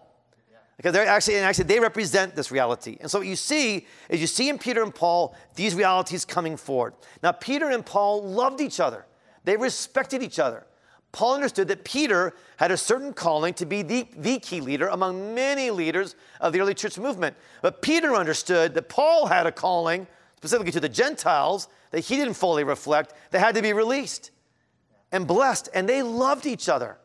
Because 0.76 0.92
they're 0.92 1.06
actually, 1.06 1.36
and 1.36 1.44
actually, 1.44 1.64
they 1.64 1.78
represent 1.78 2.34
this 2.34 2.50
reality. 2.50 2.98
And 3.00 3.08
so 3.10 3.20
what 3.20 3.28
you 3.28 3.36
see 3.36 3.86
is 4.08 4.20
you 4.20 4.26
see 4.26 4.48
in 4.48 4.58
Peter 4.58 4.82
and 4.82 4.92
Paul 4.92 5.36
these 5.54 5.74
realities 5.74 6.24
coming 6.24 6.56
forward. 6.56 6.94
Now, 7.22 7.32
Peter 7.32 7.70
and 7.70 7.86
Paul 7.86 8.24
loved 8.24 8.60
each 8.60 8.80
other. 8.80 9.06
They 9.44 9.56
respected 9.56 10.22
each 10.22 10.38
other. 10.38 10.66
Paul 11.12 11.36
understood 11.36 11.68
that 11.68 11.84
Peter 11.84 12.34
had 12.56 12.72
a 12.72 12.76
certain 12.76 13.12
calling 13.12 13.54
to 13.54 13.66
be 13.66 13.82
the, 13.82 14.08
the 14.16 14.40
key 14.40 14.60
leader 14.60 14.88
among 14.88 15.32
many 15.32 15.70
leaders 15.70 16.16
of 16.40 16.52
the 16.52 16.60
early 16.60 16.74
church 16.74 16.98
movement. 16.98 17.36
But 17.62 17.82
Peter 17.82 18.16
understood 18.16 18.74
that 18.74 18.88
Paul 18.88 19.26
had 19.26 19.46
a 19.46 19.52
calling, 19.52 20.08
specifically 20.44 20.72
to 20.72 20.80
the 20.80 20.90
Gentiles, 20.90 21.68
that 21.90 22.00
he 22.00 22.16
didn't 22.16 22.34
fully 22.34 22.64
reflect, 22.64 23.14
that 23.30 23.38
had 23.38 23.54
to 23.54 23.62
be 23.62 23.72
released 23.72 24.30
and 25.10 25.26
blessed. 25.26 25.70
And 25.72 25.88
they 25.88 26.02
loved 26.02 26.44
each 26.44 26.68
other. 26.68 26.98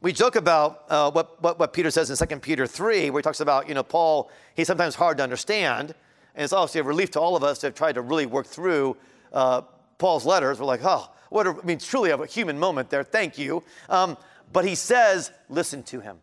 We 0.00 0.14
joke 0.14 0.34
about 0.34 0.84
uh, 0.88 1.10
what, 1.10 1.42
what, 1.42 1.58
what, 1.58 1.74
Peter 1.74 1.90
says 1.90 2.08
in 2.08 2.28
2 2.28 2.40
Peter 2.40 2.66
3, 2.66 3.10
where 3.10 3.20
he 3.20 3.22
talks 3.22 3.40
about, 3.40 3.68
you 3.68 3.74
know, 3.74 3.82
Paul, 3.82 4.30
he's 4.54 4.66
sometimes 4.66 4.94
hard 4.94 5.18
to 5.18 5.22
understand. 5.22 5.92
And 6.34 6.42
it's 6.42 6.54
obviously 6.54 6.80
a 6.80 6.84
relief 6.84 7.10
to 7.10 7.20
all 7.20 7.36
of 7.36 7.44
us 7.44 7.58
to 7.58 7.66
have 7.66 7.74
tried 7.74 7.96
to 7.96 8.00
really 8.00 8.24
work 8.24 8.46
through 8.46 8.96
uh, 9.30 9.60
Paul's 9.98 10.24
letters. 10.24 10.58
We're 10.58 10.64
like, 10.64 10.80
oh, 10.84 11.06
what 11.28 11.46
a, 11.46 11.50
I 11.50 11.66
mean, 11.66 11.78
truly 11.78 12.12
a 12.12 12.24
human 12.24 12.58
moment 12.58 12.88
there. 12.88 13.04
Thank 13.04 13.36
you. 13.36 13.62
Um, 13.90 14.16
but 14.54 14.64
he 14.64 14.74
says, 14.74 15.32
listen 15.50 15.82
to 15.82 16.00
him, 16.00 16.16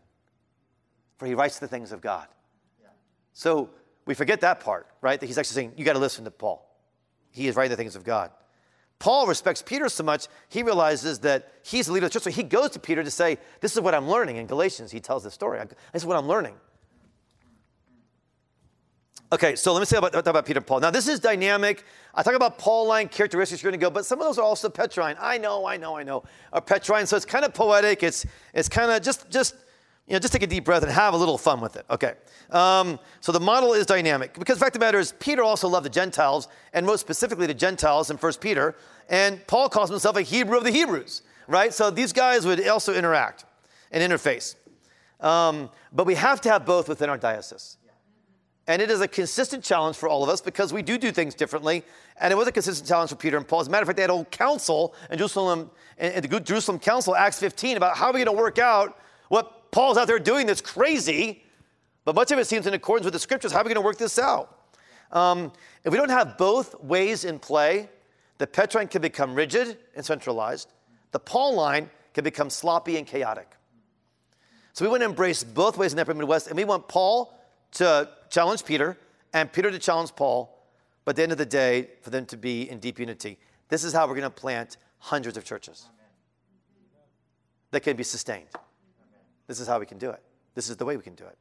for 1.18 1.28
he 1.28 1.36
writes 1.36 1.60
the 1.60 1.68
things 1.68 1.92
of 1.92 2.02
God. 2.02 2.28
Yeah. 2.82 2.88
So 3.34 3.70
we 4.06 4.14
forget 4.14 4.42
that 4.42 4.60
part, 4.60 4.88
right? 5.02 5.20
That 5.20 5.26
he's 5.26 5.38
actually 5.38 5.56
saying, 5.56 5.74
you 5.78 5.86
got 5.86 5.94
to 5.94 6.00
listen 6.00 6.26
to 6.26 6.32
Paul. 6.32 6.68
He 7.32 7.48
is 7.48 7.56
writing 7.56 7.72
the 7.72 7.78
things 7.78 7.96
of 7.96 8.04
God. 8.04 8.32
Paul 9.00 9.28
respects 9.28 9.62
Peter 9.62 9.90
so 9.90 10.04
much, 10.04 10.28
he 10.48 10.64
realizes 10.64 11.20
that 11.20 11.52
he's 11.64 11.88
the 11.88 11.94
leader 11.94 12.06
of 12.06 12.12
the 12.12 12.20
church. 12.20 12.24
So 12.24 12.30
he 12.30 12.44
goes 12.44 12.72
to 12.72 12.80
Peter 12.80 13.04
to 13.04 13.12
say, 13.12 13.38
This 13.60 13.74
is 13.74 13.82
what 13.82 13.94
I'm 13.94 14.08
learning. 14.08 14.38
In 14.38 14.48
Galatians, 14.48 14.92
he 14.92 15.00
tells 15.00 15.24
the 15.24 15.32
story. 15.32 15.60
This 15.92 16.04
is 16.04 16.06
what 16.06 16.18
I'm 16.18 16.28
learning. 16.28 16.56
Okay, 19.34 19.56
so 19.56 19.74
let 19.74 19.80
me 19.80 19.86
say 19.86 19.98
about, 19.98 20.14
talk 20.14 20.28
about 20.28 20.46
Peter 20.46 20.60
and 20.60 20.68
Paul. 20.68 20.80
Now, 20.80 20.92
this 20.92 21.08
is 21.08 21.20
dynamic. 21.20 21.84
I 22.14 22.24
talk 22.24 22.36
about 22.36 22.58
Pauline 22.58 23.10
characteristics 23.10 23.62
you're 23.62 23.72
going 23.72 23.80
to 23.80 23.84
go, 23.84 23.90
but 23.90 24.06
some 24.06 24.20
of 24.20 24.26
those 24.26 24.38
are 24.38 24.44
also 24.44 24.70
Petrine. 24.70 25.16
I 25.20 25.40
know, 25.40 25.66
I 25.66 25.78
know, 25.78 25.98
I 25.98 26.04
know. 26.04 26.24
Are 26.54 26.62
Petrine, 26.62 27.06
so 27.06 27.18
it's 27.18 27.26
kind 27.26 27.44
of 27.44 27.54
poetic. 27.54 28.04
It's, 28.04 28.26
it's 28.54 28.70
kind 28.70 28.92
of 28.92 29.02
just, 29.02 29.30
just, 29.32 29.56
you 30.08 30.14
know, 30.14 30.20
just 30.20 30.34
take 30.34 30.44
a 30.44 30.48
deep 30.48 30.66
breath 30.66 30.84
and 30.84 30.92
have 30.92 31.14
a 31.14 31.18
little 31.18 31.38
fun 31.38 31.60
with 31.62 31.76
it. 31.76 31.86
Okay. 31.90 32.14
Um, 32.52 33.00
so 33.22 33.32
the 33.32 33.40
model 33.40 33.74
is 33.74 33.88
dynamic 33.88 34.38
because 34.38 34.58
the 34.58 34.66
fact 34.66 34.76
of 34.76 34.80
the 34.80 34.86
matter 34.86 35.00
is, 35.00 35.14
Peter 35.14 35.42
also 35.42 35.68
loved 35.68 35.86
the 35.86 35.90
Gentiles, 35.90 36.48
and 36.74 36.86
most 36.86 37.02
specifically 37.02 37.48
the 37.48 37.56
Gentiles 37.56 38.12
in 38.12 38.18
1 38.18 38.34
Peter. 38.40 38.76
And 39.10 39.46
Paul 39.48 39.68
calls 39.68 39.90
himself 39.90 40.16
a 40.16 40.22
Hebrew 40.22 40.58
of 40.58 40.64
the 40.64 40.72
Hebrews, 40.72 41.24
right? 41.48 41.74
So 41.74 41.90
these 41.90 42.14
guys 42.14 42.46
would 42.46 42.66
also 42.68 42.94
interact 42.94 43.46
and 43.92 44.12
interface. 44.12 44.56
Um, 45.22 45.72
but 45.92 46.06
we 46.06 46.16
have 46.16 46.40
to 46.42 46.50
have 46.50 46.66
both 46.66 46.88
within 46.88 47.10
our 47.10 47.18
diocese. 47.18 47.78
And 48.68 48.82
it 48.82 48.90
is 48.90 49.02
a 49.02 49.08
consistent 49.08 49.64
challenge 49.64 49.96
for 49.96 50.10
all 50.10 50.24
of 50.24 50.30
us 50.30 50.42
because 50.42 50.74
we 50.74 50.82
do 50.82 50.98
do 50.98 51.12
things 51.12 51.36
differently. 51.36 51.84
And 52.20 52.32
it 52.32 52.36
was 52.36 52.48
a 52.48 52.52
consistent 52.52 52.88
challenge 52.88 53.12
for 53.12 53.16
Peter 53.16 53.38
and 53.38 53.48
Paul. 53.48 53.62
As 53.62 53.68
a 53.68 53.72
matter 53.72 53.84
of 53.84 53.88
fact, 53.88 53.98
they 53.98 54.04
had 54.04 54.10
a 54.10 54.14
whole 54.14 54.26
council 54.26 54.96
in 55.12 55.18
Jerusalem, 55.18 55.70
in 56.00 56.22
the 56.22 56.40
Jerusalem 56.40 56.80
Council, 56.80 57.16
Acts 57.16 57.40
15, 57.40 57.78
about 57.78 57.96
how 57.96 58.08
are 58.08 58.14
we 58.14 58.24
going 58.24 58.36
to 58.36 58.42
work 58.42 58.58
out 58.58 58.98
what 59.30 59.55
Paul's 59.76 59.98
out 59.98 60.08
there 60.08 60.20
doing 60.20 60.48
this 60.48 60.62
crazy. 60.62 61.44
But 62.06 62.16
much 62.16 62.32
of 62.32 62.40
it 62.40 62.48
seems 62.48 62.66
in 62.66 62.74
accordance 62.74 63.04
with 63.04 63.14
the 63.14 63.20
scriptures. 63.20 63.52
How 63.52 63.60
are 63.60 63.64
we 63.66 63.74
going 63.74 63.76
to 63.76 63.82
work 63.82 63.98
this 63.98 64.18
out? 64.18 64.70
Um, 65.12 65.52
if 65.84 65.92
we 65.92 65.98
don't 65.98 66.08
have 66.08 66.38
both 66.38 66.82
ways 66.82 67.26
in 67.26 67.40
play, 67.40 67.90
the 68.38 68.48
Petrine 68.48 68.88
can 68.88 69.02
become 69.02 69.36
rigid 69.36 69.78
and 69.94 70.06
centralized. 70.06 70.72
The 71.12 71.20
Pauline 71.20 71.90
can 72.14 72.24
become 72.24 72.50
sloppy 72.50 72.96
and 72.96 73.06
chaotic. 73.06 73.52
So 74.72 74.86
we 74.86 74.90
want 74.90 75.02
to 75.02 75.08
embrace 75.08 75.44
both 75.44 75.78
ways 75.78 75.92
in 75.92 75.98
the 75.98 76.04
Upper 76.04 76.14
Midwest, 76.14 76.48
and 76.48 76.56
we 76.56 76.64
want 76.64 76.88
Paul 76.88 77.38
to 77.74 78.10
challenge 78.30 78.64
Peter 78.64 78.98
and 79.34 79.52
Peter 79.52 79.72
to 79.72 79.80
challenge 79.80 80.16
Paul, 80.16 80.58
but 81.04 81.12
at 81.12 81.16
the 81.18 81.24
end 81.24 81.34
of 81.34 81.38
the 81.38 81.46
day, 81.46 81.90
for 82.02 82.12
them 82.12 82.26
to 82.28 82.38
be 82.38 82.70
in 82.70 82.80
deep 82.80 82.98
unity. 82.98 83.38
This 83.68 83.84
is 83.84 83.92
how 83.92 84.08
we're 84.08 84.16
going 84.16 84.24
to 84.24 84.30
plant 84.30 84.78
hundreds 85.00 85.36
of 85.36 85.44
churches 85.44 85.88
that 87.72 87.82
can 87.82 87.98
be 87.98 88.04
sustained. 88.04 88.48
This 89.48 89.60
is 89.60 89.68
how 89.68 89.80
we 89.80 89.86
can 89.86 89.98
do 89.98 90.10
it. 90.10 90.22
This 90.54 90.70
is 90.70 90.78
the 90.78 90.86
way 90.86 90.98
we 90.98 91.04
can 91.04 91.16
do 91.16 91.26
it. 91.26 91.38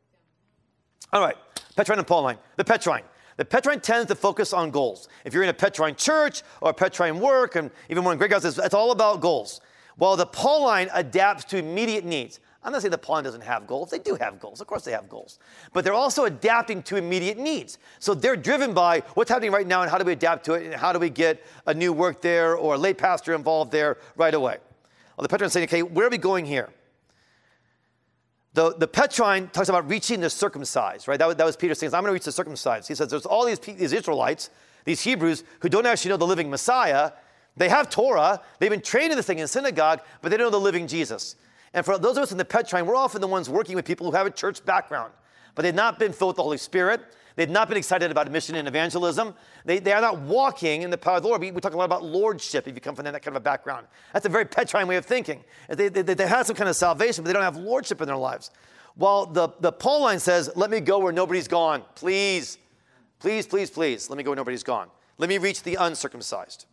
All 1.12 1.20
right, 1.20 1.36
Petrine 1.76 1.98
and 1.98 2.06
Pauline. 2.06 2.38
The 2.56 2.64
Petrine. 2.64 3.04
The 3.36 3.44
Petrine 3.44 3.80
tends 3.80 4.06
to 4.08 4.14
focus 4.14 4.52
on 4.52 4.70
goals. 4.70 5.08
If 5.24 5.34
you're 5.34 5.42
in 5.42 5.48
a 5.48 5.54
Petrine 5.54 5.96
church 5.96 6.42
or 6.60 6.70
a 6.70 6.74
Petrine 6.74 7.18
work, 7.18 7.56
and 7.56 7.70
even 7.88 8.04
in 8.06 8.18
Greek 8.18 8.32
houses, 8.32 8.58
it's 8.58 8.74
all 8.74 8.92
about 8.92 9.20
goals. 9.20 9.60
While 9.96 10.16
the 10.16 10.26
Pauline 10.26 10.88
adapts 10.92 11.44
to 11.46 11.58
immediate 11.58 12.04
needs. 12.04 12.40
I'm 12.62 12.72
not 12.72 12.80
saying 12.80 12.92
the 12.92 12.98
Pauline 12.98 13.24
doesn't 13.24 13.42
have 13.42 13.66
goals. 13.66 13.90
They 13.90 13.98
do 13.98 14.14
have 14.14 14.40
goals. 14.40 14.62
Of 14.62 14.66
course 14.66 14.84
they 14.84 14.92
have 14.92 15.06
goals. 15.08 15.38
But 15.74 15.84
they're 15.84 15.92
also 15.92 16.24
adapting 16.24 16.82
to 16.84 16.96
immediate 16.96 17.36
needs. 17.36 17.78
So 17.98 18.14
they're 18.14 18.36
driven 18.36 18.72
by 18.72 19.00
what's 19.14 19.30
happening 19.30 19.52
right 19.52 19.66
now 19.66 19.82
and 19.82 19.90
how 19.90 19.98
do 19.98 20.04
we 20.04 20.12
adapt 20.12 20.46
to 20.46 20.54
it 20.54 20.64
and 20.64 20.74
how 20.74 20.90
do 20.90 20.98
we 20.98 21.10
get 21.10 21.44
a 21.66 21.74
new 21.74 21.92
work 21.92 22.22
there 22.22 22.56
or 22.56 22.74
a 22.74 22.78
lay 22.78 22.94
pastor 22.94 23.34
involved 23.34 23.70
there 23.70 23.98
right 24.16 24.32
away. 24.32 24.56
Well, 25.16 25.22
the 25.22 25.28
Petrine 25.28 25.50
saying, 25.50 25.64
okay, 25.64 25.82
where 25.82 26.06
are 26.06 26.10
we 26.10 26.16
going 26.16 26.46
here? 26.46 26.70
The, 28.54 28.74
the 28.76 28.86
Petrine 28.86 29.48
talks 29.48 29.68
about 29.68 29.88
reaching 29.88 30.20
the 30.20 30.30
circumcised, 30.30 31.08
right? 31.08 31.18
That 31.18 31.26
was, 31.26 31.36
that 31.36 31.44
was 31.44 31.56
Peter 31.56 31.74
saying, 31.74 31.92
I'm 31.92 32.02
going 32.02 32.10
to 32.10 32.14
reach 32.14 32.24
the 32.24 32.32
circumcised. 32.32 32.86
He 32.86 32.94
says 32.94 33.08
there's 33.08 33.26
all 33.26 33.44
these, 33.44 33.58
these 33.58 33.92
Israelites, 33.92 34.50
these 34.84 35.00
Hebrews, 35.00 35.42
who 35.60 35.68
don't 35.68 35.86
actually 35.86 36.10
know 36.10 36.16
the 36.16 36.26
living 36.26 36.48
Messiah. 36.48 37.12
They 37.56 37.68
have 37.68 37.90
Torah, 37.90 38.40
they've 38.58 38.70
been 38.70 38.80
trained 38.80 39.10
in 39.10 39.16
this 39.16 39.26
thing 39.26 39.40
in 39.40 39.48
synagogue, 39.48 40.00
but 40.22 40.30
they 40.30 40.36
don't 40.36 40.46
know 40.46 40.58
the 40.58 40.64
living 40.64 40.86
Jesus. 40.86 41.36
And 41.72 41.84
for 41.84 41.98
those 41.98 42.16
of 42.16 42.22
us 42.22 42.32
in 42.32 42.38
the 42.38 42.44
Petrine, 42.44 42.86
we're 42.86 42.94
often 42.94 43.20
the 43.20 43.26
ones 43.26 43.50
working 43.50 43.74
with 43.74 43.84
people 43.84 44.08
who 44.08 44.16
have 44.16 44.26
a 44.26 44.30
church 44.30 44.64
background, 44.64 45.12
but 45.56 45.62
they've 45.62 45.74
not 45.74 45.98
been 45.98 46.12
filled 46.12 46.30
with 46.30 46.36
the 46.36 46.42
Holy 46.42 46.58
Spirit. 46.58 47.00
They've 47.36 47.50
not 47.50 47.68
been 47.68 47.76
excited 47.76 48.10
about 48.10 48.30
mission 48.30 48.54
and 48.54 48.68
evangelism. 48.68 49.34
They, 49.64 49.80
they 49.80 49.92
are 49.92 50.00
not 50.00 50.20
walking 50.20 50.82
in 50.82 50.90
the 50.90 50.98
power 50.98 51.16
of 51.16 51.22
the 51.22 51.28
Lord. 51.28 51.40
We, 51.40 51.50
we 51.50 51.60
talk 51.60 51.74
a 51.74 51.76
lot 51.76 51.84
about 51.84 52.04
lordship 52.04 52.68
if 52.68 52.74
you 52.74 52.80
come 52.80 52.94
from 52.94 53.04
that 53.06 53.12
kind 53.22 53.28
of 53.28 53.36
a 53.36 53.40
background. 53.40 53.86
That's 54.12 54.24
a 54.24 54.28
very 54.28 54.44
Petrine 54.44 54.86
way 54.86 54.96
of 54.96 55.04
thinking. 55.04 55.42
They, 55.68 55.88
they, 55.88 56.02
they 56.02 56.26
have 56.26 56.46
some 56.46 56.54
kind 56.54 56.68
of 56.68 56.76
salvation, 56.76 57.24
but 57.24 57.28
they 57.28 57.32
don't 57.32 57.42
have 57.42 57.56
lordship 57.56 58.00
in 58.00 58.06
their 58.06 58.16
lives. 58.16 58.50
While 58.94 59.26
the, 59.26 59.48
the 59.58 59.72
Pauline 59.72 60.20
says, 60.20 60.50
let 60.54 60.70
me 60.70 60.78
go 60.78 61.00
where 61.00 61.12
nobody's 61.12 61.48
gone. 61.48 61.82
Please, 61.96 62.58
please, 63.18 63.46
please, 63.46 63.68
please, 63.68 64.08
let 64.08 64.16
me 64.16 64.22
go 64.22 64.30
where 64.30 64.36
nobody's 64.36 64.62
gone. 64.62 64.88
Let 65.18 65.28
me 65.28 65.38
reach 65.38 65.64
the 65.64 65.74
uncircumcised. 65.74 66.66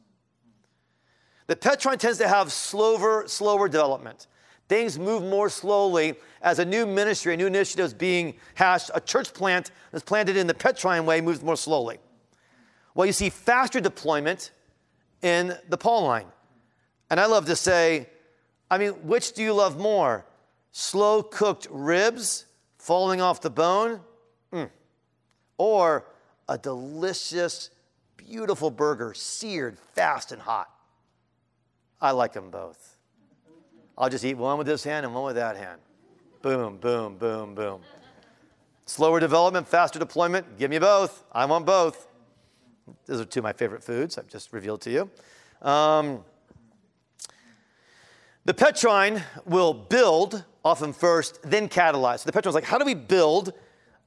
The 1.47 1.55
Petrine 1.55 1.97
tends 1.97 2.19
to 2.19 2.27
have 2.27 2.51
slower, 2.51 3.27
slower 3.27 3.67
development. 3.67 4.27
Things 4.71 4.97
move 4.97 5.21
more 5.21 5.49
slowly 5.49 6.15
as 6.41 6.59
a 6.59 6.63
new 6.63 6.85
ministry, 6.85 7.33
a 7.33 7.37
new 7.37 7.47
initiative 7.47 7.87
is 7.87 7.93
being 7.93 8.35
hashed. 8.55 8.89
A 8.93 9.01
church 9.01 9.33
plant 9.33 9.69
that's 9.91 10.01
planted 10.01 10.37
in 10.37 10.47
the 10.47 10.53
Petrine 10.53 11.05
way 11.05 11.19
moves 11.19 11.43
more 11.43 11.57
slowly. 11.57 11.99
Well, 12.95 13.05
you 13.05 13.11
see 13.11 13.29
faster 13.29 13.81
deployment 13.81 14.51
in 15.21 15.57
the 15.67 15.75
Pauline. 15.75 16.27
And 17.09 17.19
I 17.19 17.25
love 17.25 17.47
to 17.47 17.55
say, 17.57 18.07
I 18.69 18.77
mean, 18.77 18.91
which 19.05 19.33
do 19.33 19.43
you 19.43 19.51
love 19.51 19.77
more? 19.77 20.25
Slow 20.71 21.21
cooked 21.21 21.67
ribs 21.69 22.45
falling 22.77 23.19
off 23.19 23.41
the 23.41 23.49
bone? 23.49 23.99
Mm. 24.53 24.69
Or 25.57 26.05
a 26.47 26.57
delicious, 26.57 27.71
beautiful 28.15 28.71
burger 28.71 29.13
seared 29.15 29.77
fast 29.95 30.31
and 30.31 30.41
hot? 30.41 30.69
I 31.99 32.11
like 32.11 32.31
them 32.31 32.49
both. 32.49 32.90
I'll 34.01 34.09
just 34.09 34.25
eat 34.25 34.33
one 34.33 34.57
with 34.57 34.65
this 34.65 34.83
hand 34.83 35.05
and 35.05 35.13
one 35.13 35.25
with 35.25 35.35
that 35.35 35.55
hand. 35.55 35.79
Boom, 36.41 36.77
boom, 36.77 37.17
boom, 37.19 37.53
boom. 37.53 37.81
Slower 38.87 39.19
development, 39.19 39.67
faster 39.67 39.99
deployment, 39.99 40.57
give 40.57 40.71
me 40.71 40.79
both. 40.79 41.23
I 41.31 41.45
want 41.45 41.67
both. 41.67 42.07
Those 43.05 43.21
are 43.21 43.25
two 43.25 43.41
of 43.41 43.43
my 43.43 43.53
favorite 43.53 43.83
foods, 43.83 44.17
I've 44.17 44.27
just 44.27 44.53
revealed 44.53 44.81
to 44.81 44.89
you. 44.89 45.09
Um, 45.61 46.23
the 48.43 48.55
Petrine 48.55 49.21
will 49.45 49.71
build 49.71 50.45
often 50.65 50.93
first, 50.93 51.39
then 51.43 51.69
catalyze. 51.69 52.21
So 52.21 52.25
the 52.25 52.31
Petrine's 52.31 52.55
like, 52.55 52.63
how 52.63 52.79
do 52.79 52.85
we 52.85 52.95
build 52.95 53.53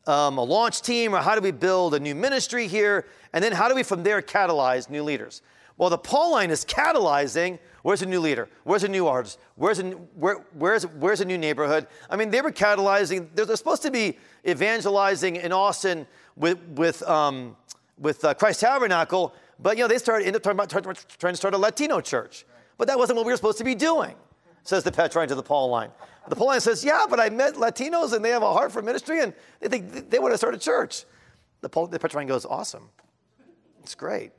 um, 0.08 0.38
a 0.38 0.42
launch 0.42 0.82
team 0.82 1.14
or 1.14 1.18
how 1.18 1.36
do 1.36 1.40
we 1.40 1.52
build 1.52 1.94
a 1.94 2.00
new 2.00 2.16
ministry 2.16 2.66
here? 2.66 3.06
And 3.32 3.44
then 3.44 3.52
how 3.52 3.68
do 3.68 3.76
we 3.76 3.84
from 3.84 4.02
there 4.02 4.20
catalyze 4.20 4.90
new 4.90 5.04
leaders? 5.04 5.40
Well, 5.76 5.90
the 5.90 5.98
Pauline 5.98 6.50
is 6.50 6.64
catalyzing 6.64 7.58
Where's 7.84 8.00
a 8.00 8.06
new 8.06 8.20
leader? 8.20 8.48
Where's 8.62 8.82
a 8.82 8.88
new 8.88 9.06
artist? 9.06 9.38
Where's 9.56 9.78
a, 9.78 9.90
where, 9.90 10.36
where's, 10.54 10.84
where's 10.84 11.20
a 11.20 11.24
new 11.26 11.36
neighborhood? 11.36 11.86
I 12.08 12.16
mean, 12.16 12.30
they 12.30 12.40
were 12.40 12.50
catalyzing, 12.50 13.28
they're, 13.34 13.44
they're 13.44 13.56
supposed 13.56 13.82
to 13.82 13.90
be 13.90 14.16
evangelizing 14.48 15.36
in 15.36 15.52
Austin 15.52 16.06
with, 16.34 16.58
with, 16.76 17.02
um, 17.02 17.58
with 17.98 18.24
uh, 18.24 18.32
Christ 18.32 18.60
Tabernacle, 18.60 19.34
but 19.60 19.76
you 19.76 19.84
know, 19.84 19.88
they 19.88 19.98
started, 19.98 20.24
ended 20.24 20.36
up 20.36 20.42
talking 20.44 20.58
about 20.58 21.04
trying 21.18 21.34
to 21.34 21.36
start 21.36 21.52
a 21.52 21.58
Latino 21.58 22.00
church. 22.00 22.46
But 22.78 22.88
that 22.88 22.96
wasn't 22.96 23.18
what 23.18 23.26
we 23.26 23.34
were 23.34 23.36
supposed 23.36 23.58
to 23.58 23.64
be 23.64 23.74
doing, 23.74 24.14
says 24.62 24.82
the 24.82 24.90
Petrine 24.90 25.28
to 25.28 25.34
the 25.34 25.42
Pauline. 25.42 25.90
The 26.26 26.36
Pauline 26.36 26.60
says, 26.60 26.82
yeah, 26.82 27.04
but 27.06 27.20
I 27.20 27.28
met 27.28 27.56
Latinos 27.56 28.14
and 28.14 28.24
they 28.24 28.30
have 28.30 28.42
a 28.42 28.50
heart 28.50 28.72
for 28.72 28.80
ministry 28.80 29.20
and 29.20 29.34
they 29.60 29.68
think 29.68 30.08
they 30.08 30.18
want 30.20 30.32
to 30.32 30.38
start 30.38 30.54
a 30.54 30.58
church. 30.58 31.04
The, 31.60 31.68
Paul, 31.68 31.88
the 31.88 31.98
Petrine 31.98 32.28
goes, 32.28 32.46
awesome. 32.46 32.88
It's 33.82 33.94
great. 33.94 34.32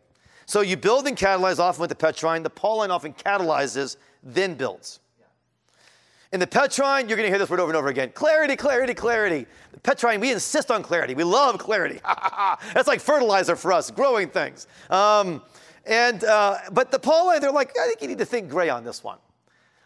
So 0.45 0.61
you 0.61 0.77
build 0.77 1.07
and 1.07 1.17
catalyze 1.17 1.59
often 1.59 1.81
with 1.81 1.89
the 1.89 1.95
Petrine. 1.95 2.43
The 2.43 2.49
Pauline 2.49 2.91
often 2.91 3.13
catalyzes, 3.13 3.97
then 4.23 4.55
builds. 4.55 4.99
In 6.31 6.39
the 6.39 6.47
Petrine, 6.47 7.07
you're 7.07 7.17
going 7.17 7.27
to 7.27 7.29
hear 7.29 7.39
this 7.39 7.49
word 7.49 7.59
over 7.59 7.71
and 7.71 7.77
over 7.77 7.87
again 7.87 8.11
clarity, 8.13 8.55
clarity, 8.55 8.93
clarity. 8.93 9.45
The 9.71 9.79
Petrine, 9.79 10.19
we 10.19 10.31
insist 10.31 10.69
on 10.69 10.83
clarity. 10.83 11.15
We 11.15 11.23
love 11.23 11.57
clarity. 11.57 11.99
That's 12.73 12.87
like 12.87 12.99
fertilizer 12.99 13.55
for 13.55 13.71
us, 13.71 13.89
growing 13.89 14.29
things. 14.29 14.67
Um, 14.89 15.41
and, 15.85 16.23
uh, 16.23 16.57
but 16.71 16.91
the 16.91 16.99
Pauline, 16.99 17.41
they're 17.41 17.51
like, 17.51 17.77
I 17.79 17.87
think 17.87 18.01
you 18.01 18.07
need 18.07 18.17
to 18.17 18.25
think 18.25 18.49
gray 18.49 18.69
on 18.69 18.83
this 18.83 19.03
one 19.03 19.17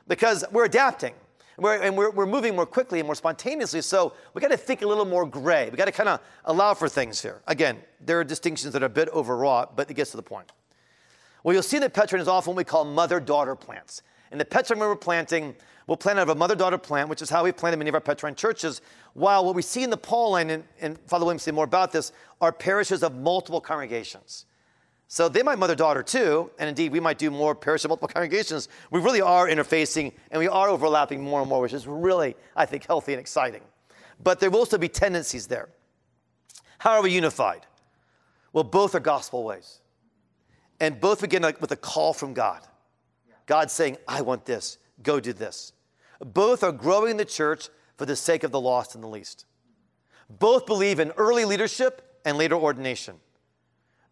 because 0.08 0.44
we're 0.52 0.66
adapting. 0.66 1.14
We're, 1.60 1.82
and 1.82 1.98
we're, 1.98 2.10
we're 2.12 2.26
moving 2.26 2.56
more 2.56 2.66
quickly 2.66 3.00
and 3.00 3.08
more 3.08 3.16
spontaneously, 3.16 3.82
so 3.82 4.14
we 4.34 4.42
got 4.42 4.52
to 4.52 4.58
think 4.58 4.82
a 4.82 4.88
little 4.88 5.06
more 5.06 5.26
gray. 5.26 5.70
We 5.70 5.78
got 5.78 5.86
to 5.86 5.92
kind 5.92 6.10
of 6.10 6.22
allow 6.46 6.74
for 6.74 6.88
things 6.88 7.22
here. 7.22 7.42
Again, 7.48 7.78
there 8.00 8.20
are 8.20 8.24
distinctions 8.24 8.74
that 8.74 8.82
are 8.82 8.88
a 8.88 8.90
bit 8.90 9.10
overwrought, 9.10 9.76
but 9.76 9.92
it 9.92 9.94
gets 9.94 10.12
to 10.12 10.18
the 10.18 10.24
point. 10.24 10.52
Well, 11.44 11.54
you'll 11.54 11.64
see 11.64 11.80
that 11.80 11.94
Petrine 11.94 12.22
is 12.22 12.28
often 12.28 12.52
what 12.52 12.58
we 12.58 12.64
call 12.64 12.86
mother-daughter 12.86 13.56
plants. 13.56 14.02
And 14.32 14.40
the 14.40 14.46
Petrine 14.46 14.80
we're 14.80 14.96
planting, 14.96 15.56
we'll 15.88 15.98
plant 15.98 16.20
out 16.20 16.24
of 16.24 16.30
a 16.30 16.36
mother-daughter 16.36 16.78
plant, 16.78 17.10
which 17.10 17.22
is 17.22 17.30
how 17.30 17.44
we 17.44 17.52
planted 17.52 17.78
many 17.78 17.90
of 17.90 17.96
our 17.96 18.02
Petrine 18.02 18.36
churches. 18.36 18.82
While 19.14 19.46
what 19.46 19.56
we 19.56 19.62
see 19.62 19.84
in 19.84 19.90
the 19.90 19.98
Pauline, 19.98 20.50
and, 20.50 20.64
and 20.82 20.98
Father 21.08 21.26
William 21.26 21.40
say 21.40 21.52
more 21.52 21.66
about 21.66 21.92
this, 21.92 22.12
are 22.42 22.52
parishes 22.52 23.04
of 23.04 23.16
multiple 23.16 23.62
congregations. 23.62 24.46
So 25.12 25.28
they 25.28 25.42
might 25.42 25.58
mother 25.58 25.74
daughter 25.74 26.04
too, 26.04 26.52
and 26.60 26.70
indeed 26.70 26.92
we 26.92 27.00
might 27.00 27.18
do 27.18 27.32
more 27.32 27.56
parish 27.56 27.84
of 27.84 27.90
multiple 27.90 28.10
congregations. 28.10 28.70
We 28.92 29.02
really 29.02 29.22
are 29.22 29.48
interfacing 29.48 30.14
and 30.30 30.40
we 30.40 30.48
are 30.48 30.70
overlapping 30.70 31.20
more 31.20 31.42
and 31.42 31.50
more, 31.50 31.62
which 31.62 31.74
is 31.74 31.88
really, 31.88 32.36
I 32.56 32.68
think, 32.68 32.86
healthy 32.86 33.14
and 33.14 33.20
exciting. 33.20 33.64
But 34.22 34.40
there 34.40 34.52
will 34.52 34.68
still 34.68 34.78
be 34.78 34.88
tendencies 34.88 35.48
there. 35.48 35.70
How 36.78 36.92
are 36.92 37.02
we 37.02 37.10
unified? 37.10 37.66
Well, 38.54 38.64
both 38.64 38.94
are 38.94 39.00
gospel 39.00 39.44
ways. 39.44 39.82
And 40.80 41.02
both 41.02 41.22
begin 41.22 41.42
with 41.60 41.72
a 41.72 41.76
call 41.76 42.14
from 42.14 42.36
God. 42.36 42.62
God 43.48 43.72
saying, 43.72 43.98
I 44.08 44.22
want 44.22 44.46
this, 44.46 44.78
go 45.02 45.20
do 45.20 45.34
this. 45.34 45.74
Both 46.20 46.64
are 46.64 46.72
growing 46.72 47.18
the 47.18 47.26
church 47.26 47.70
for 47.98 48.06
the 48.06 48.16
sake 48.16 48.44
of 48.44 48.52
the 48.52 48.62
lost 48.62 48.94
and 48.94 49.04
the 49.04 49.08
least. 49.08 49.48
Both 50.30 50.68
believe 50.68 51.00
in 51.00 51.10
early 51.18 51.46
leadership 51.46 52.20
and 52.26 52.38
later 52.38 52.56
ordination. 52.56 53.16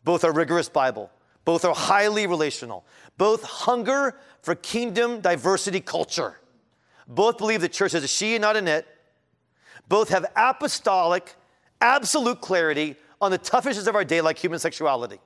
Both 0.03 0.23
are 0.23 0.31
rigorous 0.31 0.69
Bible. 0.69 1.11
Both 1.45 1.65
are 1.65 1.73
highly 1.73 2.27
relational. 2.27 2.85
Both 3.17 3.43
hunger 3.43 4.19
for 4.41 4.55
kingdom 4.55 5.21
diversity 5.21 5.79
culture. 5.79 6.39
Both 7.07 7.37
believe 7.37 7.61
the 7.61 7.69
church 7.69 7.93
is 7.93 8.03
a 8.03 8.07
she 8.07 8.35
and 8.35 8.41
not 8.41 8.57
an 8.57 8.67
it. 8.67 8.85
Both 9.87 10.09
have 10.09 10.25
apostolic, 10.35 11.35
absolute 11.79 12.41
clarity 12.41 12.95
on 13.21 13.31
the 13.31 13.37
tough 13.37 13.65
issues 13.65 13.87
of 13.87 13.95
our 13.95 14.03
day, 14.03 14.21
like 14.21 14.37
human 14.37 14.59
sexuality. 14.59 15.19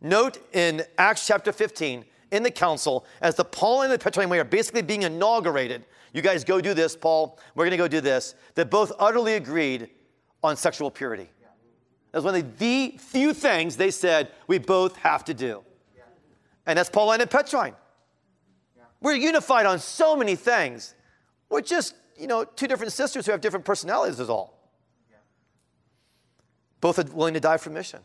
Note 0.00 0.38
in 0.52 0.82
Acts 0.98 1.26
chapter 1.26 1.52
15, 1.52 2.04
in 2.32 2.42
the 2.42 2.50
council, 2.50 3.06
as 3.20 3.34
the 3.34 3.44
Paul 3.44 3.82
and 3.82 3.92
the 3.92 3.98
Petrine 3.98 4.28
way 4.28 4.38
are 4.38 4.44
basically 4.44 4.82
being 4.82 5.02
inaugurated, 5.02 5.84
you 6.12 6.22
guys 6.22 6.44
go 6.44 6.60
do 6.60 6.74
this, 6.74 6.96
Paul, 6.96 7.38
we're 7.54 7.64
going 7.64 7.70
to 7.70 7.76
go 7.76 7.88
do 7.88 8.00
this, 8.00 8.34
that 8.54 8.70
both 8.70 8.92
utterly 8.98 9.34
agreed 9.34 9.88
on 10.42 10.56
sexual 10.56 10.90
purity. 10.90 11.28
That's 12.12 12.24
one 12.24 12.34
of 12.34 12.58
the 12.58 12.94
few 12.98 13.34
things 13.34 13.76
they 13.76 13.90
said 13.90 14.30
we 14.46 14.58
both 14.58 14.96
have 14.96 15.24
to 15.24 15.34
do. 15.34 15.62
And 16.66 16.78
that's 16.78 16.90
Pauline 16.90 17.20
and 17.20 17.30
Petrine. 17.30 17.74
We're 19.00 19.14
unified 19.14 19.66
on 19.66 19.78
so 19.78 20.16
many 20.16 20.34
things. 20.34 20.94
We're 21.48 21.60
just, 21.60 21.94
you 22.18 22.26
know, 22.26 22.44
two 22.44 22.66
different 22.66 22.92
sisters 22.92 23.26
who 23.26 23.32
have 23.32 23.40
different 23.40 23.64
personalities, 23.64 24.18
is 24.18 24.30
all. 24.30 24.56
Both 26.80 26.98
are 26.98 27.04
willing 27.14 27.34
to 27.34 27.40
die 27.40 27.56
for 27.56 27.70
mission. 27.70 28.00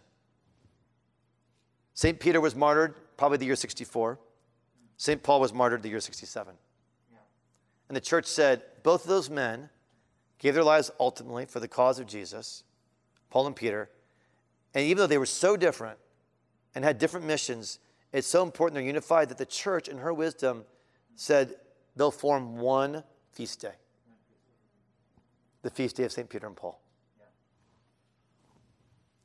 St. 1.94 2.20
Peter 2.20 2.40
was 2.40 2.56
martyred 2.56 2.96
probably 3.18 3.38
the 3.38 3.46
year 3.46 3.56
64. 3.56 4.20
St. 4.98 5.22
Paul 5.24 5.40
was 5.40 5.54
martyred 5.54 5.84
the 5.84 5.90
year 5.90 6.00
67. 6.00 6.54
And 7.88 7.96
the 7.96 8.02
church 8.02 8.26
said 8.26 8.62
both 8.84 9.04
of 9.04 9.10
those 9.10 9.30
men 9.30 9.70
gave 10.40 10.54
their 10.54 10.64
lives 10.64 10.90
ultimately 11.00 11.46
for 11.46 11.60
the 11.60 11.68
cause 11.68 12.00
of 12.00 12.08
Jesus, 12.08 12.64
Paul 13.32 13.48
and 13.48 13.56
Peter, 13.56 13.90
and 14.76 14.86
even 14.86 14.98
though 14.98 15.08
they 15.08 15.18
were 15.18 15.26
so 15.26 15.58
different 15.58 15.98
and 16.76 16.86
had 16.86 17.00
different 17.00 17.26
missions, 17.26 17.80
it's 18.14 18.28
so 18.28 18.44
important 18.44 18.76
they're 18.76 18.84
unified 18.84 19.30
that 19.30 19.40
the 19.40 19.46
church, 19.46 19.88
in 19.88 19.98
her 19.98 20.14
wisdom, 20.14 20.66
said 21.16 21.56
they'll 21.96 22.12
form 22.12 22.58
one 22.58 23.04
feast 23.32 23.60
day 23.62 23.74
the 25.62 25.70
feast 25.70 25.96
day 25.96 26.04
of 26.04 26.12
St. 26.12 26.30
Peter 26.30 26.48
and 26.48 26.56
Paul. 26.56 26.82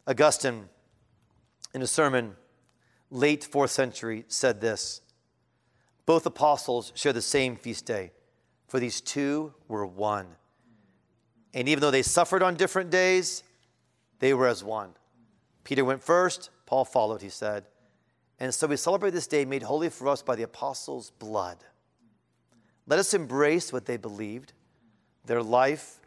Augustine, 0.07 0.69
in 1.75 1.83
a 1.83 1.87
sermon, 1.87 2.37
late 3.11 3.45
fourth 3.45 3.71
century, 3.71 4.25
said 4.29 4.61
this 4.61 5.01
Both 6.05 6.27
apostles 6.27 6.93
share 6.95 7.13
the 7.13 7.23
same 7.23 7.57
feast 7.57 7.87
day, 7.87 8.13
for 8.69 8.79
these 8.79 9.01
two 9.01 9.55
were 9.69 9.87
one. 9.87 10.27
And 11.55 11.69
even 11.69 11.81
though 11.81 11.91
they 11.91 12.03
suffered 12.03 12.43
on 12.43 12.55
different 12.55 12.91
days, 12.91 13.43
they 14.19 14.35
were 14.35 14.47
as 14.47 14.65
one. 14.65 14.95
Peter 15.65 15.85
went 15.85 16.03
first, 16.03 16.51
Paul 16.65 16.85
followed, 16.85 17.23
he 17.23 17.29
said. 17.29 17.67
And 18.39 18.55
so 18.55 18.67
we 18.67 18.77
celebrate 18.77 19.11
this 19.11 19.27
day 19.27 19.45
made 19.45 19.63
holy 19.63 19.89
for 19.89 20.09
us 20.09 20.23
by 20.23 20.37
the 20.37 20.43
apostles' 20.43 21.11
blood. 21.11 21.59
Let 22.87 22.99
us 22.99 23.15
embrace 23.15 23.73
what 23.73 23.87
they 23.87 23.97
believed 23.97 24.53
their 25.25 25.43
life, 25.43 25.99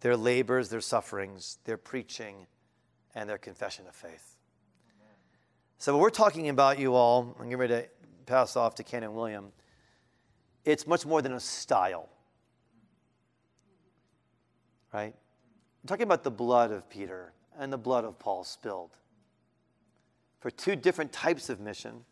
their 0.00 0.16
labors, 0.16 0.70
their 0.70 0.80
sufferings, 0.80 1.58
their 1.64 1.76
preaching, 1.76 2.46
and 3.14 3.28
their 3.28 3.38
confession 3.38 3.86
of 3.86 3.94
faith. 3.94 4.36
So, 5.78 5.92
what 5.92 6.00
we're 6.00 6.10
talking 6.10 6.48
about, 6.48 6.78
you 6.78 6.94
all, 6.94 7.36
I'm 7.38 7.46
getting 7.46 7.58
ready 7.58 7.74
to 7.74 7.88
pass 8.24 8.56
off 8.56 8.74
to 8.76 8.96
and 8.96 9.14
William, 9.14 9.52
it's 10.64 10.86
much 10.86 11.04
more 11.04 11.20
than 11.20 11.34
a 11.34 11.40
style. 11.40 12.08
Right? 14.92 15.14
I'm 15.86 15.88
talking 15.88 16.02
about 16.02 16.24
the 16.24 16.32
blood 16.32 16.72
of 16.72 16.90
Peter 16.90 17.32
and 17.56 17.72
the 17.72 17.78
blood 17.78 18.04
of 18.04 18.18
Paul 18.18 18.42
spilled 18.42 18.90
for 20.40 20.50
two 20.50 20.74
different 20.74 21.12
types 21.12 21.48
of 21.48 21.60
mission 21.60 22.04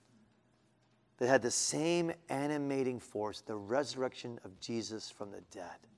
that 1.19 1.27
had 1.27 1.43
the 1.43 1.51
same 1.51 2.13
animating 2.29 3.01
force 3.01 3.41
the 3.41 3.57
resurrection 3.57 4.39
of 4.45 4.61
Jesus 4.61 5.11
from 5.11 5.33
the 5.33 5.41
dead. 5.51 5.89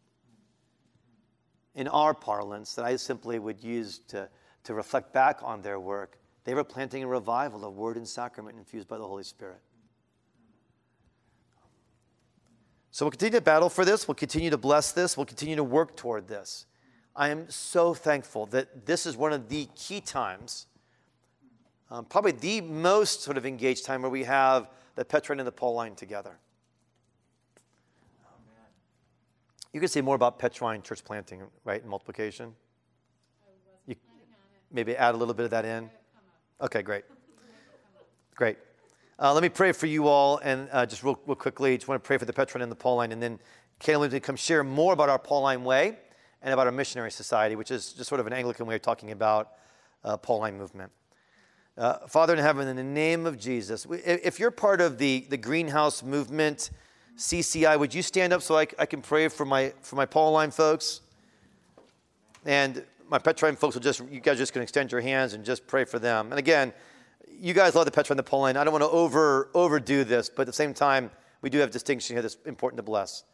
In 1.74 1.86
our 1.88 2.14
parlance, 2.14 2.72
that 2.76 2.86
I 2.86 2.96
simply 2.96 3.38
would 3.38 3.62
use 3.62 3.98
to, 4.08 4.26
to 4.64 4.72
reflect 4.72 5.12
back 5.12 5.40
on 5.42 5.60
their 5.60 5.78
work, 5.78 6.16
they 6.44 6.54
were 6.54 6.64
planting 6.64 7.02
a 7.02 7.06
revival 7.06 7.62
of 7.62 7.74
word 7.74 7.98
and 7.98 8.08
sacrament 8.08 8.56
infused 8.56 8.88
by 8.88 8.96
the 8.96 9.06
Holy 9.06 9.22
Spirit. 9.22 9.60
So 12.90 13.04
we'll 13.04 13.10
continue 13.10 13.38
to 13.38 13.44
battle 13.44 13.68
for 13.68 13.84
this. 13.84 14.08
We'll 14.08 14.14
continue 14.14 14.48
to 14.48 14.56
bless 14.56 14.92
this. 14.92 15.18
We'll 15.18 15.26
continue 15.26 15.56
to 15.56 15.64
work 15.64 15.94
toward 15.94 16.26
this. 16.26 16.64
I 17.16 17.30
am 17.30 17.48
so 17.48 17.94
thankful 17.94 18.44
that 18.46 18.84
this 18.84 19.06
is 19.06 19.16
one 19.16 19.32
of 19.32 19.48
the 19.48 19.66
key 19.74 20.02
times, 20.02 20.66
um, 21.90 22.04
probably 22.04 22.32
the 22.32 22.60
most 22.60 23.22
sort 23.22 23.38
of 23.38 23.46
engaged 23.46 23.86
time 23.86 24.02
where 24.02 24.10
we 24.10 24.24
have 24.24 24.68
the 24.96 25.04
Petrine 25.04 25.40
and 25.40 25.46
the 25.46 25.52
Pauline 25.52 25.94
together. 25.94 26.38
You 29.72 29.80
can 29.80 29.88
say 29.88 30.02
more 30.02 30.14
about 30.14 30.38
Petrine 30.38 30.82
church 30.82 31.04
planting, 31.04 31.42
right, 31.64 31.80
and 31.80 31.90
multiplication. 31.90 32.54
You 33.86 33.96
maybe 34.70 34.94
add 34.94 35.14
a 35.14 35.18
little 35.18 35.34
bit 35.34 35.44
of 35.44 35.50
that 35.52 35.64
in. 35.64 35.90
Okay, 36.60 36.82
great. 36.82 37.04
Great. 38.34 38.58
Uh, 39.18 39.32
let 39.32 39.42
me 39.42 39.48
pray 39.48 39.72
for 39.72 39.86
you 39.86 40.06
all, 40.06 40.36
and 40.38 40.68
uh, 40.70 40.84
just 40.84 41.02
real, 41.02 41.18
real 41.26 41.34
quickly, 41.34 41.78
just 41.78 41.88
want 41.88 42.02
to 42.02 42.06
pray 42.06 42.18
for 42.18 42.26
the 42.26 42.32
Petrine 42.34 42.60
and 42.60 42.70
the 42.70 42.76
Pauline, 42.76 43.12
and 43.12 43.22
then 43.22 43.38
Caleb 43.78 44.10
to 44.10 44.20
come 44.20 44.36
share 44.36 44.62
more 44.62 44.92
about 44.92 45.08
our 45.08 45.18
Pauline 45.18 45.64
way 45.64 45.96
and 46.42 46.52
about 46.52 46.66
our 46.66 46.72
missionary 46.72 47.10
society, 47.10 47.56
which 47.56 47.70
is 47.70 47.92
just 47.92 48.08
sort 48.08 48.20
of 48.20 48.26
an 48.26 48.32
Anglican 48.32 48.66
way 48.66 48.74
of 48.74 48.82
talking 48.82 49.10
about 49.10 49.52
uh, 50.04 50.16
Pauline 50.16 50.58
movement. 50.58 50.92
Uh, 51.76 52.06
Father 52.06 52.32
in 52.32 52.38
heaven, 52.38 52.68
in 52.68 52.76
the 52.76 52.82
name 52.82 53.26
of 53.26 53.38
Jesus, 53.38 53.86
if 53.90 54.40
you're 54.40 54.50
part 54.50 54.80
of 54.80 54.96
the, 54.96 55.26
the 55.28 55.36
greenhouse 55.36 56.02
movement, 56.02 56.70
CCI, 57.18 57.78
would 57.78 57.94
you 57.94 58.02
stand 58.02 58.32
up 58.32 58.42
so 58.42 58.56
I, 58.56 58.66
I 58.78 58.86
can 58.86 59.02
pray 59.02 59.28
for 59.28 59.44
my, 59.44 59.72
for 59.82 59.96
my 59.96 60.06
Pauline 60.06 60.50
folks? 60.50 61.02
And 62.46 62.84
my 63.08 63.18
Petrine 63.18 63.56
folks 63.56 63.74
will 63.74 63.82
just, 63.82 64.00
you 64.10 64.20
guys 64.20 64.38
just 64.38 64.52
can 64.52 64.62
extend 64.62 64.92
your 64.92 65.00
hands 65.00 65.34
and 65.34 65.44
just 65.44 65.66
pray 65.66 65.84
for 65.84 65.98
them. 65.98 66.30
And 66.30 66.38
again, 66.38 66.72
you 67.38 67.52
guys 67.52 67.74
love 67.74 67.84
the 67.84 67.90
Petrine 67.90 68.18
and 68.18 68.26
the 68.26 68.30
Pauline. 68.30 68.56
I 68.56 68.64
don't 68.64 68.72
want 68.72 68.84
to 68.84 68.90
over, 68.90 69.50
overdo 69.54 70.04
this, 70.04 70.28
but 70.28 70.42
at 70.42 70.46
the 70.46 70.52
same 70.52 70.72
time, 70.72 71.10
we 71.42 71.50
do 71.50 71.58
have 71.58 71.70
distinction 71.70 72.16
here 72.16 72.22
that's 72.22 72.38
important 72.46 72.78
to 72.78 72.82
bless. 72.82 73.24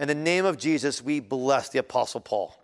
In 0.00 0.08
the 0.08 0.14
name 0.14 0.46
of 0.46 0.56
Jesus, 0.56 1.02
we 1.02 1.20
bless 1.20 1.68
the 1.68 1.78
Apostle 1.78 2.22
Paul. 2.22 2.56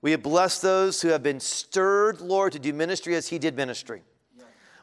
We 0.00 0.16
bless 0.16 0.60
those 0.60 1.00
who 1.00 1.08
have 1.10 1.22
been 1.22 1.38
stirred, 1.38 2.20
Lord, 2.20 2.52
to 2.54 2.58
do 2.58 2.72
ministry 2.72 3.14
as 3.14 3.28
he 3.28 3.38
did 3.38 3.54
ministry. 3.54 4.02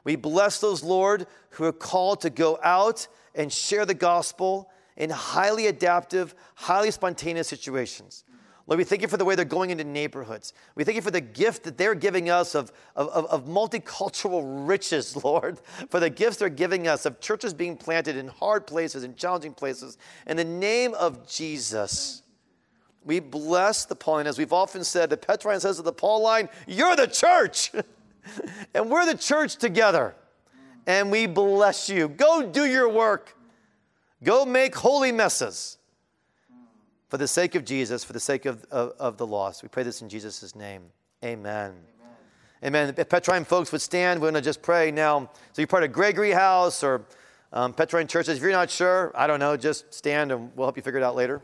We 0.06 0.16
bless 0.16 0.62
those, 0.62 0.84
Lord, 0.84 1.28
who 1.52 1.66
are 1.66 1.74
called 1.74 2.22
to 2.22 2.30
go 2.30 2.58
out 2.64 3.10
and 3.36 3.52
share 3.52 3.86
the 3.86 3.94
gospel 3.94 4.72
in 4.96 5.10
highly 5.10 5.68
adaptive, 5.68 6.34
highly 6.56 6.92
spontaneous 6.92 7.50
situations. 7.50 8.24
Lord, 8.70 8.78
we 8.78 8.84
thank 8.84 9.02
you 9.02 9.08
for 9.08 9.18
the 9.18 9.26
way 9.26 9.34
they're 9.34 9.46
going 9.46 9.72
into 9.72 9.84
neighborhoods. 9.84 10.54
We 10.76 10.84
thank 10.84 10.96
you 10.96 11.02
for 11.02 11.10
the 11.10 11.20
gift 11.20 11.64
that 11.64 11.76
they're 11.76 11.96
giving 11.96 12.30
us 12.30 12.54
of, 12.54 12.72
of, 12.96 13.26
of, 13.26 13.46
multicultural 13.46 14.44
riches, 14.68 15.16
Lord, 15.24 15.60
for 15.90 16.00
the 16.00 16.12
gifts 16.12 16.38
they're 16.38 16.50
giving 16.50 16.88
us 16.88 17.08
of 17.08 17.20
churches 17.20 17.52
being 17.52 17.76
planted 17.76 18.16
in 18.16 18.28
hard 18.28 18.68
places 18.68 19.04
and 19.04 19.18
challenging 19.18 19.56
places. 19.56 19.98
In 20.28 20.38
the 20.38 20.44
name 20.44 20.94
of 20.94 21.28
Jesus, 21.28 22.22
we 23.04 23.20
bless 23.20 23.86
the 23.86 23.96
Pauline. 23.96 24.28
As 24.28 24.38
we've 24.38 24.54
often 24.54 24.84
said, 24.84 25.10
the 25.10 25.18
Petrine 25.18 25.60
says 25.60 25.78
to 25.78 25.82
the 25.82 25.92
Pauline, 25.92 26.48
You're 26.68 26.96
the 26.96 27.08
church. 27.08 27.72
and 28.76 28.88
we're 28.88 29.08
the 29.08 29.18
church 29.18 29.56
together. 29.56 30.14
And 30.86 31.10
we 31.10 31.26
bless 31.26 31.90
you. 31.90 32.08
Go 32.08 32.46
do 32.46 32.66
your 32.66 32.88
work. 32.88 33.36
Go 34.24 34.46
make 34.46 34.76
holy 34.76 35.12
messes 35.12 35.79
for 37.10 37.18
the 37.18 37.28
sake 37.28 37.56
of 37.56 37.66
Jesus, 37.66 38.04
for 38.04 38.14
the 38.14 38.20
sake 38.20 38.46
of, 38.46 38.64
of, 38.72 38.94
of 39.00 39.18
the 39.18 39.26
lost. 39.26 39.64
We 39.64 39.70
pray 39.70 39.84
this 39.84 40.02
in 40.02 40.10
Jesus' 40.10 40.56
name. 40.56 40.84
Amen. 41.24 41.74
Amen. 42.62 42.86
Amen. 42.88 42.94
If 42.98 43.10
Petrine 43.10 43.44
folks 43.44 43.72
would 43.72 43.82
stand, 43.82 44.22
we're 44.22 44.32
going 44.32 44.42
to 44.42 44.42
just 44.42 44.62
pray 44.62 44.92
now. 44.92 45.30
So 45.54 45.62
you're 45.62 45.68
part 45.68 45.84
of 45.84 45.92
Gregory 45.92 46.32
House 46.32 46.84
or 46.84 47.04
um, 47.52 47.74
Petrine 47.74 48.08
churches. 48.08 48.38
If 48.38 48.44
you're 48.44 48.52
not 48.52 48.70
sure, 48.70 49.12
I 49.16 49.26
don't 49.26 49.40
know, 49.40 49.58
just 49.58 49.92
stand 49.94 50.32
and 50.32 50.56
we'll 50.56 50.68
help 50.68 50.78
you 50.78 50.84
figure 50.84 51.00
it 51.00 51.04
out 51.04 51.16
later. 51.16 51.42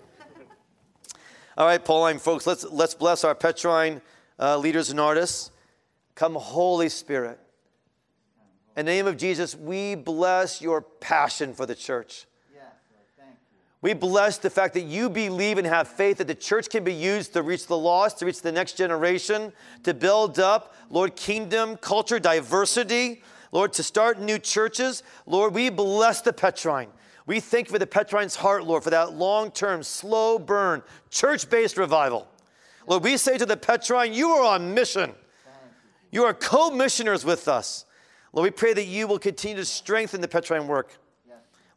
All 1.57 1.65
right, 1.65 1.83
Pauline 1.83 2.19
folks, 2.19 2.45
let's, 2.45 2.63
let's 2.65 2.93
bless 2.93 3.23
our 3.23 3.33
Petrine 3.33 4.01
uh, 4.39 4.57
leaders 4.57 4.91
and 4.91 4.99
artists. 4.99 5.51
Come, 6.13 6.35
Holy 6.35 6.89
Spirit. 6.89 7.39
In 8.77 8.85
the 8.85 8.91
name 8.91 9.07
of 9.07 9.17
Jesus, 9.17 9.55
we 9.55 9.95
bless 9.95 10.61
your 10.61 10.81
passion 10.81 11.53
for 11.53 11.65
the 11.65 11.75
church. 11.75 12.27
We 13.85 13.93
bless 13.93 14.39
the 14.39 14.49
fact 14.49 14.73
that 14.73 14.85
you 14.85 15.11
believe 15.11 15.59
and 15.59 15.67
have 15.67 15.87
faith 15.87 16.17
that 16.17 16.25
the 16.25 16.33
church 16.33 16.71
can 16.71 16.83
be 16.83 16.91
used 16.91 17.33
to 17.33 17.43
reach 17.43 17.67
the 17.67 17.77
lost, 17.77 18.17
to 18.17 18.25
reach 18.25 18.41
the 18.41 18.51
next 18.51 18.77
generation, 18.77 19.53
to 19.83 19.93
build 19.93 20.39
up, 20.39 20.73
Lord, 20.89 21.15
kingdom, 21.15 21.77
culture, 21.77 22.17
diversity, 22.17 23.21
Lord, 23.51 23.73
to 23.73 23.83
start 23.83 24.19
new 24.19 24.39
churches. 24.39 25.03
Lord, 25.27 25.53
we 25.53 25.69
bless 25.69 26.21
the 26.21 26.33
Petrine. 26.33 26.87
We 27.27 27.39
thank 27.39 27.69
for 27.69 27.77
the 27.77 27.85
Petrine's 27.85 28.35
heart, 28.35 28.65
Lord, 28.65 28.83
for 28.83 28.89
that 28.89 29.13
long 29.13 29.51
term, 29.51 29.83
slow 29.83 30.39
burn, 30.39 30.81
church 31.11 31.47
based 31.47 31.77
revival. 31.77 32.27
Lord, 32.87 33.03
we 33.03 33.17
say 33.17 33.37
to 33.37 33.45
the 33.45 33.55
Petrine, 33.55 34.15
you 34.15 34.29
are 34.29 34.55
on 34.55 34.73
mission. 34.73 35.13
You 36.09 36.23
are 36.23 36.33
co 36.33 36.71
missioners 36.71 37.23
with 37.23 37.47
us. 37.47 37.85
Lord, 38.33 38.45
we 38.45 38.49
pray 38.49 38.73
that 38.73 38.85
you 38.85 39.05
will 39.05 39.19
continue 39.19 39.57
to 39.57 39.65
strengthen 39.65 40.21
the 40.21 40.27
Petrine 40.27 40.65
work. 40.65 40.97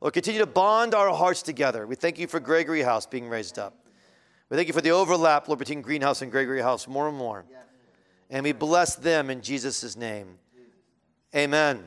Lord, 0.00 0.14
continue 0.14 0.40
to 0.40 0.46
bond 0.46 0.94
our 0.94 1.12
hearts 1.14 1.42
together. 1.42 1.86
We 1.86 1.96
thank 1.96 2.18
you 2.18 2.26
for 2.26 2.38
Gregory 2.38 2.82
House 2.82 3.06
being 3.06 3.28
raised 3.28 3.58
up. 3.58 3.74
We 4.48 4.56
thank 4.56 4.68
you 4.68 4.74
for 4.74 4.80
the 4.80 4.92
overlap, 4.92 5.48
Lord, 5.48 5.58
between 5.58 5.82
Greenhouse 5.82 6.22
and 6.22 6.30
Gregory 6.30 6.62
House 6.62 6.86
more 6.86 7.08
and 7.08 7.16
more. 7.16 7.44
And 8.30 8.44
we 8.44 8.52
bless 8.52 8.94
them 8.94 9.30
in 9.30 9.42
Jesus' 9.42 9.96
name. 9.96 10.38
Amen. 11.34 11.84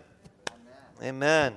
Amen. 1.02 1.56